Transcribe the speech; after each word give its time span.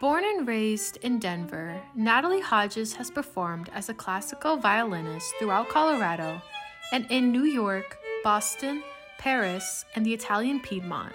Born 0.00 0.22
and 0.24 0.46
raised 0.46 0.98
in 0.98 1.18
Denver, 1.18 1.80
Natalie 1.92 2.40
Hodges 2.40 2.94
has 2.94 3.10
performed 3.10 3.68
as 3.74 3.88
a 3.88 3.94
classical 3.94 4.56
violinist 4.56 5.34
throughout 5.38 5.68
Colorado 5.68 6.40
and 6.92 7.04
in 7.10 7.32
New 7.32 7.42
York, 7.42 7.98
Boston, 8.22 8.84
Paris, 9.18 9.84
and 9.96 10.06
the 10.06 10.14
Italian 10.14 10.60
Piedmont, 10.60 11.14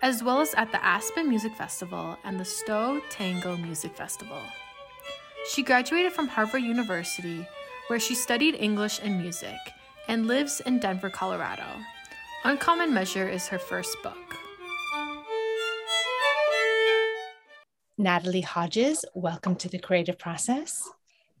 as 0.00 0.22
well 0.22 0.40
as 0.40 0.54
at 0.54 0.72
the 0.72 0.82
Aspen 0.82 1.28
Music 1.28 1.54
Festival 1.54 2.16
and 2.24 2.40
the 2.40 2.44
Stowe 2.46 3.02
Tango 3.10 3.54
Music 3.58 3.94
Festival. 3.94 4.40
She 5.50 5.62
graduated 5.62 6.12
from 6.12 6.28
Harvard 6.28 6.62
University, 6.62 7.46
where 7.88 8.00
she 8.00 8.14
studied 8.14 8.54
English 8.54 8.98
and 9.02 9.20
music, 9.20 9.58
and 10.08 10.26
lives 10.26 10.62
in 10.64 10.78
Denver, 10.78 11.10
Colorado. 11.10 11.66
Uncommon 12.44 12.94
Measure 12.94 13.28
is 13.28 13.48
her 13.48 13.58
first 13.58 13.94
book. 14.02 14.31
Natalie 18.02 18.40
Hodges, 18.40 19.04
welcome 19.14 19.54
to 19.56 19.68
the 19.68 19.78
creative 19.78 20.18
process. 20.18 20.88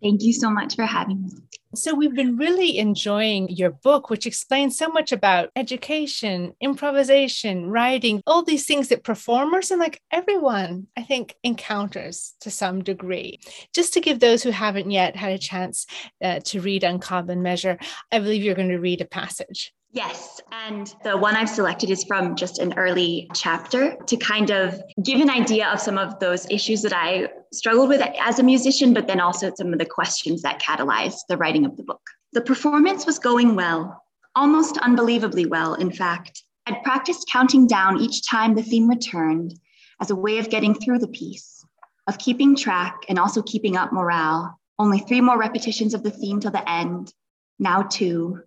Thank 0.00 0.22
you 0.22 0.32
so 0.32 0.50
much 0.50 0.74
for 0.74 0.84
having 0.84 1.22
me. 1.22 1.30
So, 1.74 1.94
we've 1.94 2.14
been 2.14 2.36
really 2.36 2.78
enjoying 2.78 3.48
your 3.48 3.70
book, 3.70 4.10
which 4.10 4.26
explains 4.26 4.76
so 4.76 4.88
much 4.88 5.12
about 5.12 5.50
education, 5.56 6.54
improvisation, 6.60 7.70
writing, 7.70 8.20
all 8.26 8.42
these 8.42 8.66
things 8.66 8.88
that 8.88 9.04
performers 9.04 9.70
and 9.70 9.80
like 9.80 10.00
everyone, 10.10 10.88
I 10.96 11.02
think, 11.02 11.36
encounters 11.42 12.34
to 12.40 12.50
some 12.50 12.82
degree. 12.82 13.40
Just 13.72 13.94
to 13.94 14.00
give 14.00 14.18
those 14.18 14.42
who 14.42 14.50
haven't 14.50 14.90
yet 14.90 15.14
had 15.16 15.32
a 15.32 15.38
chance 15.38 15.86
uh, 16.22 16.40
to 16.46 16.60
read 16.60 16.84
Uncommon 16.84 17.42
Measure, 17.42 17.78
I 18.10 18.18
believe 18.18 18.42
you're 18.42 18.56
going 18.56 18.68
to 18.68 18.78
read 18.78 19.00
a 19.00 19.06
passage. 19.06 19.72
Yes. 19.94 20.40
And 20.50 20.94
the 21.04 21.18
one 21.18 21.36
I've 21.36 21.50
selected 21.50 21.90
is 21.90 22.02
from 22.02 22.34
just 22.34 22.58
an 22.58 22.72
early 22.78 23.30
chapter 23.34 23.94
to 24.06 24.16
kind 24.16 24.50
of 24.50 24.80
give 25.02 25.20
an 25.20 25.28
idea 25.28 25.68
of 25.68 25.80
some 25.80 25.98
of 25.98 26.18
those 26.18 26.46
issues 26.50 26.80
that 26.82 26.94
I 26.94 27.28
struggled 27.52 27.90
with 27.90 28.00
as 28.18 28.38
a 28.38 28.42
musician, 28.42 28.94
but 28.94 29.06
then 29.06 29.20
also 29.20 29.52
some 29.54 29.72
of 29.72 29.78
the 29.78 29.84
questions 29.84 30.40
that 30.42 30.62
catalyzed 30.62 31.26
the 31.28 31.36
writing 31.36 31.66
of 31.66 31.76
the 31.76 31.82
book. 31.82 32.00
The 32.32 32.40
performance 32.40 33.04
was 33.04 33.18
going 33.18 33.54
well, 33.54 34.02
almost 34.34 34.78
unbelievably 34.78 35.46
well, 35.46 35.74
in 35.74 35.92
fact. 35.92 36.42
I'd 36.66 36.82
practiced 36.84 37.28
counting 37.30 37.66
down 37.66 38.00
each 38.00 38.26
time 38.26 38.54
the 38.54 38.62
theme 38.62 38.88
returned 38.88 39.54
as 40.00 40.10
a 40.10 40.16
way 40.16 40.38
of 40.38 40.48
getting 40.48 40.74
through 40.74 41.00
the 41.00 41.08
piece, 41.08 41.66
of 42.06 42.18
keeping 42.18 42.56
track 42.56 42.96
and 43.10 43.18
also 43.18 43.42
keeping 43.42 43.76
up 43.76 43.92
morale. 43.92 44.58
Only 44.78 45.00
three 45.00 45.20
more 45.20 45.38
repetitions 45.38 45.92
of 45.92 46.02
the 46.02 46.10
theme 46.10 46.40
till 46.40 46.50
the 46.50 46.68
end. 46.70 47.12
Now 47.58 47.82
two, 47.82 48.40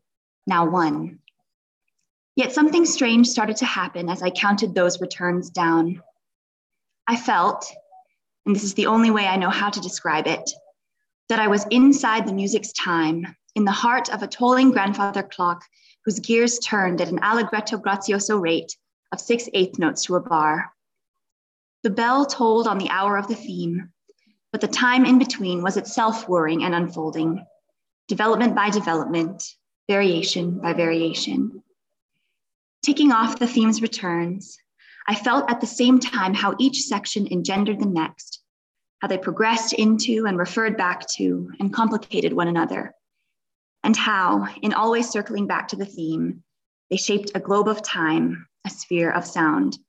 now 0.48 0.68
one. 0.68 1.20
Yet 2.36 2.52
something 2.52 2.86
strange 2.86 3.28
started 3.28 3.56
to 3.58 3.66
happen 3.66 4.10
as 4.10 4.22
I 4.22 4.30
counted 4.30 4.76
those 4.76 5.00
returns 5.00 5.50
down. 5.50 6.02
I 7.08 7.16
felt, 7.16 7.66
and 8.46 8.56
this 8.56 8.64
is 8.64 8.74
the 8.74 8.88
only 8.88 9.10
way 9.10 9.26
I 9.26 9.38
know 9.38 9.50
how 9.50 9.70
to 9.70 9.80
describe 9.80 10.28
it, 10.28 10.52
that 11.30 11.40
I 11.40 11.48
was 11.48 11.66
inside 11.72 12.28
the 12.28 12.34
music's 12.34 12.74
time, 12.74 13.36
in 13.56 13.64
the 13.64 13.72
heart 13.72 14.14
of 14.14 14.22
a 14.22 14.28
tolling 14.28 14.72
grandfather 14.72 15.24
clock 15.24 15.64
whose 16.04 16.20
gears 16.20 16.60
turned 16.60 17.00
at 17.00 17.10
an 17.10 17.20
allegretto 17.22 17.78
grazioso 17.78 18.40
rate 18.40 18.76
of 19.12 19.22
six 19.22 19.48
eighth 19.54 19.80
notes 19.80 20.04
to 20.04 20.16
a 20.16 20.20
bar. 20.22 20.72
The 21.84 21.90
bell 21.90 22.26
tolled 22.26 22.68
on 22.68 22.80
the 22.80 22.90
hour 22.90 23.18
of 23.18 23.28
the 23.28 23.36
theme, 23.36 23.92
but 24.52 24.60
the 24.60 24.68
time 24.68 25.06
in 25.06 25.20
between 25.20 25.64
was 25.64 25.78
itself 25.78 26.28
whirring 26.28 26.64
and 26.64 26.76
unfolding, 26.76 27.46
development 28.08 28.56
by 28.56 28.70
development, 28.70 29.44
variation 29.88 30.60
by 30.60 30.74
variation. 30.74 31.64
Ticking 32.86 33.12
off 33.12 33.40
the 33.40 33.48
theme's 33.48 33.82
returns, 33.82 34.60
I 35.08 35.16
felt 35.16 35.50
at 35.50 35.60
the 35.60 35.66
same 35.66 36.00
time 36.00 36.36
how 36.36 36.54
each 36.60 36.84
section 36.84 37.28
engendered 37.32 37.80
the 37.80 37.88
next, 37.88 38.44
how 39.02 39.08
they 39.08 39.18
progressed 39.18 39.74
into 39.74 40.28
and 40.28 40.38
referred 40.38 40.78
back 40.78 41.08
to 41.16 41.50
and 41.60 41.74
complicated 41.74 42.34
one 42.34 42.48
another, 42.48 42.94
and 43.84 43.98
how, 43.98 44.48
in 44.62 44.72
always 44.72 45.10
circling 45.10 45.48
back 45.48 45.70
to 45.70 45.76
the 45.76 45.86
theme, 45.88 46.44
they 46.92 46.98
shaped 46.98 47.32
a 47.34 47.40
globe 47.40 47.68
of 47.68 47.82
time, 47.82 48.46
a 48.68 48.70
sphere 48.70 49.10
of 49.10 49.26
sound. 49.26 49.80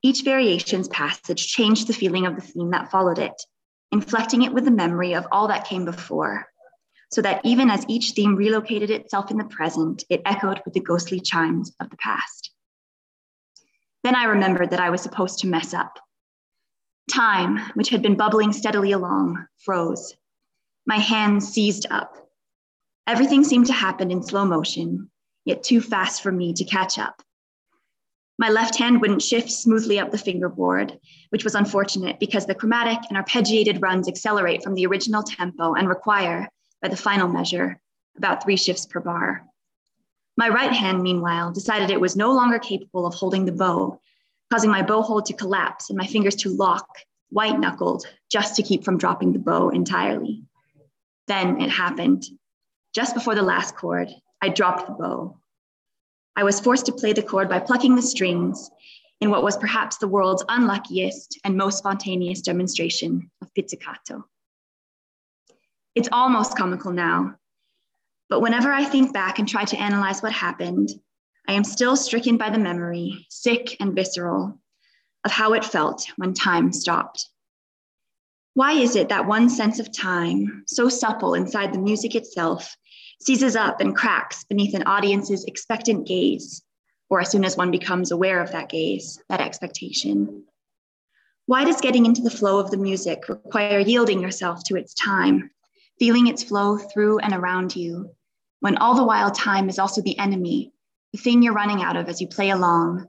Each 0.00 0.22
variation's 0.22 0.86
passage 0.86 1.48
changed 1.48 1.88
the 1.88 1.94
feeling 1.94 2.26
of 2.26 2.36
the 2.36 2.42
theme 2.42 2.70
that 2.70 2.92
followed 2.92 3.18
it, 3.18 3.42
inflecting 3.90 4.42
it 4.42 4.54
with 4.54 4.64
the 4.64 4.70
memory 4.70 5.16
of 5.16 5.26
all 5.32 5.48
that 5.48 5.66
came 5.66 5.84
before, 5.84 6.46
so 7.10 7.22
that 7.22 7.40
even 7.44 7.70
as 7.70 7.84
each 7.88 8.10
theme 8.10 8.36
relocated 8.36 8.90
itself 8.90 9.30
in 9.30 9.38
the 9.38 9.44
present, 9.44 10.04
it 10.10 10.22
echoed 10.24 10.60
with 10.64 10.74
the 10.74 10.80
ghostly 10.80 11.20
chimes 11.20 11.74
of 11.80 11.90
the 11.90 11.96
past. 11.96 12.52
Then 14.04 14.14
I 14.14 14.24
remembered 14.24 14.70
that 14.70 14.80
I 14.80 14.90
was 14.90 15.00
supposed 15.00 15.38
to 15.40 15.46
mess 15.46 15.74
up. 15.74 15.98
Time, 17.10 17.58
which 17.74 17.88
had 17.88 18.02
been 18.02 18.16
bubbling 18.16 18.52
steadily 18.52 18.92
along, 18.92 19.46
froze. 19.64 20.14
My 20.86 20.98
hands 20.98 21.48
seized 21.48 21.86
up. 21.90 22.16
Everything 23.06 23.42
seemed 23.42 23.66
to 23.66 23.72
happen 23.72 24.10
in 24.10 24.22
slow 24.22 24.44
motion, 24.44 25.10
yet 25.44 25.62
too 25.62 25.80
fast 25.80 26.22
for 26.22 26.30
me 26.30 26.52
to 26.52 26.64
catch 26.64 26.98
up. 26.98 27.22
My 28.38 28.50
left 28.50 28.76
hand 28.76 29.00
wouldn't 29.00 29.22
shift 29.22 29.50
smoothly 29.50 29.98
up 29.98 30.12
the 30.12 30.18
fingerboard, 30.18 30.98
which 31.30 31.42
was 31.42 31.54
unfortunate 31.54 32.20
because 32.20 32.46
the 32.46 32.54
chromatic 32.54 32.98
and 33.08 33.18
arpeggiated 33.18 33.82
runs 33.82 34.06
accelerate 34.06 34.62
from 34.62 34.74
the 34.74 34.86
original 34.86 35.22
tempo 35.22 35.74
and 35.74 35.88
require, 35.88 36.48
by 36.82 36.88
the 36.88 36.96
final 36.96 37.28
measure, 37.28 37.80
about 38.16 38.42
three 38.42 38.56
shifts 38.56 38.86
per 38.86 39.00
bar. 39.00 39.44
My 40.36 40.48
right 40.48 40.72
hand, 40.72 41.02
meanwhile, 41.02 41.52
decided 41.52 41.90
it 41.90 42.00
was 42.00 42.16
no 42.16 42.32
longer 42.32 42.58
capable 42.58 43.06
of 43.06 43.14
holding 43.14 43.44
the 43.44 43.52
bow, 43.52 44.00
causing 44.50 44.70
my 44.70 44.82
bow 44.82 45.02
hold 45.02 45.26
to 45.26 45.32
collapse 45.32 45.90
and 45.90 45.98
my 45.98 46.06
fingers 46.06 46.36
to 46.36 46.50
lock, 46.50 46.86
white 47.30 47.58
knuckled, 47.58 48.06
just 48.30 48.56
to 48.56 48.62
keep 48.62 48.84
from 48.84 48.98
dropping 48.98 49.32
the 49.32 49.38
bow 49.38 49.70
entirely. 49.70 50.44
Then 51.26 51.60
it 51.60 51.70
happened. 51.70 52.24
Just 52.94 53.14
before 53.14 53.34
the 53.34 53.42
last 53.42 53.76
chord, 53.76 54.08
I 54.40 54.48
dropped 54.48 54.86
the 54.86 54.92
bow. 54.92 55.38
I 56.36 56.44
was 56.44 56.60
forced 56.60 56.86
to 56.86 56.92
play 56.92 57.12
the 57.12 57.22
chord 57.22 57.48
by 57.48 57.58
plucking 57.58 57.96
the 57.96 58.02
strings 58.02 58.70
in 59.20 59.30
what 59.30 59.42
was 59.42 59.56
perhaps 59.56 59.96
the 59.96 60.06
world's 60.06 60.44
unluckiest 60.48 61.40
and 61.42 61.56
most 61.56 61.78
spontaneous 61.78 62.40
demonstration 62.40 63.30
of 63.42 63.52
pizzicato. 63.54 64.24
It's 65.98 66.08
almost 66.12 66.56
comical 66.56 66.92
now. 66.92 67.34
But 68.28 68.38
whenever 68.38 68.70
I 68.70 68.84
think 68.84 69.12
back 69.12 69.40
and 69.40 69.48
try 69.48 69.64
to 69.64 69.80
analyze 69.80 70.22
what 70.22 70.30
happened, 70.30 70.90
I 71.48 71.54
am 71.54 71.64
still 71.64 71.96
stricken 71.96 72.36
by 72.36 72.50
the 72.50 72.58
memory, 72.60 73.26
sick 73.30 73.76
and 73.80 73.96
visceral, 73.96 74.60
of 75.24 75.32
how 75.32 75.54
it 75.54 75.64
felt 75.64 76.06
when 76.14 76.34
time 76.34 76.72
stopped. 76.72 77.28
Why 78.54 78.74
is 78.74 78.94
it 78.94 79.08
that 79.08 79.26
one 79.26 79.50
sense 79.50 79.80
of 79.80 79.92
time, 79.92 80.62
so 80.68 80.88
supple 80.88 81.34
inside 81.34 81.74
the 81.74 81.80
music 81.80 82.14
itself, 82.14 82.76
seizes 83.20 83.56
up 83.56 83.80
and 83.80 83.96
cracks 83.96 84.44
beneath 84.44 84.74
an 84.74 84.84
audience's 84.84 85.44
expectant 85.46 86.06
gaze, 86.06 86.62
or 87.10 87.20
as 87.20 87.28
soon 87.32 87.44
as 87.44 87.56
one 87.56 87.72
becomes 87.72 88.12
aware 88.12 88.40
of 88.40 88.52
that 88.52 88.68
gaze, 88.68 89.20
that 89.28 89.40
expectation? 89.40 90.44
Why 91.46 91.64
does 91.64 91.80
getting 91.80 92.06
into 92.06 92.22
the 92.22 92.30
flow 92.30 92.60
of 92.60 92.70
the 92.70 92.76
music 92.76 93.28
require 93.28 93.80
yielding 93.80 94.22
yourself 94.22 94.62
to 94.66 94.76
its 94.76 94.94
time, 94.94 95.50
feeling 95.98 96.26
its 96.26 96.42
flow 96.42 96.78
through 96.78 97.18
and 97.18 97.32
around 97.32 97.74
you, 97.74 98.14
when 98.60 98.76
all 98.76 98.94
the 98.94 99.04
while 99.04 99.30
time 99.30 99.68
is 99.68 99.78
also 99.78 100.02
the 100.02 100.18
enemy, 100.18 100.72
the 101.12 101.18
thing 101.18 101.42
you're 101.42 101.54
running 101.54 101.82
out 101.82 101.96
of 101.96 102.08
as 102.08 102.20
you 102.20 102.28
play 102.28 102.50
along, 102.50 103.06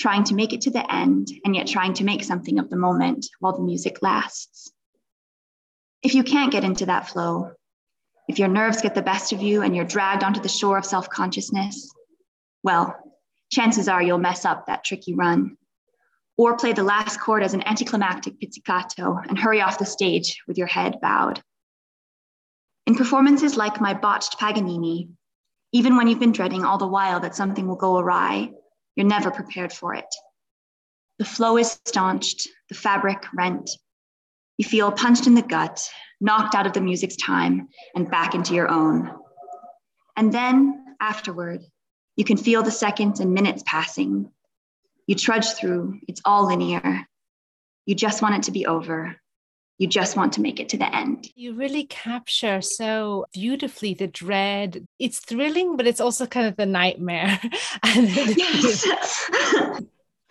trying 0.00 0.24
to 0.24 0.34
make 0.34 0.52
it 0.52 0.62
to 0.62 0.70
the 0.70 0.92
end 0.92 1.28
and 1.44 1.54
yet 1.54 1.66
trying 1.66 1.94
to 1.94 2.04
make 2.04 2.24
something 2.24 2.58
of 2.58 2.70
the 2.70 2.76
moment 2.76 3.26
while 3.40 3.52
the 3.52 3.62
music 3.62 4.02
lasts. 4.02 4.72
If 6.02 6.14
you 6.14 6.24
can't 6.24 6.52
get 6.52 6.64
into 6.64 6.86
that 6.86 7.08
flow, 7.08 7.52
if 8.28 8.38
your 8.38 8.48
nerves 8.48 8.82
get 8.82 8.94
the 8.94 9.02
best 9.02 9.32
of 9.32 9.42
you 9.42 9.62
and 9.62 9.74
you're 9.74 9.84
dragged 9.84 10.24
onto 10.24 10.40
the 10.40 10.48
shore 10.48 10.78
of 10.78 10.84
self 10.84 11.08
consciousness, 11.08 11.92
well, 12.62 12.96
chances 13.50 13.88
are 13.88 14.02
you'll 14.02 14.18
mess 14.18 14.44
up 14.44 14.66
that 14.66 14.84
tricky 14.84 15.14
run. 15.14 15.56
Or 16.38 16.56
play 16.56 16.72
the 16.72 16.82
last 16.82 17.20
chord 17.20 17.42
as 17.42 17.54
an 17.54 17.66
anticlimactic 17.66 18.40
pizzicato 18.40 19.18
and 19.28 19.38
hurry 19.38 19.60
off 19.60 19.78
the 19.78 19.84
stage 19.84 20.40
with 20.48 20.56
your 20.56 20.66
head 20.66 20.98
bowed. 21.00 21.42
In 22.86 22.94
performances 22.96 23.56
like 23.56 23.80
my 23.80 23.94
botched 23.94 24.38
Paganini, 24.38 25.08
even 25.72 25.96
when 25.96 26.08
you've 26.08 26.18
been 26.18 26.32
dreading 26.32 26.64
all 26.64 26.78
the 26.78 26.86
while 26.86 27.20
that 27.20 27.36
something 27.36 27.66
will 27.66 27.76
go 27.76 27.98
awry, 27.98 28.50
you're 28.96 29.06
never 29.06 29.30
prepared 29.30 29.72
for 29.72 29.94
it. 29.94 30.06
The 31.18 31.24
flow 31.24 31.56
is 31.56 31.80
staunched, 31.86 32.48
the 32.68 32.74
fabric 32.74 33.24
rent. 33.32 33.70
You 34.58 34.64
feel 34.64 34.90
punched 34.92 35.26
in 35.26 35.34
the 35.34 35.42
gut, 35.42 35.88
knocked 36.20 36.54
out 36.54 36.66
of 36.66 36.72
the 36.72 36.80
music's 36.80 37.16
time, 37.16 37.68
and 37.94 38.10
back 38.10 38.34
into 38.34 38.54
your 38.54 38.68
own. 38.68 39.10
And 40.16 40.32
then 40.32 40.96
afterward, 41.00 41.62
you 42.16 42.24
can 42.24 42.36
feel 42.36 42.62
the 42.62 42.70
seconds 42.70 43.20
and 43.20 43.32
minutes 43.32 43.62
passing. 43.64 44.30
You 45.06 45.14
trudge 45.14 45.52
through, 45.54 46.00
it's 46.08 46.20
all 46.24 46.46
linear. 46.46 47.06
You 47.86 47.94
just 47.94 48.20
want 48.20 48.34
it 48.34 48.42
to 48.44 48.52
be 48.52 48.66
over, 48.66 49.16
you 49.82 49.88
just 49.88 50.16
want 50.16 50.32
to 50.34 50.40
make 50.40 50.60
it 50.60 50.68
to 50.68 50.76
the 50.78 50.94
end. 50.94 51.28
You 51.34 51.54
really 51.54 51.86
capture 51.86 52.60
so 52.62 53.26
beautifully 53.32 53.94
the 53.94 54.06
dread. 54.06 54.86
It's 55.00 55.18
thrilling, 55.18 55.76
but 55.76 55.88
it's 55.88 56.00
also 56.00 56.24
kind 56.24 56.46
of 56.46 56.54
the 56.54 56.66
nightmare. 56.66 57.40
yes. 57.84 58.86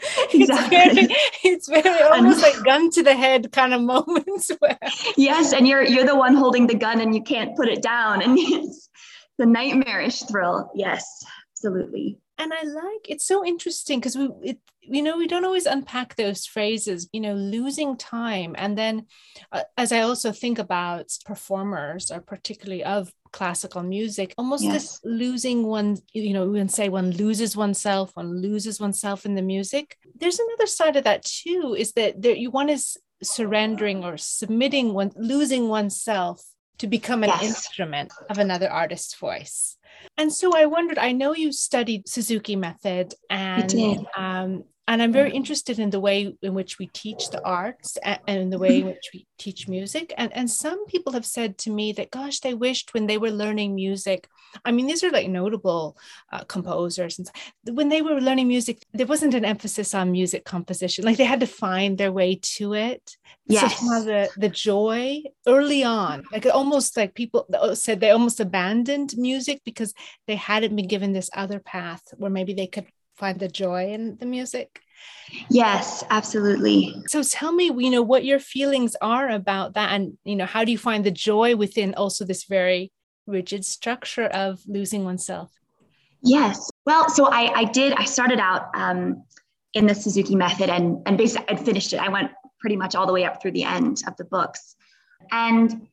exactly. 0.33 0.77
It's 0.77 0.95
very, 0.95 1.15
it's 1.43 1.69
very 1.69 2.01
almost 2.01 2.41
like 2.41 2.63
gun 2.63 2.89
to 2.91 3.03
the 3.03 3.13
head 3.13 3.51
kind 3.51 3.73
of 3.73 3.81
moments 3.81 4.49
where 4.59 4.79
yes, 5.17 5.51
and 5.51 5.67
you're 5.67 5.83
you're 5.83 6.07
the 6.07 6.15
one 6.15 6.33
holding 6.33 6.65
the 6.65 6.75
gun 6.75 7.01
and 7.01 7.13
you 7.13 7.21
can't 7.21 7.55
put 7.57 7.67
it 7.67 7.83
down, 7.83 8.21
and 8.21 8.37
it's 8.39 8.89
the 9.37 9.45
nightmarish 9.45 10.21
thrill. 10.23 10.71
Yes, 10.73 11.05
absolutely 11.53 12.20
and 12.37 12.53
i 12.53 12.63
like 12.63 13.09
it's 13.09 13.25
so 13.25 13.45
interesting 13.45 13.99
because 13.99 14.17
we 14.17 14.29
it, 14.41 14.59
you 14.81 15.01
know 15.01 15.17
we 15.17 15.27
don't 15.27 15.45
always 15.45 15.65
unpack 15.65 16.15
those 16.15 16.45
phrases 16.45 17.07
you 17.13 17.21
know 17.21 17.33
losing 17.33 17.95
time 17.95 18.55
and 18.57 18.77
then 18.77 19.05
uh, 19.51 19.63
as 19.77 19.91
i 19.91 20.01
also 20.01 20.31
think 20.31 20.59
about 20.59 21.11
performers 21.25 22.11
or 22.11 22.19
particularly 22.19 22.83
of 22.83 23.13
classical 23.31 23.81
music 23.83 24.33
almost 24.37 24.63
yes. 24.63 24.73
this 24.73 24.99
losing 25.03 25.65
one 25.65 25.97
you 26.13 26.33
know 26.33 26.45
we 26.45 26.67
say 26.67 26.89
one 26.89 27.11
loses 27.11 27.55
oneself 27.55 28.11
one 28.15 28.41
loses 28.41 28.79
oneself 28.79 29.25
in 29.25 29.35
the 29.35 29.41
music 29.41 29.97
there's 30.15 30.39
another 30.39 30.67
side 30.67 30.95
of 30.95 31.03
that 31.03 31.23
too 31.23 31.75
is 31.77 31.93
that 31.93 32.21
there 32.21 32.35
you 32.35 32.51
one 32.51 32.69
is 32.69 32.97
surrendering 33.23 34.03
or 34.03 34.17
submitting 34.17 34.93
one 34.93 35.11
losing 35.15 35.69
oneself 35.69 36.43
to 36.77 36.87
become 36.87 37.23
an 37.23 37.29
yes. 37.29 37.43
instrument 37.43 38.11
of 38.29 38.39
another 38.39 38.69
artist's 38.69 39.15
voice 39.15 39.77
and 40.17 40.31
so 40.31 40.55
I 40.55 40.65
wondered, 40.65 40.97
I 40.97 41.11
know 41.11 41.33
you 41.33 41.51
studied 41.51 42.07
Suzuki 42.07 42.55
method 42.55 43.13
and 43.29 44.05
um, 44.15 44.63
and 44.91 45.01
I'm 45.01 45.13
very 45.13 45.31
interested 45.31 45.79
in 45.79 45.89
the 45.89 46.01
way 46.01 46.35
in 46.41 46.53
which 46.53 46.77
we 46.77 46.87
teach 46.87 47.29
the 47.29 47.41
arts 47.45 47.95
and, 48.03 48.19
and 48.27 48.51
the 48.51 48.57
way 48.57 48.81
in 48.81 48.85
which 48.87 49.11
we 49.13 49.25
teach 49.37 49.69
music. 49.69 50.13
And, 50.17 50.35
and 50.35 50.51
some 50.51 50.85
people 50.85 51.13
have 51.13 51.25
said 51.25 51.57
to 51.59 51.69
me 51.69 51.93
that, 51.93 52.11
gosh, 52.11 52.41
they 52.41 52.53
wished 52.53 52.93
when 52.93 53.07
they 53.07 53.17
were 53.17 53.31
learning 53.31 53.73
music. 53.73 54.27
I 54.65 54.73
mean, 54.73 54.87
these 54.87 55.01
are 55.01 55.09
like 55.09 55.29
notable 55.29 55.97
uh, 56.33 56.43
composers. 56.43 57.19
And 57.19 57.31
when 57.77 57.87
they 57.87 58.01
were 58.01 58.19
learning 58.19 58.49
music, 58.49 58.85
there 58.91 59.05
wasn't 59.05 59.33
an 59.33 59.45
emphasis 59.45 59.95
on 59.95 60.11
music 60.11 60.43
composition. 60.43 61.05
Like 61.05 61.15
they 61.15 61.23
had 61.23 61.39
to 61.39 61.47
find 61.47 61.97
their 61.97 62.11
way 62.11 62.41
to 62.57 62.73
it. 62.73 63.15
Yes. 63.47 63.79
So 63.79 64.03
the, 64.03 64.29
the 64.35 64.49
joy 64.49 65.21
early 65.47 65.85
on, 65.85 66.25
like 66.33 66.45
almost 66.47 66.97
like 66.97 67.15
people 67.15 67.47
said 67.75 68.01
they 68.01 68.11
almost 68.11 68.41
abandoned 68.41 69.13
music 69.15 69.61
because 69.63 69.93
they 70.27 70.35
hadn't 70.35 70.75
been 70.75 70.89
given 70.89 71.13
this 71.13 71.29
other 71.33 71.59
path 71.59 72.03
where 72.17 72.29
maybe 72.29 72.53
they 72.53 72.67
could 72.67 72.87
find 73.21 73.39
the 73.39 73.47
joy 73.47 73.93
in 73.93 74.17
the 74.17 74.25
music? 74.25 74.81
Yes, 75.49 76.03
absolutely. 76.09 76.95
So 77.07 77.23
tell 77.23 77.53
me, 77.53 77.65
you 77.65 77.91
know, 77.91 78.01
what 78.01 78.25
your 78.25 78.39
feelings 78.39 78.95
are 79.01 79.29
about 79.29 79.75
that 79.75 79.91
and, 79.93 80.17
you 80.25 80.35
know, 80.35 80.47
how 80.47 80.65
do 80.65 80.71
you 80.71 80.77
find 80.77 81.05
the 81.05 81.11
joy 81.11 81.55
within 81.55 81.93
also 81.93 82.25
this 82.25 82.43
very 82.45 82.91
rigid 83.27 83.63
structure 83.63 84.25
of 84.25 84.59
losing 84.67 85.05
oneself? 85.05 85.51
Yes. 86.23 86.69
Well, 86.85 87.09
so 87.09 87.27
I, 87.27 87.43
I 87.61 87.63
did, 87.65 87.93
I 87.93 88.05
started 88.05 88.39
out 88.39 88.63
um, 88.75 89.23
in 89.73 89.85
the 89.85 89.95
Suzuki 89.95 90.35
method 90.35 90.69
and, 90.69 90.97
and 91.05 91.17
basically 91.17 91.55
I 91.55 91.55
finished 91.55 91.93
it. 91.93 91.99
I 91.99 92.09
went 92.09 92.31
pretty 92.59 92.75
much 92.75 92.95
all 92.95 93.07
the 93.07 93.13
way 93.13 93.23
up 93.23 93.41
through 93.41 93.51
the 93.51 93.63
end 93.63 94.01
of 94.07 94.17
the 94.17 94.25
books. 94.25 94.75
And 95.31 95.87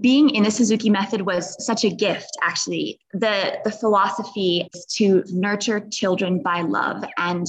being 0.00 0.30
in 0.30 0.44
the 0.44 0.50
Suzuki 0.50 0.90
method 0.90 1.22
was 1.22 1.64
such 1.64 1.84
a 1.84 1.90
gift, 1.90 2.30
actually. 2.42 3.00
The, 3.12 3.58
the 3.64 3.72
philosophy 3.72 4.68
is 4.72 4.86
to 4.96 5.24
nurture 5.28 5.80
children 5.80 6.42
by 6.42 6.62
love. 6.62 7.04
And 7.16 7.46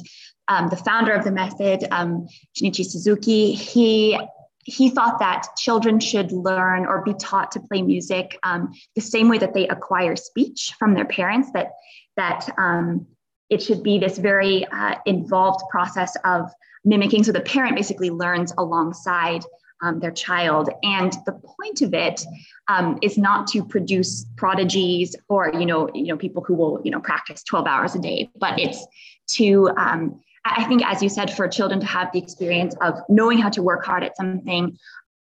um, 0.48 0.70
the 0.70 0.76
founder 0.78 1.14
of 1.14 1.24
the 1.24 1.32
method, 1.32 1.86
um, 1.92 2.28
Shinichi 2.56 2.86
Suzuki, 2.86 3.54
he 3.54 4.20
he 4.64 4.92
thought 4.92 5.18
that 5.18 5.48
children 5.58 6.00
should 6.00 6.32
learn 6.32 6.86
or 6.86 7.02
be 7.04 7.16
taught 7.16 7.52
to 7.52 7.60
play 7.60 7.82
music 7.82 8.38
um, 8.44 8.72
the 8.94 9.02
same 9.02 9.28
way 9.28 9.40
that 9.40 9.56
they 9.56 9.68
acquire 9.68 10.16
speech 10.16 10.74
from 10.78 10.94
their 10.94 11.06
parents. 11.06 11.50
That 11.54 11.72
that 12.16 12.48
um, 12.58 13.08
it 13.50 13.62
should 13.62 13.82
be 13.82 13.98
this 13.98 14.18
very 14.18 14.66
uh, 14.68 14.96
involved 15.06 15.62
process 15.70 16.16
of 16.26 16.50
mimicking. 16.86 17.24
So 17.24 17.32
the 17.32 17.42
parent 17.42 17.76
basically 17.76 18.10
learns 18.10 18.54
alongside 18.58 19.44
um, 19.81 20.00
their 20.00 20.12
child. 20.12 20.69
And 20.83 21.13
the 21.25 21.33
point 21.33 21.81
of 21.81 21.94
it 21.94 22.25
um, 22.68 23.00
is 23.01 23.18
not 23.18 23.48
to 23.48 23.63
produce 23.63 24.25
prodigies 24.38 25.16
or 25.30 25.51
you 25.54 25.66
know 25.66 25.89
you 25.94 26.07
know 26.07 26.18
people 26.18 26.44
who 26.44 26.54
will 26.54 26.81
you 26.83 26.92
know 26.92 27.00
practice 27.00 27.44
12 27.44 27.68
hours 27.68 27.95
a 27.95 28.00
day, 28.00 28.30
but 28.38 28.60
it's 28.60 28.86
to 29.33 29.69
um, 29.78 30.19
I 30.45 30.63
think 30.66 30.83
as 30.86 31.04
you 31.04 31.10
said 31.10 31.33
for 31.33 31.48
children 31.48 31.80
to 31.80 31.86
have 31.86 32.12
the 32.12 32.19
experience 32.19 32.75
of 32.81 33.00
knowing 33.10 33.38
how 33.38 33.50
to 33.50 33.62
work 33.62 33.86
hard 33.86 34.04
at 34.04 34.16
something 34.16 34.78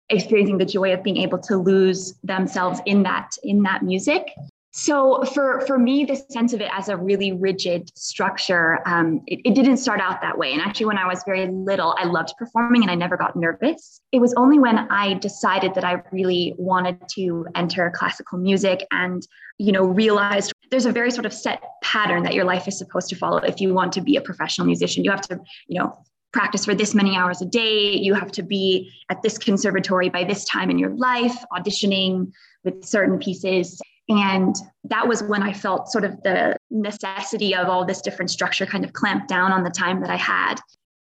experiencing 0.10 0.58
the 0.58 0.66
joy 0.66 0.94
of 0.94 1.04
being 1.04 1.18
able 1.18 1.40
to 1.40 1.58
lose 1.58 2.14
themselves 2.24 2.80
in 2.86 3.04
that 3.04 3.32
in 3.44 3.64
that 3.64 3.82
music 3.84 4.28
so 4.78 5.24
for 5.34 5.62
for 5.62 5.80
me, 5.80 6.04
the 6.04 6.18
sense 6.30 6.52
of 6.52 6.60
it 6.60 6.70
as 6.74 6.90
a 6.90 6.98
really 6.98 7.32
rigid 7.32 7.98
structure, 7.98 8.80
um, 8.86 9.22
it, 9.26 9.40
it, 9.46 9.56
didn't 9.56 9.78
start 9.78 10.02
out 10.02 10.20
that 10.20 10.38
way. 10.38 10.52
And 10.52 10.62
actually, 10.62 10.88
when 10.88 10.98
I 10.98 11.08
was 11.08 11.24
very 11.26 11.48
little, 11.48 11.96
I 11.98 12.04
loved 12.04 12.34
performing 12.38 12.82
and 12.82 12.92
I 12.92 12.96
never 12.96 13.16
got 13.16 13.38
nervous. 13.38 14.02
It 14.12 14.20
was 14.20 14.34
only 14.34 14.60
when 14.60 14.80
I 14.92 15.14
decided 15.14 15.76
that 15.76 15.86
I 15.86 16.04
really 16.12 16.56
wanted 16.58 17.00
to 17.12 17.46
enter 17.56 17.90
classical 17.96 18.38
music 18.38 18.86
and 18.92 19.26
you 19.60 19.72
know 19.72 19.86
realized 19.86 20.52
there's 20.72 20.86
a 20.86 20.92
very 20.92 21.10
sort 21.10 21.26
of 21.26 21.32
set 21.32 21.64
pattern 21.82 22.24
that 22.24 22.34
your 22.34 22.44
life 22.44 22.68
is 22.68 22.78
supposed 22.78 23.08
to 23.12 23.16
follow 23.16 23.38
if 23.38 23.62
you 23.62 23.74
want 23.74 23.94
to 23.94 24.02
be 24.02 24.18
a 24.18 24.22
professional 24.22 24.68
musician. 24.68 25.06
You 25.06 25.12
have 25.12 25.22
to 25.30 25.40
you 25.68 25.80
know 25.80 25.98
practice 26.34 26.66
for 26.66 26.76
this 26.76 26.94
many 26.94 27.16
hours 27.16 27.42
a 27.42 27.46
day. 27.46 27.94
You 27.94 28.14
have 28.14 28.34
to 28.34 28.44
be 28.44 28.92
at 29.10 29.22
this 29.22 29.38
conservatory 29.38 30.10
by 30.10 30.26
this 30.26 30.44
time 30.44 30.70
in 30.70 30.78
your 30.78 30.94
life, 30.98 31.46
auditioning 31.54 32.34
with 32.66 32.84
certain 32.84 33.20
pieces. 33.20 33.80
And 34.08 34.56
that 34.84 35.08
was 35.08 35.24
when 35.24 35.42
I 35.42 35.52
felt 35.52 35.92
sort 35.92 36.04
of 36.04 36.22
the 36.24 36.58
necessity 36.70 37.56
of 37.56 37.68
all 37.68 37.86
this 37.86 38.02
different 38.02 38.30
structure 38.30 38.66
kind 38.66 38.86
of 38.86 38.94
clamped 38.94 39.28
down 39.28 39.52
on 39.52 39.64
the 39.64 39.70
time 39.70 40.00
that 40.02 40.10
I 40.10 40.16
had. 40.16 40.56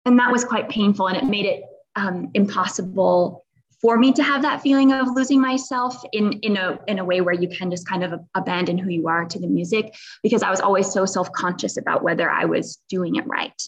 And 0.06 0.18
that 0.18 0.32
was 0.32 0.44
quite 0.44 0.68
painful. 0.68 1.08
And 1.08 1.16
it 1.16 1.24
made 1.24 1.46
it 1.46 1.64
um, 1.96 2.30
impossible 2.34 3.44
for 3.80 3.98
me 3.98 4.12
to 4.14 4.22
have 4.22 4.40
that 4.40 4.62
feeling 4.62 4.92
of 4.92 5.08
losing 5.14 5.38
myself 5.38 6.02
in, 6.12 6.32
in, 6.40 6.56
a, 6.56 6.78
in 6.88 6.98
a 6.98 7.04
way 7.04 7.20
where 7.20 7.34
you 7.34 7.48
can 7.48 7.70
just 7.70 7.86
kind 7.86 8.02
of 8.02 8.18
abandon 8.34 8.78
who 8.78 8.88
you 8.88 9.08
are 9.08 9.26
to 9.26 9.38
the 9.38 9.46
music 9.46 9.94
because 10.22 10.42
I 10.42 10.48
was 10.48 10.60
always 10.60 10.90
so 10.90 11.04
self 11.04 11.30
conscious 11.32 11.76
about 11.76 12.02
whether 12.02 12.30
I 12.30 12.46
was 12.46 12.78
doing 12.88 13.16
it 13.16 13.26
right. 13.26 13.62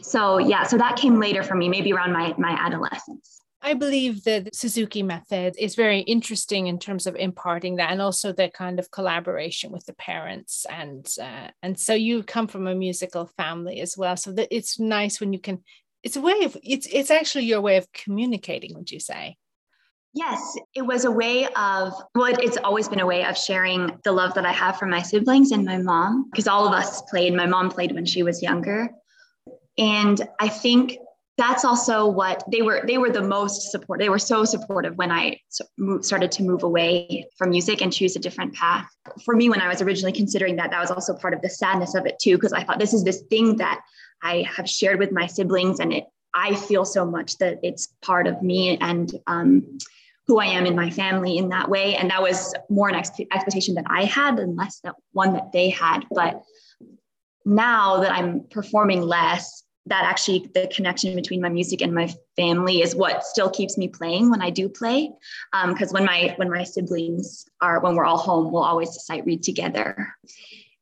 So, 0.00 0.38
yeah, 0.38 0.62
so 0.62 0.78
that 0.78 0.94
came 0.94 1.18
later 1.18 1.42
for 1.42 1.56
me, 1.56 1.68
maybe 1.68 1.92
around 1.92 2.12
my, 2.12 2.34
my 2.38 2.52
adolescence. 2.52 3.41
I 3.64 3.74
believe 3.74 4.24
the 4.24 4.48
Suzuki 4.52 5.02
method 5.02 5.54
is 5.58 5.76
very 5.76 6.00
interesting 6.00 6.66
in 6.66 6.78
terms 6.78 7.06
of 7.06 7.14
imparting 7.14 7.76
that, 7.76 7.92
and 7.92 8.02
also 8.02 8.32
the 8.32 8.48
kind 8.48 8.80
of 8.80 8.90
collaboration 8.90 9.70
with 9.70 9.86
the 9.86 9.94
parents, 9.94 10.66
and 10.68 11.06
uh, 11.20 11.48
and 11.62 11.78
so 11.78 11.94
you 11.94 12.24
come 12.24 12.48
from 12.48 12.66
a 12.66 12.74
musical 12.74 13.26
family 13.36 13.80
as 13.80 13.96
well, 13.96 14.16
so 14.16 14.32
that 14.32 14.48
it's 14.50 14.80
nice 14.80 15.20
when 15.20 15.32
you 15.32 15.38
can. 15.38 15.62
It's 16.02 16.16
a 16.16 16.20
way 16.20 16.42
of 16.42 16.56
it's 16.64 16.88
it's 16.90 17.12
actually 17.12 17.44
your 17.44 17.60
way 17.60 17.76
of 17.76 17.92
communicating. 17.92 18.74
Would 18.74 18.90
you 18.90 19.00
say? 19.00 19.36
Yes, 20.14 20.58
it 20.74 20.82
was 20.82 21.06
a 21.06 21.10
way 21.10 21.46
of, 21.46 21.94
well, 22.14 22.34
it's 22.38 22.58
always 22.58 22.86
been 22.86 23.00
a 23.00 23.06
way 23.06 23.24
of 23.24 23.38
sharing 23.38 23.98
the 24.04 24.12
love 24.12 24.34
that 24.34 24.44
I 24.44 24.52
have 24.52 24.78
for 24.78 24.84
my 24.84 25.00
siblings 25.00 25.52
and 25.52 25.64
my 25.64 25.78
mom, 25.78 26.28
because 26.30 26.46
all 26.46 26.66
of 26.66 26.74
us 26.74 27.00
played. 27.02 27.32
My 27.32 27.46
mom 27.46 27.70
played 27.70 27.92
when 27.92 28.04
she 28.04 28.22
was 28.22 28.42
younger. 28.42 28.90
And 29.78 30.20
I 30.38 30.48
think 30.48 30.98
that's 31.38 31.64
also 31.64 32.06
what 32.06 32.44
they 32.50 32.62
were 32.62 32.82
they 32.86 32.98
were 32.98 33.10
the 33.10 33.22
most 33.22 33.70
support 33.70 33.98
they 33.98 34.08
were 34.08 34.18
so 34.18 34.44
supportive 34.44 34.96
when 34.96 35.10
i 35.10 35.38
started 36.00 36.30
to 36.30 36.42
move 36.42 36.62
away 36.62 37.26
from 37.38 37.50
music 37.50 37.80
and 37.80 37.92
choose 37.92 38.14
a 38.16 38.18
different 38.18 38.54
path. 38.54 38.86
For 39.24 39.34
me 39.34 39.48
when 39.48 39.60
i 39.60 39.68
was 39.68 39.80
originally 39.80 40.12
considering 40.12 40.56
that 40.56 40.70
that 40.70 40.80
was 40.80 40.90
also 40.90 41.14
part 41.14 41.34
of 41.34 41.40
the 41.42 41.48
sadness 41.48 41.94
of 41.94 42.06
it 42.06 42.18
too 42.20 42.36
because 42.36 42.52
i 42.52 42.62
thought 42.62 42.78
this 42.78 42.92
is 42.92 43.04
this 43.04 43.22
thing 43.30 43.56
that 43.56 43.80
i 44.22 44.44
have 44.48 44.68
shared 44.68 44.98
with 44.98 45.12
my 45.12 45.26
siblings 45.26 45.80
and 45.80 45.92
it 45.92 46.04
i 46.34 46.54
feel 46.54 46.84
so 46.84 47.04
much 47.04 47.38
that 47.38 47.58
it's 47.62 47.88
part 48.02 48.26
of 48.26 48.42
me 48.42 48.76
and 48.78 49.14
um, 49.26 49.78
who 50.26 50.38
i 50.38 50.46
am 50.46 50.66
in 50.66 50.76
my 50.76 50.90
family 50.90 51.38
in 51.38 51.48
that 51.48 51.68
way. 51.68 51.96
And 51.96 52.10
that 52.10 52.22
was 52.22 52.54
more 52.68 52.88
an 52.88 52.94
expectation 52.94 53.74
that 53.76 53.86
i 53.88 54.04
had 54.04 54.38
and 54.38 54.56
less 54.56 54.80
that 54.80 54.94
one 55.12 55.32
that 55.32 55.52
they 55.52 55.70
had. 55.70 56.04
But 56.10 56.42
now 57.44 58.00
that 58.00 58.12
i'm 58.12 58.44
performing 58.50 59.02
less 59.02 59.61
that 59.86 60.04
actually 60.04 60.50
the 60.54 60.68
connection 60.68 61.14
between 61.14 61.40
my 61.40 61.48
music 61.48 61.82
and 61.82 61.94
my 61.94 62.12
family 62.36 62.82
is 62.82 62.94
what 62.94 63.24
still 63.24 63.50
keeps 63.50 63.76
me 63.76 63.88
playing 63.88 64.30
when 64.30 64.40
I 64.40 64.50
do 64.50 64.68
play. 64.68 65.10
Because 65.66 65.88
um, 65.88 65.94
when 65.94 66.04
my 66.04 66.34
when 66.36 66.50
my 66.50 66.64
siblings 66.64 67.46
are 67.60 67.80
when 67.80 67.96
we're 67.96 68.04
all 68.04 68.18
home, 68.18 68.52
we'll 68.52 68.62
always 68.62 68.94
sight 69.04 69.24
read 69.26 69.42
together, 69.42 70.14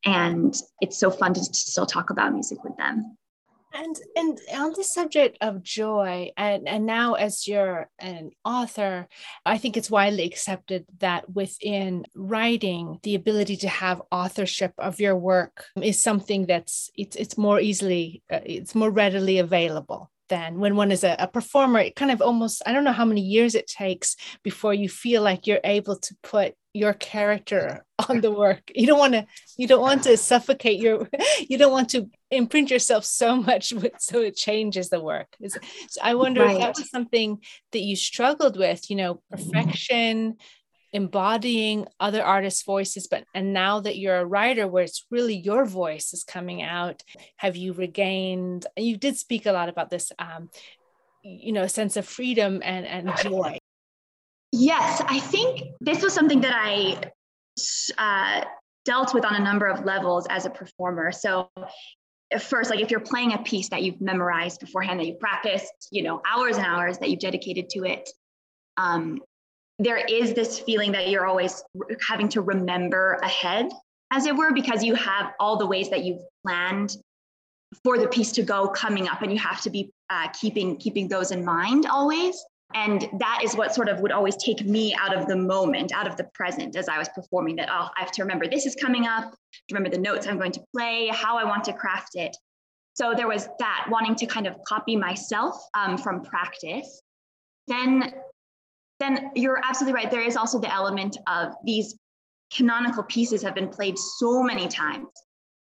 and 0.04 0.54
it's 0.80 0.99
so 0.99 1.11
fun 1.11 1.35
to, 1.35 1.40
to 1.40 1.54
still 1.54 1.87
talk 1.87 2.11
about 2.11 2.33
music 2.33 2.62
with 2.62 2.76
them. 2.76 3.16
And 3.72 3.96
and 4.16 4.40
on 4.52 4.72
the 4.76 4.82
subject 4.82 5.38
of 5.40 5.62
joy, 5.62 6.32
and, 6.36 6.68
and 6.68 6.86
now 6.86 7.14
as 7.14 7.46
you're 7.46 7.88
an 8.00 8.30
author, 8.44 9.06
I 9.46 9.58
think 9.58 9.76
it's 9.76 9.90
widely 9.90 10.24
accepted 10.24 10.86
that 10.98 11.30
within 11.32 12.04
writing, 12.14 12.98
the 13.04 13.14
ability 13.14 13.56
to 13.58 13.68
have 13.68 14.02
authorship 14.10 14.72
of 14.78 14.98
your 14.98 15.16
work 15.16 15.66
is 15.80 16.02
something 16.02 16.46
that's 16.46 16.90
it's 16.96 17.14
it's 17.14 17.38
more 17.38 17.60
easily 17.60 18.22
uh, 18.30 18.40
it's 18.44 18.74
more 18.74 18.90
readily 18.90 19.38
available 19.38 20.10
than 20.28 20.58
when 20.58 20.74
one 20.74 20.90
is 20.90 21.04
a, 21.04 21.14
a 21.18 21.28
performer. 21.28 21.80
It 21.80 21.96
kind 21.96 22.10
of 22.10 22.20
almost 22.22 22.62
I 22.66 22.72
don't 22.72 22.84
know 22.84 22.92
how 22.92 23.04
many 23.04 23.20
years 23.20 23.54
it 23.54 23.68
takes 23.68 24.16
before 24.42 24.74
you 24.74 24.88
feel 24.88 25.22
like 25.22 25.46
you're 25.46 25.60
able 25.62 25.96
to 25.96 26.16
put 26.22 26.54
your 26.72 26.92
character 26.92 27.84
on 28.08 28.20
the 28.20 28.30
work. 28.30 28.70
You 28.74 28.86
don't 28.86 28.98
want 28.98 29.14
to 29.14 29.26
you 29.56 29.66
don't 29.66 29.80
want 29.80 30.04
to 30.04 30.16
suffocate 30.16 30.80
your 30.80 31.08
you 31.48 31.58
don't 31.58 31.72
want 31.72 31.90
to 31.90 32.08
imprint 32.30 32.70
yourself 32.70 33.04
so 33.04 33.36
much 33.50 33.72
with, 33.72 33.92
so 33.98 34.20
it 34.20 34.36
changes 34.36 34.88
the 34.88 35.00
work. 35.00 35.36
So 35.46 35.60
i 36.02 36.14
wonder 36.14 36.42
right. 36.42 36.54
if 36.54 36.60
that 36.60 36.76
was 36.76 36.90
something 36.90 37.38
that 37.72 37.80
you 37.80 37.96
struggled 37.96 38.58
with 38.58 38.90
you 38.90 38.96
know 38.96 39.22
perfection 39.30 40.36
embodying 40.92 41.86
other 42.00 42.22
artists 42.22 42.64
voices 42.64 43.06
but 43.06 43.24
and 43.32 43.52
now 43.52 43.78
that 43.80 43.96
you're 43.96 44.16
a 44.16 44.24
writer 44.24 44.66
where 44.66 44.82
it's 44.82 45.06
really 45.10 45.36
your 45.36 45.64
voice 45.64 46.12
is 46.12 46.24
coming 46.24 46.62
out 46.62 47.04
have 47.36 47.56
you 47.56 47.72
regained 47.72 48.66
you 48.76 48.96
did 48.96 49.16
speak 49.16 49.46
a 49.46 49.52
lot 49.52 49.68
about 49.68 49.88
this 49.88 50.10
um 50.18 50.50
you 51.22 51.52
know 51.52 51.66
sense 51.68 51.96
of 51.96 52.06
freedom 52.06 52.60
and 52.64 52.86
and 52.86 53.16
joy 53.18 53.56
Yes, 54.52 55.02
I 55.07 55.21
think 55.21 55.62
this 55.80 56.02
was 56.02 56.12
something 56.12 56.40
that 56.40 56.54
I 56.54 57.00
uh, 57.99 58.45
dealt 58.85 59.14
with 59.14 59.25
on 59.25 59.35
a 59.35 59.40
number 59.40 59.66
of 59.66 59.85
levels 59.85 60.26
as 60.28 60.47
a 60.47 60.50
performer. 60.50 61.12
So, 61.12 61.50
first, 62.40 62.71
like 62.71 62.80
if 62.80 62.90
you're 62.90 63.00
playing 63.00 63.33
a 63.33 63.38
piece 63.38 63.69
that 63.69 63.83
you've 63.83 64.00
memorized 64.00 64.61
beforehand, 64.61 65.00
that 65.00 65.07
you've 65.07 65.21
practiced, 65.21 65.88
you 65.90 66.02
know, 66.02 66.21
hours 66.28 66.57
and 66.57 66.66
hours 66.66 66.99
that 66.99 67.11
you've 67.11 67.21
dedicated 67.21 67.71
to 67.71 67.85
it, 67.85 68.09
um, 68.76 69.21
there 69.78 69.99
is 69.99 70.35
this 70.35 70.59
feeling 70.59 70.92
that 70.92 71.09
you're 71.09 71.26
always 71.26 71.62
having 72.07 72.28
to 72.30 72.40
remember 72.40 73.19
ahead, 73.23 73.71
as 74.11 74.26
it 74.26 74.37
were, 74.37 74.52
because 74.52 74.83
you 74.83 74.95
have 74.95 75.33
all 75.38 75.57
the 75.57 75.66
ways 75.66 75.90
that 75.90 76.04
you've 76.04 76.23
planned 76.45 76.97
for 77.85 77.99
the 77.99 78.09
piece 78.09 78.33
to 78.33 78.42
go 78.42 78.69
coming 78.69 79.09
up, 79.09 79.23
and 79.23 79.33
you 79.33 79.38
have 79.38 79.61
to 79.62 79.71
be 79.71 79.92
uh, 80.11 80.28
keeping 80.28 80.76
keeping 80.76 81.09
those 81.09 81.30
in 81.30 81.45
mind 81.45 81.87
always. 81.87 82.45
And 82.74 83.08
that 83.18 83.40
is 83.42 83.56
what 83.56 83.74
sort 83.74 83.88
of 83.88 84.00
would 84.00 84.12
always 84.12 84.36
take 84.36 84.64
me 84.64 84.94
out 84.94 85.16
of 85.16 85.26
the 85.26 85.36
moment, 85.36 85.92
out 85.92 86.06
of 86.06 86.16
the 86.16 86.24
present 86.34 86.76
as 86.76 86.88
I 86.88 86.98
was 86.98 87.08
performing 87.08 87.56
that, 87.56 87.68
oh, 87.70 87.88
I 87.96 88.00
have 88.00 88.12
to 88.12 88.22
remember 88.22 88.46
this 88.46 88.64
is 88.64 88.76
coming 88.76 89.06
up, 89.06 89.34
remember 89.72 89.90
the 89.90 90.00
notes 90.00 90.26
I'm 90.26 90.38
going 90.38 90.52
to 90.52 90.62
play, 90.74 91.08
how 91.12 91.36
I 91.36 91.44
want 91.44 91.64
to 91.64 91.72
craft 91.72 92.10
it. 92.14 92.36
So 92.94 93.14
there 93.16 93.26
was 93.26 93.48
that 93.58 93.86
wanting 93.90 94.14
to 94.16 94.26
kind 94.26 94.46
of 94.46 94.54
copy 94.64 94.94
myself 94.94 95.56
um, 95.74 95.98
from 95.98 96.22
practice. 96.22 97.02
Then, 97.66 98.12
then 99.00 99.30
you're 99.34 99.60
absolutely 99.64 99.94
right. 99.94 100.10
There 100.10 100.26
is 100.26 100.36
also 100.36 100.60
the 100.60 100.72
element 100.72 101.16
of 101.26 101.54
these 101.64 101.96
canonical 102.52 103.02
pieces 103.04 103.42
have 103.42 103.54
been 103.54 103.68
played 103.68 103.98
so 103.98 104.42
many 104.42 104.68
times. 104.68 105.08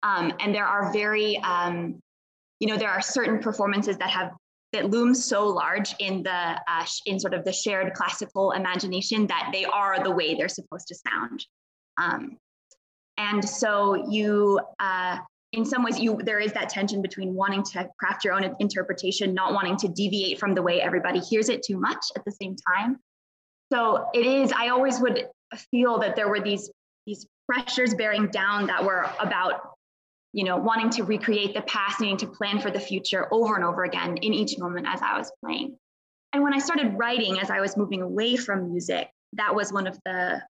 Um, 0.04 0.34
and 0.40 0.54
there 0.54 0.66
are 0.66 0.92
very, 0.94 1.38
um, 1.40 2.00
you 2.60 2.68
know, 2.68 2.78
there 2.78 2.90
are 2.90 3.02
certain 3.02 3.40
performances 3.40 3.98
that 3.98 4.10
have 4.10 4.32
that 4.78 4.92
looms 4.92 5.26
so 5.26 5.48
large 5.48 5.96
in 6.00 6.24
the 6.24 6.32
uh, 6.32 6.86
in 7.06 7.20
sort 7.20 7.34
of 7.34 7.44
the 7.44 7.52
shared 7.52 7.94
classical 7.94 8.52
imagination 8.52 9.28
that 9.28 9.50
they 9.52 9.66
are 9.66 10.04
the 10.04 10.12
way 10.12 10.36
they're 10.36 10.48
supposed 10.48 10.88
to 10.88 10.96
sound. 10.96 11.46
Um, 11.98 12.38
and 13.18 13.48
so 13.48 14.10
you 14.10 14.60
uh, 14.80 15.18
in 15.52 15.66
some 15.66 15.84
ways 15.84 16.00
you 16.00 16.20
there 16.24 16.40
is 16.40 16.54
that 16.54 16.70
tension 16.70 17.02
between 17.02 17.34
wanting 17.34 17.64
to 17.64 17.90
craft 18.00 18.24
your 18.24 18.34
own 18.34 18.56
interpretation 18.60 19.34
not 19.34 19.54
wanting 19.54 19.78
to 19.78 19.88
deviate 19.88 20.40
from 20.40 20.54
the 20.54 20.62
way 20.62 20.80
everybody 20.82 21.20
hears 21.20 21.50
it 21.50 21.64
too 21.64 21.80
much 21.80 22.06
at 22.16 22.24
the 22.26 22.32
same 22.32 22.56
time. 22.76 22.98
So 23.72 24.06
it 24.14 24.26
is 24.26 24.54
i 24.56 24.70
always 24.70 25.00
would 25.00 25.28
feel 25.72 26.00
that 26.00 26.16
there 26.16 26.30
were 26.30 26.40
these 26.40 26.70
these 27.06 27.26
pressures 27.50 27.96
bearing 27.96 28.28
down 28.28 28.68
that 28.68 28.84
were 28.84 29.10
about 29.20 29.77
you 30.38 30.44
know, 30.44 30.56
wanting 30.56 30.92
to 30.92 31.04
recreate 31.04 31.56
the 31.56 31.64
past, 31.64 32.00
needing 32.00 32.16
to 32.16 32.28
plan 32.28 32.60
for 32.60 32.70
the 32.70 32.80
future 32.80 33.28
over 33.34 33.56
and 33.56 33.66
over 33.66 33.86
again 33.86 34.18
in 34.18 34.36
each 34.36 34.60
moment 34.60 34.86
as 34.88 35.02
I 35.02 35.18
was 35.18 35.32
playing. 35.44 35.76
And 36.32 36.44
when 36.44 36.54
I 36.54 36.60
started 36.60 36.94
writing, 36.96 37.40
as 37.40 37.50
I 37.50 37.60
was 37.60 37.76
moving 37.76 38.04
away 38.04 38.36
from 38.36 38.70
music, 38.70 39.10
that 39.34 39.56
was 39.56 39.74
one 39.74 39.88
of 39.88 39.98
the 40.06 40.44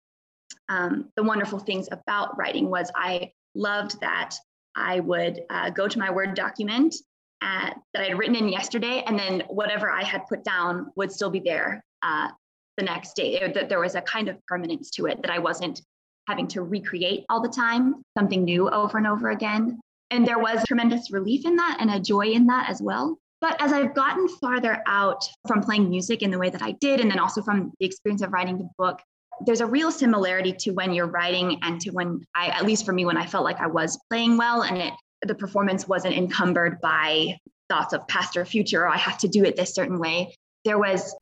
um, 0.68 1.12
the 1.14 1.22
wonderful 1.22 1.60
things 1.60 1.88
about 1.92 2.36
writing 2.36 2.68
was 2.68 2.90
I 2.96 3.30
loved 3.54 4.00
that 4.00 4.34
I 4.74 4.98
would 4.98 5.42
uh, 5.50 5.70
go 5.70 5.86
to 5.86 5.98
my 6.00 6.10
Word 6.10 6.34
document 6.34 6.96
at, 7.40 7.70
uh, 7.70 7.74
that 7.94 8.02
I'd 8.02 8.18
written 8.18 8.34
in 8.34 8.48
yesterday, 8.48 9.04
and 9.06 9.16
then 9.16 9.44
whatever 9.48 9.88
I 9.88 10.02
had 10.02 10.26
put 10.26 10.42
down 10.42 10.90
would 10.96 11.12
still 11.12 11.30
be 11.30 11.38
there 11.38 11.84
uh, 12.02 12.30
the 12.76 12.84
next 12.84 13.14
day. 13.14 13.52
That 13.54 13.68
there 13.68 13.78
was 13.78 13.94
a 13.94 14.00
kind 14.00 14.28
of 14.28 14.44
permanence 14.46 14.90
to 14.96 15.06
it 15.06 15.22
that 15.22 15.30
I 15.30 15.38
wasn't 15.38 15.80
having 16.26 16.48
to 16.48 16.62
recreate 16.62 17.24
all 17.28 17.40
the 17.40 17.48
time 17.48 18.02
something 18.16 18.44
new 18.44 18.68
over 18.70 18.98
and 18.98 19.06
over 19.06 19.30
again. 19.30 19.78
And 20.10 20.26
there 20.26 20.38
was 20.38 20.62
tremendous 20.66 21.10
relief 21.10 21.44
in 21.44 21.56
that 21.56 21.78
and 21.80 21.90
a 21.90 22.00
joy 22.00 22.26
in 22.26 22.46
that 22.46 22.68
as 22.70 22.80
well. 22.80 23.18
But 23.40 23.60
as 23.60 23.72
I've 23.72 23.94
gotten 23.94 24.28
farther 24.28 24.82
out 24.86 25.24
from 25.46 25.62
playing 25.62 25.90
music 25.90 26.22
in 26.22 26.30
the 26.30 26.38
way 26.38 26.48
that 26.48 26.62
I 26.62 26.72
did, 26.72 27.00
and 27.00 27.10
then 27.10 27.18
also 27.18 27.42
from 27.42 27.72
the 27.78 27.86
experience 27.86 28.22
of 28.22 28.32
writing 28.32 28.58
the 28.58 28.68
book, 28.78 29.00
there's 29.44 29.60
a 29.60 29.66
real 29.66 29.90
similarity 29.90 30.52
to 30.52 30.70
when 30.70 30.94
you're 30.94 31.06
writing 31.06 31.58
and 31.62 31.80
to 31.82 31.90
when 31.90 32.24
I, 32.34 32.46
at 32.48 32.64
least 32.64 32.86
for 32.86 32.92
me, 32.92 33.04
when 33.04 33.18
I 33.18 33.26
felt 33.26 33.44
like 33.44 33.60
I 33.60 33.66
was 33.66 33.98
playing 34.08 34.38
well 34.38 34.62
and 34.62 34.78
it, 34.78 34.94
the 35.22 35.34
performance 35.34 35.86
wasn't 35.86 36.14
encumbered 36.14 36.80
by 36.80 37.38
thoughts 37.68 37.92
of 37.92 38.06
past 38.08 38.36
or 38.36 38.44
future, 38.44 38.84
or 38.84 38.88
I 38.88 38.96
have 38.96 39.18
to 39.18 39.28
do 39.28 39.44
it 39.44 39.56
this 39.56 39.74
certain 39.74 39.98
way. 39.98 40.34
There 40.64 40.78
was 40.78 41.14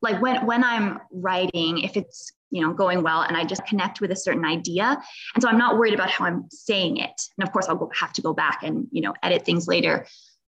like 0.00 0.20
when 0.20 0.44
when 0.46 0.64
I'm 0.64 1.00
writing, 1.12 1.78
if 1.78 1.96
it's 1.96 2.32
you 2.52 2.60
know 2.60 2.72
going 2.72 3.02
well 3.02 3.22
and 3.22 3.36
i 3.36 3.44
just 3.44 3.64
connect 3.66 4.00
with 4.00 4.12
a 4.12 4.16
certain 4.16 4.44
idea. 4.44 5.02
And 5.34 5.42
so 5.42 5.48
i'm 5.48 5.58
not 5.58 5.76
worried 5.78 5.94
about 5.94 6.10
how 6.10 6.26
i'm 6.26 6.44
saying 6.50 6.98
it. 6.98 7.20
And 7.36 7.46
of 7.46 7.52
course 7.52 7.66
i'll 7.68 7.90
have 7.98 8.12
to 8.12 8.22
go 8.22 8.32
back 8.32 8.62
and 8.62 8.86
you 8.92 9.02
know 9.02 9.14
edit 9.22 9.44
things 9.44 9.66
later. 9.66 10.06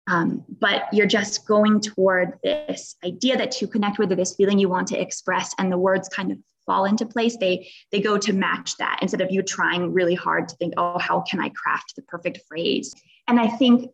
Um, 0.08 0.44
but 0.60 0.92
you're 0.92 1.06
just 1.06 1.46
going 1.46 1.82
toward 1.82 2.40
this 2.44 2.96
idea 3.06 3.38
that 3.38 3.62
you 3.62 3.68
connect 3.68 4.00
with 4.00 4.12
or 4.12 4.16
this 4.16 4.34
feeling 4.34 4.58
you 4.58 4.68
want 4.68 4.88
to 4.88 5.00
express 5.00 5.54
and 5.60 5.72
the 5.72 5.78
words 5.78 6.10
kind 6.10 6.32
of 6.32 6.40
fall 6.66 6.86
into 6.86 7.06
place. 7.06 7.38
They 7.38 7.70
they 7.92 8.00
go 8.00 8.18
to 8.18 8.34
match 8.34 8.78
that 8.78 9.00
instead 9.02 9.22
of 9.22 9.30
you 9.30 9.44
trying 9.44 9.94
really 9.94 10.16
hard 10.16 10.48
to 10.48 10.56
think 10.56 10.74
oh 10.78 10.98
how 10.98 11.22
can 11.22 11.40
i 11.40 11.50
craft 11.50 11.96
the 11.96 12.02
perfect 12.04 12.40
phrase? 12.48 12.94
And 13.28 13.40
i 13.40 13.48
think 13.48 13.92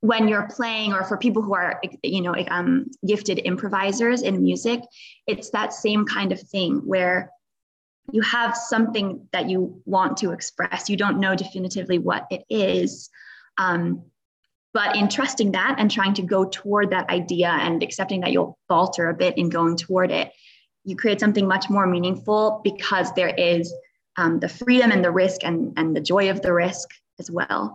when 0.00 0.28
you're 0.28 0.48
playing 0.48 0.92
or 0.92 1.04
for 1.04 1.16
people 1.16 1.42
who 1.42 1.54
are 1.54 1.80
you 2.02 2.22
know 2.22 2.34
um, 2.48 2.86
gifted 3.06 3.40
improvisers 3.44 4.22
in 4.22 4.42
music 4.42 4.80
it's 5.26 5.50
that 5.50 5.72
same 5.72 6.04
kind 6.04 6.32
of 6.32 6.40
thing 6.40 6.76
where 6.84 7.30
you 8.12 8.22
have 8.22 8.56
something 8.56 9.28
that 9.32 9.48
you 9.48 9.80
want 9.84 10.16
to 10.16 10.32
express. 10.32 10.90
You 10.90 10.96
don't 10.96 11.20
know 11.20 11.36
definitively 11.36 11.98
what 11.98 12.26
it 12.30 12.44
is 12.48 13.08
um, 13.58 14.02
but 14.72 14.96
in 14.96 15.08
trusting 15.08 15.52
that 15.52 15.76
and 15.78 15.90
trying 15.90 16.14
to 16.14 16.22
go 16.22 16.44
toward 16.44 16.90
that 16.90 17.08
idea 17.10 17.48
and 17.48 17.82
accepting 17.82 18.20
that 18.20 18.32
you'll 18.32 18.58
falter 18.68 19.08
a 19.08 19.14
bit 19.14 19.36
in 19.36 19.48
going 19.48 19.76
toward 19.76 20.10
it 20.10 20.32
you 20.84 20.96
create 20.96 21.20
something 21.20 21.46
much 21.46 21.68
more 21.68 21.86
meaningful 21.86 22.60
because 22.64 23.12
there 23.12 23.28
is 23.28 23.72
um, 24.16 24.40
the 24.40 24.48
freedom 24.48 24.90
and 24.90 25.04
the 25.04 25.10
risk 25.10 25.44
and, 25.44 25.74
and 25.76 25.94
the 25.94 26.00
joy 26.00 26.30
of 26.30 26.42
the 26.42 26.52
risk 26.52 26.88
as 27.18 27.30
well 27.30 27.72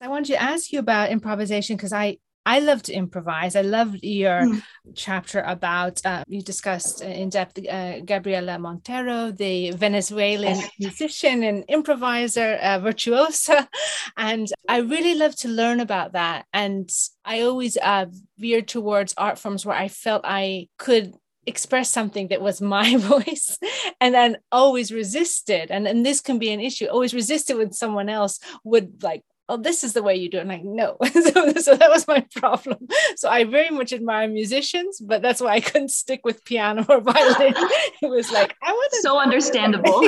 I 0.00 0.08
wanted 0.08 0.32
to 0.32 0.42
ask 0.42 0.72
you 0.72 0.78
about 0.78 1.10
improvisation 1.10 1.76
because 1.76 1.92
I 1.92 2.18
I 2.46 2.60
love 2.60 2.82
to 2.84 2.94
improvise. 2.94 3.56
I 3.56 3.60
loved 3.60 4.02
your 4.02 4.40
mm. 4.40 4.62
chapter 4.94 5.40
about 5.40 6.00
uh, 6.06 6.24
you 6.26 6.40
discussed 6.40 7.02
in 7.02 7.28
depth 7.28 7.58
uh, 7.68 8.00
Gabriela 8.00 8.58
Montero, 8.58 9.30
the 9.30 9.72
Venezuelan 9.72 10.56
musician 10.80 11.42
and 11.42 11.62
improviser, 11.68 12.54
uh, 12.62 12.78
virtuosa, 12.78 13.68
and 14.16 14.48
I 14.66 14.78
really 14.78 15.14
love 15.14 15.36
to 15.36 15.48
learn 15.48 15.80
about 15.80 16.12
that. 16.12 16.46
And 16.54 16.88
I 17.22 17.42
always 17.42 17.76
uh, 17.76 18.06
veered 18.38 18.66
towards 18.66 19.12
art 19.18 19.38
forms 19.38 19.66
where 19.66 19.76
I 19.76 19.88
felt 19.88 20.22
I 20.24 20.68
could 20.78 21.12
express 21.44 21.90
something 21.90 22.28
that 22.28 22.40
was 22.40 22.62
my 22.62 22.96
voice 23.12 23.58
and 24.00 24.14
then 24.14 24.38
always 24.52 24.90
resisted 24.90 25.70
and, 25.70 25.86
and 25.88 26.04
this 26.04 26.20
can 26.20 26.38
be 26.38 26.50
an 26.50 26.60
issue 26.60 26.84
always 26.86 27.14
resisted 27.14 27.56
when 27.56 27.72
someone 27.72 28.10
else 28.10 28.38
would 28.64 29.02
like 29.02 29.22
oh, 29.48 29.56
this 29.56 29.82
is 29.82 29.94
the 29.94 30.02
way 30.02 30.16
you 30.16 30.28
do 30.28 30.38
it. 30.38 30.40
And 30.40 30.50
like, 30.50 30.64
no. 30.64 30.96
so, 31.12 31.52
so 31.54 31.74
that 31.76 31.90
was 31.90 32.06
my 32.06 32.20
problem. 32.34 32.86
So 33.16 33.28
I 33.28 33.44
very 33.44 33.70
much 33.70 33.92
admire 33.92 34.28
musicians, 34.28 35.00
but 35.00 35.22
that's 35.22 35.40
why 35.40 35.52
I 35.52 35.60
couldn't 35.60 35.90
stick 35.90 36.20
with 36.24 36.44
piano 36.44 36.84
or 36.88 37.00
violin. 37.00 37.54
it 38.02 38.10
was 38.10 38.30
like, 38.30 38.56
I 38.62 38.72
want 38.72 38.92
to. 38.92 39.02
So 39.02 39.18
understandable. 39.18 40.02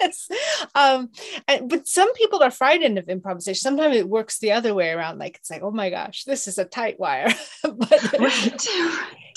yes. 0.00 0.28
Um, 0.74 1.10
and, 1.48 1.68
but 1.68 1.88
some 1.88 2.12
people 2.14 2.42
are 2.42 2.50
frightened 2.50 2.98
of 2.98 3.08
improvisation. 3.08 3.60
Sometimes 3.60 3.96
it 3.96 4.08
works 4.08 4.38
the 4.38 4.52
other 4.52 4.74
way 4.74 4.90
around. 4.90 5.18
Like, 5.18 5.36
it's 5.36 5.50
like, 5.50 5.62
oh 5.62 5.70
my 5.70 5.90
gosh, 5.90 6.24
this 6.24 6.46
is 6.46 6.58
a 6.58 6.64
tight 6.64 6.98
wire. 7.00 7.32
but 7.62 8.18
right. 8.18 8.66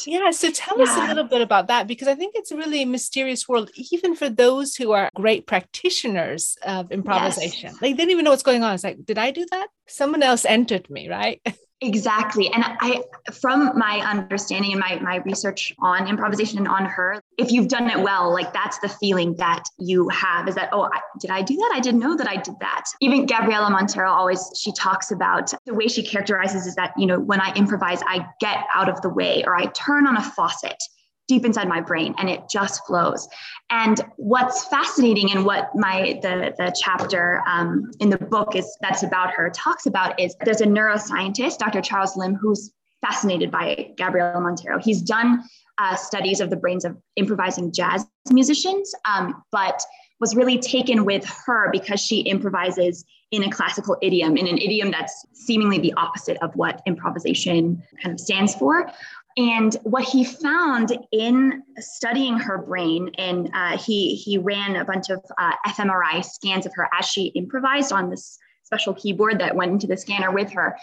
Yeah. 0.08 0.32
So 0.32 0.52
tell 0.52 0.78
yeah. 0.78 0.84
us 0.84 0.98
a 0.98 1.08
little 1.08 1.24
bit 1.24 1.42
about 1.42 1.68
that 1.68 1.88
because 1.88 2.08
I 2.08 2.16
think 2.16 2.34
it's 2.36 2.52
a 2.52 2.58
really 2.58 2.86
mysterious 2.86 3.48
world, 3.48 3.72
even 3.76 4.16
for 4.16 4.30
those 4.30 4.76
who 4.76 4.92
are 4.92 5.10
great 5.16 5.48
practitioners 5.48 6.58
of 6.64 6.92
improvisation. 6.92 7.72
Yes. 7.72 7.82
Like, 7.82 7.92
they 7.92 7.94
didn't 7.94 8.12
even 8.12 8.26
know 8.26 8.32
what's 8.32 8.44
going 8.44 8.64
on. 8.64 8.74
It's 8.74 8.84
like, 8.84 9.06
did 9.06 9.18
I 9.18 9.32
do 9.32 9.46
that? 9.52 9.68
Someone 9.88 10.24
else 10.24 10.46
entered 10.46 10.90
me, 10.90 11.10
right? 11.10 11.42
Exactly. 11.82 12.52
And 12.52 12.64
I, 12.66 13.04
from 13.32 13.78
my 13.78 14.00
understanding 14.00 14.72
and 14.72 14.82
my, 14.82 15.00
my 15.00 15.18
research 15.18 15.74
on 15.80 16.08
improvisation 16.08 16.58
and 16.58 16.68
on 16.68 16.86
her, 16.86 17.22
if 17.38 17.54
you've 17.54 17.70
done 17.70 17.90
it 17.90 18.00
well, 18.00 18.34
like 18.34 18.52
that's 18.52 18.80
the 18.80 18.90
feeling 18.90 19.36
that 19.36 19.64
you 19.78 20.10
have 20.10 20.50
is 20.50 20.56
that, 20.56 20.70
oh, 20.74 20.90
I, 20.92 21.00
did 21.20 21.32
I 21.32 21.42
do 21.42 21.56
that? 21.56 21.72
I 21.74 21.80
didn't 21.80 22.02
know 22.02 22.18
that 22.18 22.28
I 22.28 22.36
did 22.36 22.56
that. 22.60 22.86
Even 23.00 23.26
Gabriela 23.26 23.70
Montero 23.70 24.12
always, 24.12 24.52
she 24.62 24.74
talks 24.74 25.12
about 25.12 25.54
the 25.66 25.74
way 25.74 25.88
she 25.88 26.04
characterizes 26.04 26.66
is 26.66 26.76
that, 26.76 26.92
you 26.98 27.06
know, 27.06 27.18
when 27.20 27.40
I 27.40 27.54
improvise, 27.54 28.02
I 28.06 28.28
get 28.42 28.66
out 28.76 28.90
of 28.90 29.02
the 29.02 29.10
way 29.10 29.44
or 29.48 29.56
I 29.56 29.68
turn 29.68 30.06
on 30.06 30.18
a 30.18 30.22
faucet 30.22 30.84
deep 31.30 31.46
inside 31.46 31.70
my 31.70 31.80
brain 31.80 32.14
and 32.18 32.28
it 32.28 32.42
just 32.50 32.86
flows 32.86 33.30
and 33.70 34.02
what's 34.18 34.66
fascinating 34.66 35.32
and 35.32 35.46
what 35.46 35.70
my 35.76 36.20
the 36.24 36.54
the 36.58 36.76
chapter 36.82 37.42
um, 37.48 37.90
in 38.00 38.10
the 38.10 38.18
book 38.18 38.56
is 38.56 38.78
that's 38.82 39.04
about 39.04 39.32
her 39.32 39.50
talks 39.52 39.86
about 39.86 40.20
is 40.20 40.36
there's 40.44 40.60
a 40.60 40.66
neuroscientist 40.66 41.60
dr 41.60 41.82
charles 41.82 42.18
limb 42.18 42.34
who's 42.34 42.72
fascinated 43.00 43.52
by 43.52 43.92
gabriela 43.96 44.42
montero 44.42 44.80
he's 44.80 45.02
done 45.02 45.42
uh, 45.78 45.96
studies 45.96 46.42
of 46.42 46.50
the 46.50 46.58
brains 46.58 46.84
of 46.84 46.98
improvising 47.16 47.72
jazz 47.72 48.06
musicians 48.32 48.94
um, 49.06 49.42
but 49.52 49.82
was 50.20 50.36
really 50.36 50.60
taken 50.60 51.06
with 51.06 51.24
her 51.46 51.70
because 51.72 52.02
she 52.02 52.22
improvises 52.22 53.06
in 53.32 53.44
a 53.44 53.50
classical 53.50 53.96
idiom, 54.02 54.38
in 54.38 54.48
an 54.48 54.58
idiom 54.58 54.92
that's 54.92 55.26
seemingly 55.34 55.78
the 55.78 55.94
opposite 55.94 56.38
of 56.42 56.56
what 56.56 56.82
improvisation 56.86 57.82
kind 58.02 58.14
of 58.14 58.20
stands 58.20 58.56
for. 58.56 58.90
And 59.38 59.76
what 59.84 60.04
he 60.04 60.26
found 60.26 60.98
in 61.12 61.64
studying 61.78 62.38
her 62.38 62.58
brain, 62.58 63.12
and 63.18 63.50
uh, 63.54 63.78
he 63.78 64.16
he 64.16 64.38
ran 64.38 64.76
a 64.76 64.86
bunch 64.86 65.10
of 65.10 65.24
uh, 65.38 65.54
fMRI 65.68 66.26
scans 66.26 66.66
of 66.66 66.74
her 66.76 66.90
as 66.98 67.06
she 67.06 67.28
improvised 67.28 67.92
on 67.92 68.10
this 68.10 68.38
special 68.64 68.94
keyboard 68.94 69.40
that 69.40 69.56
went 69.56 69.72
into 69.72 69.88
the 69.88 69.98
scanner 69.98 70.32
with 70.32 70.52
her, 70.52 70.76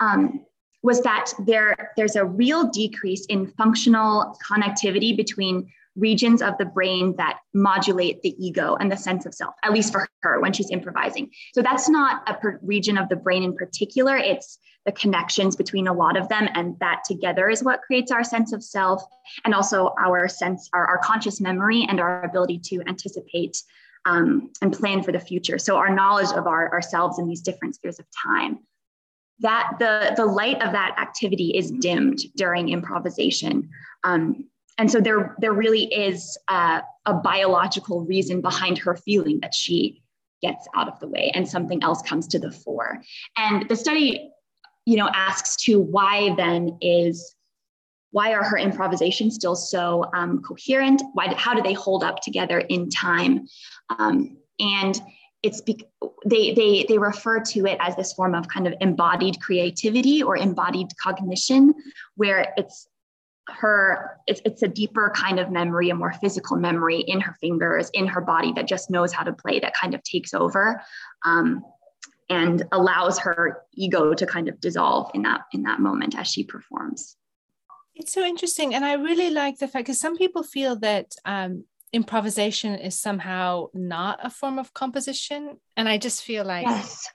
um, 0.00 0.44
was 0.82 1.00
that 1.02 1.32
there 1.46 1.92
there's 1.96 2.14
a 2.14 2.24
real 2.24 2.68
decrease 2.68 3.24
in 3.26 3.46
functional 3.46 4.38
connectivity 4.48 5.16
between 5.16 5.70
regions 5.96 6.42
of 6.42 6.58
the 6.58 6.64
brain 6.64 7.14
that 7.16 7.38
modulate 7.52 8.20
the 8.22 8.34
ego 8.44 8.76
and 8.80 8.90
the 8.90 8.96
sense 8.96 9.26
of 9.26 9.34
self, 9.34 9.54
at 9.62 9.72
least 9.72 9.92
for 9.92 10.06
her 10.22 10.40
when 10.40 10.52
she's 10.52 10.70
improvising. 10.70 11.30
So 11.54 11.62
that's 11.62 11.88
not 11.88 12.28
a 12.28 12.34
per- 12.34 12.58
region 12.62 12.98
of 12.98 13.08
the 13.08 13.16
brain 13.16 13.42
in 13.42 13.54
particular, 13.54 14.16
it's 14.16 14.58
the 14.84 14.92
connections 14.92 15.56
between 15.56 15.86
a 15.86 15.92
lot 15.92 16.16
of 16.16 16.28
them. 16.28 16.48
And 16.54 16.78
that 16.80 17.02
together 17.04 17.48
is 17.48 17.62
what 17.62 17.82
creates 17.82 18.12
our 18.12 18.24
sense 18.24 18.52
of 18.52 18.62
self 18.62 19.02
and 19.44 19.54
also 19.54 19.94
our 19.98 20.28
sense, 20.28 20.68
our, 20.72 20.86
our 20.86 20.98
conscious 20.98 21.40
memory 21.40 21.86
and 21.88 22.00
our 22.00 22.22
ability 22.24 22.60
to 22.64 22.82
anticipate 22.86 23.62
um, 24.06 24.50
and 24.60 24.72
plan 24.72 25.02
for 25.02 25.12
the 25.12 25.20
future. 25.20 25.58
So 25.58 25.76
our 25.76 25.94
knowledge 25.94 26.30
of 26.32 26.46
our, 26.46 26.70
ourselves 26.72 27.18
in 27.18 27.26
these 27.26 27.40
different 27.40 27.76
spheres 27.76 27.98
of 27.98 28.06
time 28.22 28.58
that 29.40 29.72
the 29.78 30.14
the 30.16 30.24
light 30.24 30.62
of 30.62 30.72
that 30.72 30.96
activity 30.98 31.56
is 31.56 31.72
dimmed 31.72 32.20
during 32.36 32.68
improvisation 32.68 33.68
um, 34.04 34.48
and 34.78 34.90
so 34.90 35.00
there 35.00 35.34
there 35.38 35.52
really 35.52 35.92
is 35.92 36.38
a 36.48 36.82
biological 37.22 38.02
reason 38.02 38.40
behind 38.40 38.78
her 38.78 38.96
feeling 38.96 39.40
that 39.40 39.54
she 39.54 40.02
gets 40.40 40.68
out 40.76 40.88
of 40.88 40.98
the 41.00 41.08
way 41.08 41.30
and 41.34 41.48
something 41.48 41.82
else 41.82 42.02
comes 42.02 42.28
to 42.28 42.38
the 42.38 42.50
fore 42.50 43.02
and 43.36 43.68
the 43.68 43.76
study 43.76 44.30
you 44.86 44.96
know 44.96 45.08
asks 45.12 45.56
to 45.64 45.80
why 45.80 46.34
then 46.36 46.78
is 46.80 47.34
why 48.10 48.32
are 48.32 48.44
her 48.44 48.56
improvisations 48.56 49.34
still 49.34 49.56
so 49.56 50.08
um, 50.14 50.40
coherent? 50.40 51.02
Why 51.14 51.34
how 51.34 51.52
do 51.52 51.62
they 51.62 51.72
hold 51.72 52.04
up 52.04 52.20
together 52.20 52.60
in 52.60 52.88
time? 52.88 53.48
Um, 53.98 54.36
and 54.60 55.00
it's 55.42 55.60
be- 55.60 55.86
they 56.24 56.54
they 56.54 56.86
they 56.88 56.98
refer 56.98 57.40
to 57.40 57.66
it 57.66 57.76
as 57.80 57.96
this 57.96 58.12
form 58.12 58.34
of 58.34 58.46
kind 58.48 58.66
of 58.66 58.74
embodied 58.80 59.40
creativity 59.40 60.22
or 60.22 60.36
embodied 60.36 60.96
cognition 60.96 61.74
where 62.14 62.54
it's 62.56 62.88
her 63.48 64.18
it's, 64.26 64.40
it's 64.44 64.62
a 64.62 64.68
deeper 64.68 65.12
kind 65.14 65.38
of 65.38 65.50
memory 65.50 65.90
a 65.90 65.94
more 65.94 66.14
physical 66.14 66.56
memory 66.56 67.00
in 67.00 67.20
her 67.20 67.36
fingers 67.40 67.90
in 67.92 68.06
her 68.06 68.20
body 68.20 68.52
that 68.52 68.66
just 68.66 68.90
knows 68.90 69.12
how 69.12 69.22
to 69.22 69.32
play 69.32 69.60
that 69.60 69.74
kind 69.74 69.92
of 69.94 70.02
takes 70.02 70.32
over. 70.32 70.80
Um, 71.26 71.62
and 72.30 72.62
allows 72.72 73.18
her 73.18 73.62
ego 73.74 74.14
to 74.14 74.26
kind 74.26 74.48
of 74.48 74.60
dissolve 74.60 75.10
in 75.14 75.22
that 75.22 75.42
in 75.52 75.62
that 75.62 75.80
moment 75.80 76.16
as 76.16 76.26
she 76.28 76.44
performs 76.44 77.16
it's 77.94 78.12
so 78.12 78.24
interesting 78.24 78.74
and 78.74 78.84
i 78.84 78.94
really 78.94 79.30
like 79.30 79.58
the 79.58 79.68
fact 79.68 79.86
because 79.86 80.00
some 80.00 80.16
people 80.16 80.42
feel 80.42 80.76
that 80.76 81.14
um, 81.24 81.64
improvisation 81.92 82.74
is 82.74 82.98
somehow 82.98 83.66
not 83.72 84.18
a 84.22 84.30
form 84.30 84.58
of 84.58 84.74
composition 84.74 85.58
and 85.76 85.88
i 85.88 85.98
just 85.98 86.22
feel 86.22 86.44
like 86.44 86.66
yes 86.66 87.08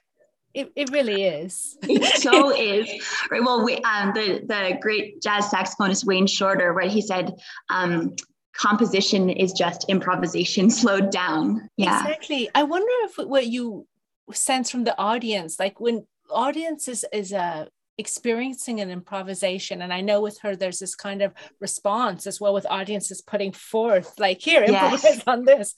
it, 0.54 0.72
it 0.74 0.90
really 0.90 1.24
is. 1.24 1.76
it 1.82 2.04
so 2.22 2.54
is. 2.54 2.88
Right. 3.30 3.42
Well, 3.42 3.64
we, 3.64 3.76
um, 3.76 4.12
the, 4.14 4.40
the 4.46 4.78
great 4.80 5.22
jazz 5.22 5.46
saxophonist 5.46 6.04
Wayne 6.04 6.26
Shorter, 6.26 6.72
right, 6.72 6.90
he 6.90 7.02
said, 7.02 7.34
um, 7.68 8.14
composition 8.56 9.30
is 9.30 9.52
just 9.52 9.88
improvisation 9.88 10.70
slowed 10.70 11.10
down. 11.10 11.68
Yeah. 11.76 12.00
Exactly. 12.00 12.50
I 12.54 12.64
wonder 12.64 12.92
if 13.04 13.26
what 13.28 13.46
you 13.46 13.86
sense 14.32 14.70
from 14.70 14.84
the 14.84 14.98
audience, 14.98 15.58
like 15.58 15.80
when 15.80 16.06
audience 16.30 16.88
is, 16.88 17.04
is 17.12 17.32
a 17.32 17.68
experiencing 18.00 18.80
an 18.80 18.90
improvisation 18.90 19.82
and 19.82 19.92
i 19.92 20.00
know 20.00 20.22
with 20.22 20.38
her 20.40 20.56
there's 20.56 20.78
this 20.78 20.94
kind 20.94 21.20
of 21.20 21.34
response 21.60 22.26
as 22.26 22.40
well 22.40 22.54
with 22.54 22.66
audiences 22.70 23.20
putting 23.20 23.52
forth 23.52 24.18
like 24.18 24.40
here 24.40 24.62
improvise 24.64 25.04
yes. 25.04 25.22
on 25.26 25.44
this 25.44 25.74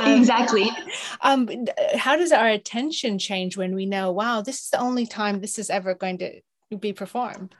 um, 0.00 0.12
exactly 0.12 0.70
um 1.22 1.48
how 1.96 2.14
does 2.16 2.30
our 2.30 2.48
attention 2.48 3.18
change 3.18 3.56
when 3.56 3.74
we 3.74 3.86
know 3.86 4.12
wow 4.12 4.40
this 4.40 4.60
is 4.62 4.70
the 4.70 4.78
only 4.78 5.04
time 5.04 5.40
this 5.40 5.58
is 5.58 5.68
ever 5.68 5.94
going 5.94 6.16
to 6.16 6.40
be 6.78 6.92
performed 6.92 7.54